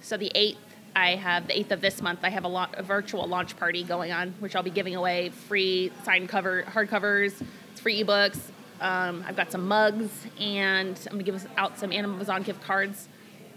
So 0.00 0.16
the 0.16 0.30
eighth, 0.34 0.58
I 0.94 1.16
have 1.16 1.46
the 1.46 1.58
eighth 1.58 1.72
of 1.72 1.80
this 1.80 2.00
month. 2.00 2.20
I 2.22 2.30
have 2.30 2.44
a, 2.44 2.48
lo- 2.48 2.66
a 2.74 2.82
virtual 2.82 3.26
launch 3.26 3.56
party 3.56 3.82
going 3.84 4.12
on, 4.12 4.34
which 4.40 4.54
I'll 4.56 4.62
be 4.62 4.70
giving 4.70 4.94
away 4.94 5.30
free 5.30 5.92
signed 6.04 6.28
cover 6.28 6.62
hardcovers, 6.64 7.42
free 7.76 8.02
ebooks. 8.02 8.38
Um, 8.80 9.24
I've 9.26 9.36
got 9.36 9.52
some 9.52 9.68
mugs, 9.68 10.10
and 10.40 10.96
I'm 11.06 11.12
gonna 11.14 11.22
give 11.24 11.46
out 11.58 11.78
some 11.78 11.92
Amazon 11.92 12.42
gift 12.42 12.62
cards 12.62 13.08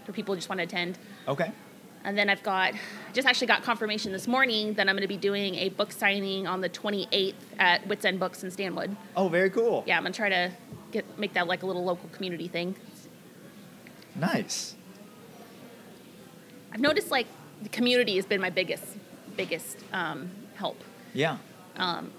for 0.04 0.12
people 0.12 0.34
who 0.34 0.38
just 0.38 0.48
want 0.50 0.58
to 0.58 0.64
attend. 0.64 0.98
Okay. 1.26 1.50
And 2.04 2.18
then 2.18 2.28
I've 2.28 2.42
got, 2.42 2.74
just 3.14 3.26
actually 3.26 3.46
got 3.46 3.62
confirmation 3.62 4.12
this 4.12 4.28
morning 4.28 4.74
that 4.74 4.88
I'm 4.88 4.94
going 4.94 5.02
to 5.02 5.08
be 5.08 5.16
doing 5.16 5.54
a 5.54 5.70
book 5.70 5.90
signing 5.90 6.46
on 6.46 6.60
the 6.60 6.68
28th 6.68 7.34
at 7.58 7.86
Wits 7.86 8.04
End 8.04 8.20
Books 8.20 8.44
in 8.44 8.50
Stanwood. 8.50 8.94
Oh, 9.16 9.28
very 9.28 9.48
cool. 9.48 9.84
Yeah, 9.86 9.96
I'm 9.96 10.02
going 10.02 10.12
to 10.12 10.16
try 10.16 10.28
to 10.28 10.52
get 10.92 11.18
make 11.18 11.32
that 11.32 11.46
like 11.46 11.62
a 11.62 11.66
little 11.66 11.82
local 11.82 12.08
community 12.10 12.46
thing. 12.46 12.76
Nice. 14.14 14.76
I've 16.72 16.80
noticed 16.80 17.10
like 17.10 17.26
the 17.62 17.70
community 17.70 18.16
has 18.16 18.26
been 18.26 18.40
my 18.40 18.50
biggest, 18.50 18.84
biggest 19.36 19.78
um, 19.92 20.30
help. 20.56 20.78
Yeah. 21.14 21.38
Um, 21.76 22.12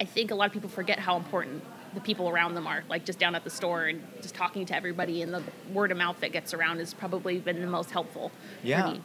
I 0.00 0.04
think 0.04 0.30
a 0.30 0.34
lot 0.34 0.46
of 0.46 0.52
people 0.52 0.68
forget 0.68 0.98
how 0.98 1.16
important 1.16 1.64
the 1.94 2.00
people 2.00 2.28
around 2.28 2.54
them 2.54 2.66
are. 2.66 2.84
Like 2.88 3.04
just 3.04 3.18
down 3.18 3.34
at 3.34 3.44
the 3.44 3.50
store 3.50 3.86
and 3.86 4.02
just 4.20 4.34
talking 4.34 4.66
to 4.66 4.76
everybody, 4.76 5.22
and 5.22 5.32
the 5.32 5.42
word 5.72 5.90
of 5.90 5.98
mouth 5.98 6.20
that 6.20 6.32
gets 6.32 6.54
around 6.54 6.78
has 6.78 6.94
probably 6.94 7.38
been 7.38 7.60
the 7.60 7.66
most 7.66 7.90
helpful 7.90 8.30
Yeah. 8.62 8.96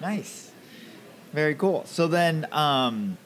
Nice. 0.00 0.50
Very 1.32 1.54
cool. 1.54 1.84
So 1.86 2.06
then, 2.06 2.46
um, 2.52 3.16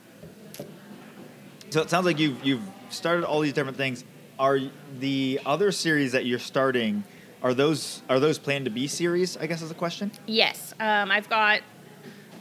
so 1.71 1.81
it 1.83 1.91
sounds 1.91 2.07
like 2.07 2.19
you've 2.19 2.45
you've 2.45 2.63
started 2.89 3.25
all 3.25 3.41
these 3.41 3.53
different 3.53 3.77
things. 3.77 4.05
Are 4.39 4.59
the 4.99 5.41
other 5.45 5.71
series 5.73 6.13
that 6.13 6.27
you're 6.27 6.39
starting? 6.39 7.05
Are 7.43 7.55
those 7.55 8.03
are 8.09 8.19
those 8.19 8.39
planned 8.39 8.65
to 8.67 8.71
be 8.71 8.87
series? 8.87 9.37
I 9.37 9.47
guess 9.47 9.63
is 9.63 9.69
the 9.69 9.75
question. 9.75 10.11
Yes, 10.27 10.75
um, 10.81 11.11
I've 11.11 11.29
got 11.29 11.61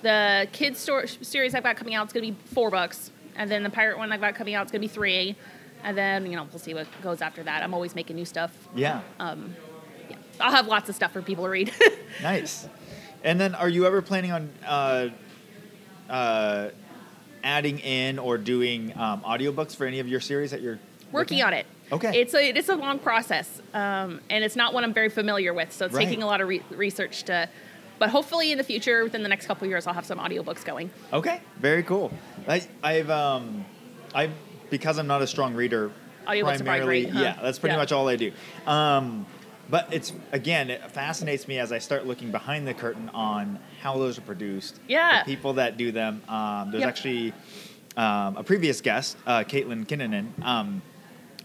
the 0.01 0.47
kids 0.51 0.79
store 0.79 1.07
series 1.07 1.53
I've 1.53 1.63
got 1.63 1.75
coming 1.75 1.93
out. 1.95 2.05
It's 2.05 2.13
going 2.13 2.25
to 2.25 2.31
be 2.31 2.53
four 2.53 2.69
books, 2.69 3.11
and 3.35 3.49
then 3.49 3.63
the 3.63 3.69
pirate 3.69 3.97
one 3.97 4.11
I've 4.11 4.21
got 4.21 4.35
coming 4.35 4.55
out. 4.55 4.63
It's 4.63 4.71
going 4.71 4.81
to 4.81 4.87
be 4.87 4.93
three, 4.93 5.35
and 5.83 5.97
then 5.97 6.25
you 6.25 6.35
know 6.35 6.47
we'll 6.51 6.59
see 6.59 6.73
what 6.73 6.87
goes 7.01 7.21
after 7.21 7.43
that. 7.43 7.63
I'm 7.63 7.73
always 7.73 7.95
making 7.95 8.15
new 8.15 8.25
stuff. 8.25 8.51
Yeah. 8.75 9.01
Um, 9.19 9.55
yeah, 10.09 10.17
I'll 10.39 10.51
have 10.51 10.67
lots 10.67 10.89
of 10.89 10.95
stuff 10.95 11.11
for 11.11 11.21
people 11.21 11.43
to 11.45 11.49
read. 11.49 11.71
Nice. 12.23 12.67
And 13.23 13.39
then, 13.39 13.53
are 13.55 13.69
you 13.69 13.85
ever 13.85 14.01
planning 14.01 14.31
on 14.31 14.49
uh, 14.65 15.09
uh, 16.09 16.69
adding 17.43 17.79
in 17.79 18.19
or 18.19 18.37
doing 18.37 18.97
um, 18.97 19.21
audiobooks 19.21 19.75
for 19.75 19.85
any 19.85 19.99
of 19.99 20.07
your 20.07 20.19
series 20.19 20.51
that 20.51 20.61
you're 20.61 20.79
Working 21.11 21.41
on 21.41 21.53
it. 21.53 21.65
Okay. 21.91 22.21
It's 22.21 22.35
a 22.35 22.49
it's 22.49 22.69
a 22.69 22.75
long 22.75 22.99
process, 22.99 23.61
um, 23.73 24.21
and 24.29 24.43
it's 24.43 24.55
not 24.55 24.75
one 24.75 24.83
I'm 24.83 24.93
very 24.93 25.09
familiar 25.09 25.55
with. 25.55 25.73
So 25.73 25.85
it's 25.85 25.95
Right. 25.95 26.05
taking 26.05 26.21
a 26.21 26.27
lot 26.27 26.39
of 26.39 26.47
re- 26.47 26.61
research 26.69 27.23
to. 27.23 27.49
But 27.97 28.11
hopefully, 28.11 28.51
in 28.51 28.59
the 28.59 28.63
future, 28.63 29.03
within 29.03 29.23
the 29.23 29.29
next 29.29 29.47
couple 29.47 29.65
of 29.65 29.71
years, 29.71 29.87
I'll 29.87 29.95
have 29.95 30.05
some 30.05 30.19
audiobooks 30.19 30.63
going. 30.63 30.91
Okay, 31.11 31.41
very 31.59 31.81
cool. 31.81 32.11
I, 32.47 32.61
I've 32.83 33.09
um, 33.09 33.65
I 34.13 34.29
because 34.69 34.97
I'm 34.97 35.07
not 35.07 35.21
a 35.21 35.27
strong 35.27 35.53
reader. 35.53 35.91
Are 36.27 36.35
primarily, 36.43 37.05
huh? 37.07 37.19
yeah, 37.21 37.39
that's 37.41 37.57
pretty 37.59 37.73
Yeah. 37.73 37.79
much 37.79 37.91
all 37.91 38.07
I 38.07 38.15
do. 38.15 38.31
Um, 38.67 39.25
but 39.69 39.87
it's 39.91 40.13
again, 40.31 40.69
it 40.69 40.91
fascinates 40.91 41.47
me 41.47 41.59
as 41.59 41.71
I 41.71 41.79
start 41.79 42.05
looking 42.05 42.31
behind 42.31 42.67
the 42.67 42.73
curtain 42.73 43.09
on 43.09 43.59
how 43.81 43.97
those 43.97 44.17
are 44.17 44.21
produced. 44.21 44.79
Yeah. 44.87 45.19
the 45.23 45.25
people 45.25 45.53
that 45.53 45.77
do 45.77 45.91
them. 45.91 46.21
Um, 46.27 46.71
there's 46.71 46.81
Yep. 46.81 46.89
actually 46.89 47.33
um, 47.97 48.37
a 48.37 48.43
previous 48.43 48.81
guest, 48.81 49.17
uh, 49.25 49.39
Caitlin 49.39 49.85
Kinnanen. 49.87 50.27
Um, 50.43 50.81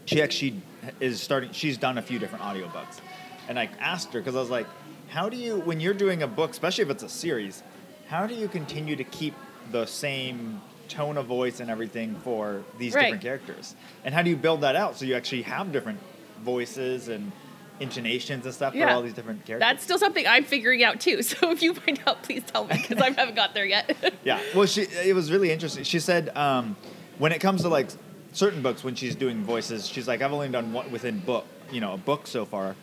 she 0.05 0.21
actually 0.23 0.61
is 1.01 1.21
starting. 1.23 1.51
She's 1.53 1.79
done 1.79 1.97
a 1.99 2.03
few 2.03 2.19
different 2.19 2.45
audiobooks, 2.45 3.01
and 3.49 3.59
I 3.59 3.71
asked 3.81 4.13
her 4.13 4.21
because 4.21 4.37
I 4.37 4.41
was 4.41 4.51
like, 4.51 4.67
"How 5.09 5.29
do 5.31 5.37
you, 5.37 5.57
when 5.61 5.81
you're 5.81 5.95
doing 5.95 6.23
a 6.23 6.27
book, 6.27 6.51
especially 6.51 6.85
if 6.85 6.91
it's 6.91 7.03
a 7.03 7.09
series, 7.09 7.63
how 8.09 8.27
do 8.27 8.35
you 8.35 8.49
continue 8.49 8.97
to 8.97 9.05
keep 9.05 9.35
the 9.73 9.87
same 9.87 10.61
tone 10.89 11.17
of 11.17 11.27
voice 11.27 11.61
and 11.61 11.71
everything 11.71 12.15
for 12.25 12.63
these 12.79 12.95
Right. 12.95 13.03
different 13.05 13.23
characters? 13.23 13.75
And 14.05 14.15
how 14.15 14.23
do 14.23 14.31
you 14.31 14.37
build 14.37 14.61
that 14.63 14.77
out 14.77 14.97
so 14.97 15.05
you 15.05 15.15
actually 15.15 15.43
have 15.43 15.73
different 15.73 15.99
voices 16.43 17.09
and 17.09 17.33
intonations 17.81 18.45
and 18.45 18.55
stuff 18.55 18.73
for 18.75 18.87
all 18.89 19.03
these 19.03 19.13
different 19.15 19.45
characters?" 19.45 19.67
That's 19.69 19.83
still 19.85 19.99
something 19.99 20.27
I'm 20.27 20.45
figuring 20.45 20.83
out 20.85 21.01
too. 21.01 21.23
So 21.23 21.51
if 21.51 21.63
you 21.63 21.75
find 21.75 22.01
out, 22.07 22.23
please 22.23 22.43
tell 22.47 22.65
me 22.67 22.77
because 22.77 23.01
I 23.03 23.11
haven't 23.19 23.35
got 23.35 23.55
there 23.55 23.65
yet. 23.67 24.15
yeah. 24.25 24.41
Well, 24.55 24.67
she 24.67 24.83
it 24.83 25.15
was 25.15 25.31
really 25.33 25.51
interesting. 25.51 25.85
She 25.85 25.99
said 26.01 26.31
um, 26.37 26.77
when 27.19 27.33
it 27.33 27.41
comes 27.41 27.63
to 27.63 27.69
like 27.69 27.89
certain 28.33 28.63
books, 28.63 28.83
when 28.85 28.95
she's 28.95 29.15
doing 29.15 29.43
voices, 29.45 29.87
she's 29.87 30.09
like, 30.09 30.23
I've 30.23 30.33
only 30.33 30.49
done 30.49 30.73
one 30.73 30.91
within 30.91 31.21
book, 31.21 31.47
you 31.71 31.81
know, 31.81 31.95
a 31.95 31.99
book 31.99 32.27
so 32.27 32.45
far. 32.45 32.75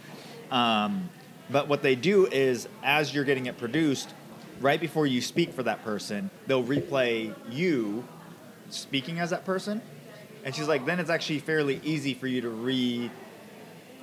Um, 0.49 1.09
but 1.49 1.67
what 1.67 1.81
they 1.81 1.95
do 1.95 2.25
is, 2.27 2.67
as 2.83 3.13
you're 3.13 3.25
getting 3.25 3.45
it 3.47 3.57
produced, 3.57 4.13
right 4.61 4.79
before 4.79 5.05
you 5.07 5.21
speak 5.21 5.53
for 5.53 5.63
that 5.63 5.83
person, 5.83 6.29
they'll 6.47 6.63
replay 6.63 7.33
you 7.51 8.03
speaking 8.69 9.19
as 9.19 9.31
that 9.31 9.43
person, 9.45 9.81
and 10.45 10.55
she's 10.55 10.67
like, 10.67 10.85
then 10.85 10.99
it's 10.99 11.09
actually 11.09 11.39
fairly 11.39 11.81
easy 11.83 12.13
for 12.13 12.27
you 12.27 12.41
to 12.41 12.49
read, 12.49 13.11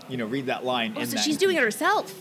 you 0.09 0.17
know, 0.17 0.27
read 0.27 0.47
that 0.47 0.65
line. 0.65 0.95
oh, 0.97 1.01
in 1.01 1.07
so 1.07 1.17
she's 1.17 1.37
doing 1.39 1.57
it 1.57 1.63
herself. 1.63 2.15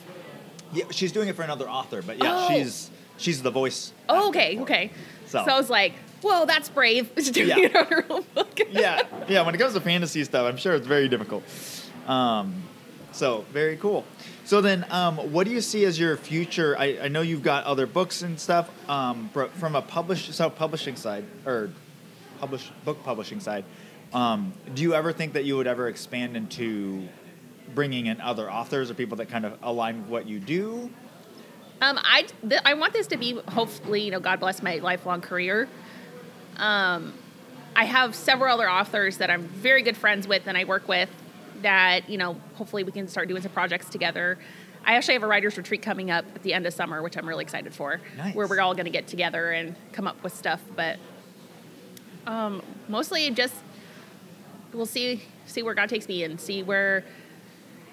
Yeah, 0.74 0.86
she's 0.92 1.12
doing 1.12 1.28
it 1.30 1.36
for 1.36 1.44
another 1.44 1.70
author, 1.70 2.02
but 2.02 2.18
yeah, 2.18 2.46
Oh. 2.46 2.48
she's 2.50 2.90
she's 3.18 3.42
the 3.42 3.52
voice. 3.52 3.94
Oh, 4.10 4.30
okay, 4.30 4.60
okay. 4.60 4.92
So- 5.26 5.44
So. 5.46 5.52
I 5.52 5.58
was 5.58 5.70
like, 5.70 5.94
whoa, 6.22 6.46
that's 6.46 6.70
brave. 6.70 7.10
She's 7.18 7.32
doing 7.32 7.50
Yeah. 7.50 7.58
it 7.60 7.76
on 7.76 7.86
her 7.88 8.06
own 8.10 8.24
book. 8.34 8.60
yeah, 8.72 9.04
yeah. 9.28 9.42
When 9.44 9.54
it 9.54 9.58
comes 9.58 9.74
to 9.74 9.82
fantasy 9.82 10.24
stuff, 10.24 10.46
I'm 10.48 10.58
sure 10.58 10.74
it's 10.76 10.88
very 10.88 11.08
difficult. 11.10 11.44
Um, 12.08 12.64
so 13.12 13.46
very 13.52 13.76
cool. 13.78 14.06
So 14.48 14.62
then, 14.62 14.86
um, 14.92 15.18
what 15.34 15.46
do 15.46 15.52
you 15.52 15.60
see 15.60 15.84
as 15.84 16.00
your 16.00 16.16
future? 16.16 16.74
I, 16.80 17.00
I 17.02 17.08
know 17.10 17.20
you've 17.20 17.44
got 17.44 17.66
other 17.66 17.86
books 17.86 18.22
and 18.22 18.40
stuff 18.40 18.70
um, 18.90 19.30
from 19.56 19.76
a 19.76 19.82
publish 19.82 20.30
self 20.30 20.56
publishing 20.56 20.96
side 20.96 21.26
or 21.46 21.70
publish 22.40 22.72
book 22.86 23.04
publishing 23.04 23.42
side. 23.42 23.66
Um, 24.14 24.54
do 24.74 24.84
you 24.84 24.94
ever 24.94 25.12
think 25.12 25.34
that 25.34 25.44
you 25.44 25.58
would 25.58 25.68
ever 25.68 25.90
expand 25.90 26.38
into 26.38 27.10
bringing 27.76 28.06
in 28.06 28.22
other 28.22 28.50
authors 28.50 28.90
or 28.90 28.94
people 28.94 29.18
that 29.18 29.28
kind 29.28 29.46
of 29.46 29.58
align 29.64 30.04
with 30.04 30.10
what 30.10 30.28
you 30.30 30.40
do? 30.40 30.90
Um, 31.82 32.00
I 32.02 32.26
th- 32.48 32.62
I 32.64 32.76
want 32.76 32.94
this 32.94 33.08
to 33.08 33.18
be 33.18 33.38
hopefully, 33.50 34.04
you 34.04 34.12
know, 34.12 34.22
God 34.22 34.40
bless 34.40 34.64
my 34.64 34.78
lifelong 34.78 35.20
career. 35.20 35.68
Um, 36.56 37.14
I 37.76 37.84
have 37.84 38.16
several 38.16 38.54
other 38.54 38.70
authors 38.70 39.18
that 39.18 39.30
I'm 39.30 39.42
very 39.42 39.82
good 39.82 39.98
friends 39.98 40.26
with 40.26 40.48
and 40.48 40.58
I 40.58 40.64
work 40.64 40.88
with 40.88 41.10
that 41.62 42.10
you 42.10 42.18
know 42.18 42.36
hopefully 42.56 42.84
we 42.84 42.92
can 42.92 43.08
start 43.08 43.28
doing 43.28 43.42
some 43.42 43.52
projects 43.52 43.90
together. 43.90 44.38
I 44.86 44.96
actually 44.96 45.16
have 45.16 45.24
a 45.24 45.28
writers 45.28 45.58
retreat 45.58 45.82
coming 45.82 46.12
up 46.12 46.24
at 46.34 46.44
the 46.44 46.54
end 46.54 46.66
of 46.66 46.74
summer, 46.74 47.02
which 47.04 47.18
I'm 47.18 47.28
really 47.28 47.44
excited 47.44 47.74
for, 47.74 48.00
Nice. 48.16 48.34
where 48.34 48.48
we're 48.48 48.62
all 48.62 48.74
going 48.74 48.86
to 48.86 48.92
get 48.92 49.06
together 49.08 49.52
and 49.52 49.76
come 49.92 50.08
up 50.08 50.24
with 50.24 50.34
stuff. 50.34 50.62
But 50.78 50.98
um, 52.26 52.62
mostly 52.88 53.30
just 53.32 53.56
we'll 54.74 54.86
see 54.86 55.24
see 55.46 55.64
where 55.64 55.74
God 55.74 55.90
takes 55.90 56.08
me 56.08 56.24
and 56.24 56.40
see 56.40 56.64
where 56.64 57.04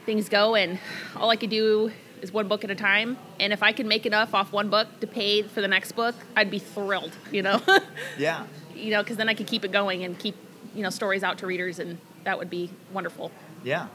things 0.06 0.28
go, 0.28 0.54
and 0.54 0.78
all 1.16 1.30
I 1.30 1.36
could 1.36 1.50
do 1.50 1.90
is 2.22 2.32
one 2.32 2.48
book 2.48 2.64
at 2.64 2.70
a 2.70 2.74
time. 2.74 3.16
And 3.40 3.52
if 3.52 3.62
I 3.62 3.72
could 3.72 3.86
make 3.86 4.06
enough 4.06 4.34
off 4.34 4.52
one 4.52 4.70
book 4.70 4.88
to 5.00 5.06
pay 5.06 5.42
for 5.42 5.60
the 5.60 5.68
next 5.68 5.92
book, 5.92 6.14
I'd 6.36 6.50
be 6.50 6.58
thrilled. 6.58 7.12
You 7.32 7.42
know. 7.42 7.60
Yeah. 8.18 8.46
you 8.74 8.90
know, 8.92 9.02
because 9.02 9.16
then 9.16 9.28
I 9.28 9.34
could 9.34 9.46
keep 9.48 9.64
it 9.64 9.72
going 9.72 10.04
and 10.04 10.16
keep 10.18 10.36
you 10.74 10.82
know 10.82 10.90
stories 10.90 11.22
out 11.24 11.38
to 11.38 11.46
readers, 11.46 11.78
and 11.80 11.98
that 12.24 12.38
would 12.38 12.50
be 12.50 12.70
wonderful. 12.92 13.30
Yeah. 13.64 13.88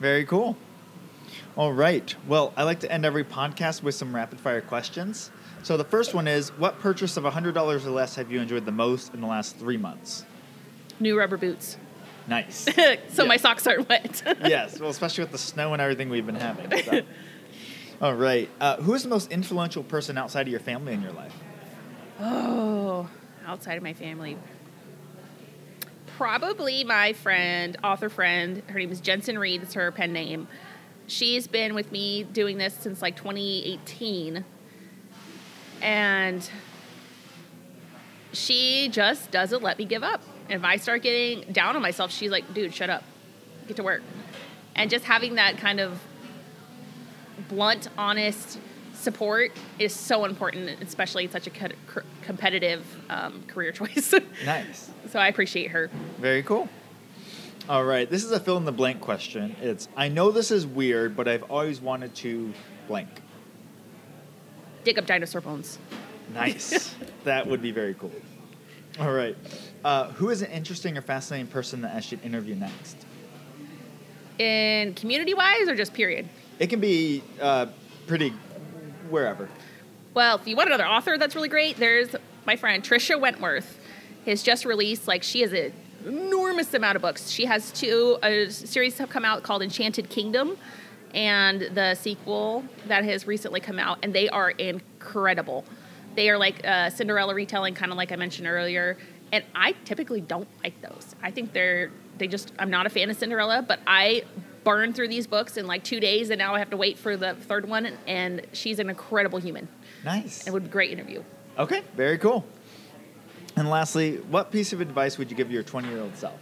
Very 0.00 0.24
cool. 0.26 0.56
All 1.56 1.72
right. 1.72 2.14
Well, 2.26 2.52
I 2.56 2.64
like 2.64 2.80
to 2.80 2.90
end 2.92 3.04
every 3.06 3.24
podcast 3.24 3.82
with 3.82 3.94
some 3.94 4.14
rapid 4.14 4.40
fire 4.40 4.60
questions. 4.60 5.30
So 5.62 5.76
the 5.76 5.84
first 5.84 6.14
one 6.14 6.26
is 6.26 6.50
what 6.58 6.78
purchase 6.80 7.16
of 7.16 7.24
$100 7.24 7.56
or 7.86 7.90
less 7.90 8.14
have 8.16 8.30
you 8.32 8.40
enjoyed 8.40 8.64
the 8.64 8.72
most 8.72 9.12
in 9.14 9.20
the 9.20 9.26
last 9.26 9.56
three 9.56 9.76
months? 9.76 10.24
New 10.98 11.18
rubber 11.18 11.36
boots, 11.36 11.76
Nice. 12.26 12.56
so 12.74 13.22
Yeah. 13.22 13.24
my 13.24 13.36
socks 13.36 13.66
aren't 13.66 13.88
wet. 13.88 14.22
yes. 14.44 14.78
Well, 14.78 14.90
especially 14.90 15.24
with 15.24 15.32
the 15.32 15.38
snow 15.38 15.72
and 15.72 15.80
everything 15.82 16.10
we've 16.10 16.26
been 16.26 16.34
having. 16.36 16.70
so. 16.84 17.00
All 18.02 18.14
right. 18.14 18.48
Uh, 18.60 18.76
who 18.76 18.94
is 18.94 19.02
the 19.02 19.08
most 19.08 19.30
influential 19.32 19.82
person 19.82 20.16
outside 20.16 20.42
of 20.42 20.48
your 20.48 20.60
family 20.60 20.92
in 20.94 21.02
your 21.02 21.12
life? 21.12 21.34
Oh, 22.20 23.08
outside 23.46 23.76
of 23.76 23.82
my 23.82 23.92
family. 23.94 24.36
Probably 26.20 26.84
my 26.84 27.14
friend, 27.14 27.78
author 27.82 28.10
friend. 28.10 28.62
Her 28.66 28.78
name 28.78 28.92
is 28.92 29.00
Jensen 29.00 29.38
Reed. 29.38 29.62
It's 29.62 29.72
her 29.72 29.90
pen 29.90 30.12
name. 30.12 30.48
She's 31.06 31.46
been 31.46 31.72
with 31.72 31.90
me 31.92 32.24
doing 32.24 32.58
this 32.58 32.74
since 32.74 33.00
like 33.00 33.16
2018. 33.16 34.44
And 35.80 36.50
she 38.34 38.90
just 38.92 39.30
doesn't 39.30 39.62
let 39.62 39.78
me 39.78 39.86
give 39.86 40.02
up. 40.02 40.20
And 40.50 40.58
if 40.60 40.62
I 40.62 40.76
start 40.76 41.00
getting 41.02 41.50
down 41.52 41.74
on 41.74 41.80
myself, 41.80 42.12
she's 42.12 42.30
like, 42.30 42.52
dude, 42.52 42.74
shut 42.74 42.90
up. 42.90 43.02
Get 43.66 43.78
to 43.78 43.82
work. 43.82 44.02
And 44.76 44.90
just 44.90 45.06
having 45.06 45.36
that 45.36 45.56
kind 45.56 45.80
of 45.80 46.02
blunt, 47.48 47.88
honest 47.96 48.58
support 49.00 49.50
is 49.78 49.94
so 49.94 50.24
important, 50.24 50.70
especially 50.82 51.24
in 51.24 51.30
such 51.30 51.46
a 51.46 51.50
co- 51.50 51.68
co- 51.86 52.02
competitive 52.22 52.84
um, 53.08 53.42
career 53.46 53.72
choice. 53.80 54.14
Nice. 54.44 54.90
so 55.08 55.18
I 55.18 55.28
appreciate 55.28 55.70
her. 55.70 55.90
Very 56.18 56.42
cool. 56.42 56.68
All 57.68 57.84
right. 57.84 58.08
This 58.08 58.24
is 58.24 58.32
a 58.32 58.40
fill 58.40 58.56
in 58.56 58.64
the 58.64 58.72
blank 58.72 59.00
question. 59.00 59.54
It's 59.60 59.88
I 59.96 60.08
know 60.08 60.30
this 60.30 60.50
is 60.50 60.66
weird, 60.66 61.16
but 61.16 61.28
I've 61.28 61.44
always 61.44 61.80
wanted 61.80 62.14
to 62.16 62.52
blank. 62.88 63.08
Dig 64.84 64.98
up 64.98 65.06
dinosaur 65.06 65.40
bones. 65.40 65.78
Nice. 66.34 66.94
that 67.24 67.46
would 67.46 67.62
be 67.62 67.70
very 67.70 67.94
cool. 67.94 68.12
All 68.98 69.12
right. 69.12 69.36
Uh, 69.84 70.08
who 70.12 70.30
is 70.30 70.42
an 70.42 70.50
interesting 70.50 70.96
or 70.98 71.02
fascinating 71.02 71.46
person 71.46 71.82
that 71.82 71.94
I 71.94 72.00
should 72.00 72.24
interview 72.24 72.54
next? 72.54 72.96
In 74.38 74.94
community 74.94 75.34
wise 75.34 75.68
or 75.68 75.74
just 75.74 75.94
period? 75.94 76.28
It 76.58 76.68
can 76.68 76.80
be 76.80 77.22
uh, 77.40 77.66
pretty 78.06 78.32
wherever. 79.10 79.48
Well, 80.14 80.36
if 80.36 80.46
you 80.46 80.56
want 80.56 80.68
another 80.68 80.86
author 80.86 81.18
that's 81.18 81.34
really 81.34 81.48
great, 81.48 81.76
there's 81.76 82.14
my 82.46 82.56
friend 82.56 82.82
Trisha 82.82 83.20
Wentworth. 83.20 83.78
Has 84.26 84.42
just 84.42 84.66
released 84.66 85.08
like 85.08 85.22
she 85.22 85.40
has 85.40 85.52
an 85.54 85.72
enormous 86.04 86.74
amount 86.74 86.96
of 86.96 87.02
books. 87.02 87.30
She 87.30 87.46
has 87.46 87.72
two 87.72 88.18
a 88.22 88.50
series 88.50 88.98
have 88.98 89.08
come 89.08 89.24
out 89.24 89.42
called 89.42 89.62
Enchanted 89.62 90.10
Kingdom, 90.10 90.58
and 91.14 91.62
the 91.74 91.94
sequel 91.94 92.64
that 92.86 93.04
has 93.04 93.26
recently 93.26 93.60
come 93.60 93.78
out, 93.78 93.98
and 94.02 94.12
they 94.12 94.28
are 94.28 94.50
incredible. 94.50 95.64
They 96.16 96.28
are 96.28 96.36
like 96.36 96.64
uh, 96.66 96.90
Cinderella 96.90 97.34
retelling, 97.34 97.74
kind 97.74 97.92
of 97.92 97.96
like 97.96 98.12
I 98.12 98.16
mentioned 98.16 98.46
earlier. 98.46 98.98
And 99.32 99.44
I 99.54 99.72
typically 99.84 100.20
don't 100.20 100.48
like 100.62 100.80
those. 100.82 101.14
I 101.22 101.30
think 101.30 101.52
they're 101.52 101.90
they 102.18 102.26
just 102.26 102.52
I'm 102.58 102.70
not 102.70 102.86
a 102.86 102.90
fan 102.90 103.08
of 103.10 103.16
Cinderella, 103.16 103.64
but 103.66 103.80
I 103.86 104.24
burned 104.64 104.94
through 104.94 105.08
these 105.08 105.26
books 105.26 105.56
in 105.56 105.66
like 105.66 105.84
two 105.84 106.00
days, 106.00 106.30
and 106.30 106.38
now 106.38 106.54
I 106.54 106.58
have 106.58 106.70
to 106.70 106.76
wait 106.76 106.98
for 106.98 107.16
the 107.16 107.34
third 107.34 107.68
one. 107.68 107.86
And 108.06 108.42
she's 108.52 108.78
an 108.78 108.88
incredible 108.88 109.38
human. 109.38 109.68
Nice. 110.04 110.46
It 110.46 110.52
would 110.52 110.64
be 110.64 110.68
a 110.68 110.72
great 110.72 110.90
interview. 110.90 111.22
Okay. 111.58 111.82
Very 111.96 112.18
cool. 112.18 112.44
And 113.56 113.68
lastly, 113.68 114.16
what 114.16 114.50
piece 114.50 114.72
of 114.72 114.80
advice 114.80 115.18
would 115.18 115.30
you 115.30 115.36
give 115.36 115.50
your 115.50 115.62
20 115.62 115.88
year 115.88 116.00
old 116.00 116.16
self? 116.16 116.38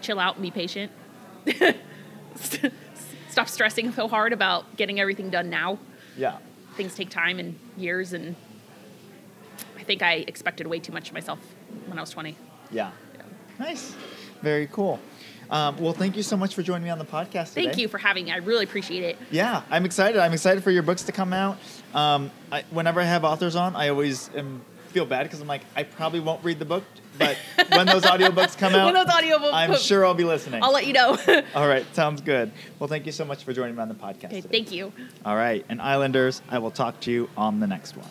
Chill 0.00 0.18
out 0.18 0.34
and 0.36 0.42
be 0.42 0.50
patient. 0.50 0.92
Stop 3.28 3.48
stressing 3.48 3.92
so 3.92 4.08
hard 4.08 4.32
about 4.32 4.76
getting 4.76 5.00
everything 5.00 5.30
done 5.30 5.48
now. 5.48 5.78
Yeah. 6.16 6.38
Things 6.76 6.94
take 6.94 7.10
time 7.10 7.38
and 7.38 7.58
years, 7.76 8.12
and 8.12 8.36
I 9.78 9.82
think 9.82 10.02
I 10.02 10.14
expected 10.14 10.66
way 10.66 10.80
too 10.80 10.92
much 10.92 11.08
of 11.08 11.14
myself 11.14 11.38
when 11.86 11.98
I 11.98 12.00
was 12.00 12.10
20. 12.10 12.36
Yeah. 12.70 12.90
Nice. 13.58 13.94
Very 14.46 14.68
cool. 14.68 15.00
Um, 15.50 15.76
well, 15.78 15.92
thank 15.92 16.16
you 16.16 16.22
so 16.22 16.36
much 16.36 16.54
for 16.54 16.62
joining 16.62 16.84
me 16.84 16.90
on 16.90 17.00
the 17.00 17.04
podcast 17.04 17.48
today. 17.48 17.64
Thank 17.64 17.78
you 17.78 17.88
for 17.88 17.98
having 17.98 18.26
me. 18.26 18.30
I 18.30 18.36
really 18.36 18.62
appreciate 18.62 19.02
it. 19.02 19.18
Yeah, 19.32 19.62
I'm 19.70 19.84
excited. 19.84 20.20
I'm 20.20 20.32
excited 20.32 20.62
for 20.62 20.70
your 20.70 20.84
books 20.84 21.02
to 21.02 21.10
come 21.10 21.32
out. 21.32 21.58
Um, 21.92 22.30
I, 22.52 22.62
whenever 22.70 23.00
I 23.00 23.04
have 23.06 23.24
authors 23.24 23.56
on, 23.56 23.74
I 23.74 23.88
always 23.88 24.30
am, 24.36 24.60
feel 24.90 25.04
bad 25.04 25.24
because 25.24 25.40
I'm 25.40 25.48
like, 25.48 25.62
I 25.74 25.82
probably 25.82 26.20
won't 26.20 26.44
read 26.44 26.60
the 26.60 26.64
book, 26.64 26.84
but 27.18 27.36
when 27.72 27.86
those 27.86 28.04
audiobooks 28.04 28.56
come 28.56 28.72
out, 28.76 28.84
When 28.84 28.94
those 28.94 29.12
audiobooks- 29.12 29.52
I'm 29.52 29.76
sure 29.78 30.06
I'll 30.06 30.14
be 30.14 30.22
listening. 30.22 30.62
I'll 30.62 30.72
let 30.72 30.86
you 30.86 30.92
know. 30.92 31.18
All 31.56 31.66
right, 31.66 31.84
sounds 31.92 32.20
good. 32.20 32.52
Well, 32.78 32.86
thank 32.86 33.04
you 33.04 33.10
so 33.10 33.24
much 33.24 33.42
for 33.42 33.52
joining 33.52 33.74
me 33.74 33.82
on 33.82 33.88
the 33.88 33.94
podcast. 33.94 34.26
okay, 34.26 34.42
today. 34.42 34.48
thank 34.58 34.70
you. 34.70 34.92
All 35.24 35.34
right, 35.34 35.66
and 35.68 35.82
Islanders, 35.82 36.40
I 36.48 36.60
will 36.60 36.70
talk 36.70 37.00
to 37.00 37.10
you 37.10 37.28
on 37.36 37.58
the 37.58 37.66
next 37.66 37.96
one. 37.96 38.08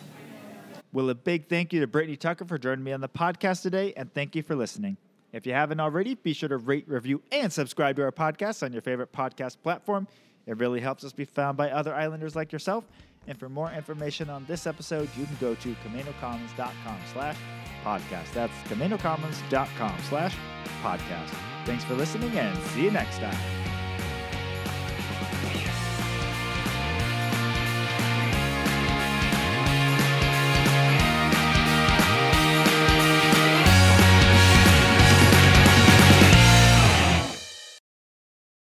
Well, 0.92 1.08
a 1.08 1.14
big 1.14 1.48
thank 1.48 1.72
you 1.72 1.80
to 1.80 1.86
Brittany 1.86 2.16
Tucker 2.18 2.44
for 2.44 2.58
joining 2.58 2.84
me 2.84 2.92
on 2.92 3.00
the 3.00 3.08
podcast 3.08 3.62
today, 3.62 3.94
and 3.96 4.12
thank 4.12 4.36
you 4.36 4.42
for 4.42 4.54
listening. 4.54 4.98
If 5.32 5.46
you 5.46 5.52
haven't 5.52 5.80
already, 5.80 6.14
be 6.14 6.32
sure 6.32 6.48
to 6.48 6.56
rate, 6.56 6.88
review, 6.88 7.22
and 7.32 7.52
subscribe 7.52 7.96
to 7.96 8.02
our 8.02 8.12
podcast 8.12 8.62
on 8.62 8.72
your 8.72 8.82
favorite 8.82 9.12
podcast 9.12 9.56
platform. 9.62 10.08
It 10.46 10.56
really 10.58 10.80
helps 10.80 11.04
us 11.04 11.12
be 11.12 11.24
found 11.24 11.56
by 11.56 11.70
other 11.70 11.94
Islanders 11.94 12.36
like 12.36 12.52
yourself. 12.52 12.84
And 13.26 13.38
for 13.38 13.48
more 13.48 13.70
information 13.72 14.30
on 14.30 14.44
this 14.46 14.66
episode, 14.66 15.08
you 15.18 15.26
can 15.26 15.36
go 15.40 15.54
to 15.56 15.74
CamanoCommons.com 15.84 16.98
slash 17.12 17.36
podcast. 17.84 18.32
That's 18.32 18.52
CamanoCommons.com 18.68 19.98
slash 20.08 20.36
podcast. 20.82 21.34
Thanks 21.64 21.82
for 21.82 21.94
listening, 21.94 22.30
and 22.38 22.56
see 22.68 22.84
you 22.84 22.92
next 22.92 23.18
time. 23.18 23.65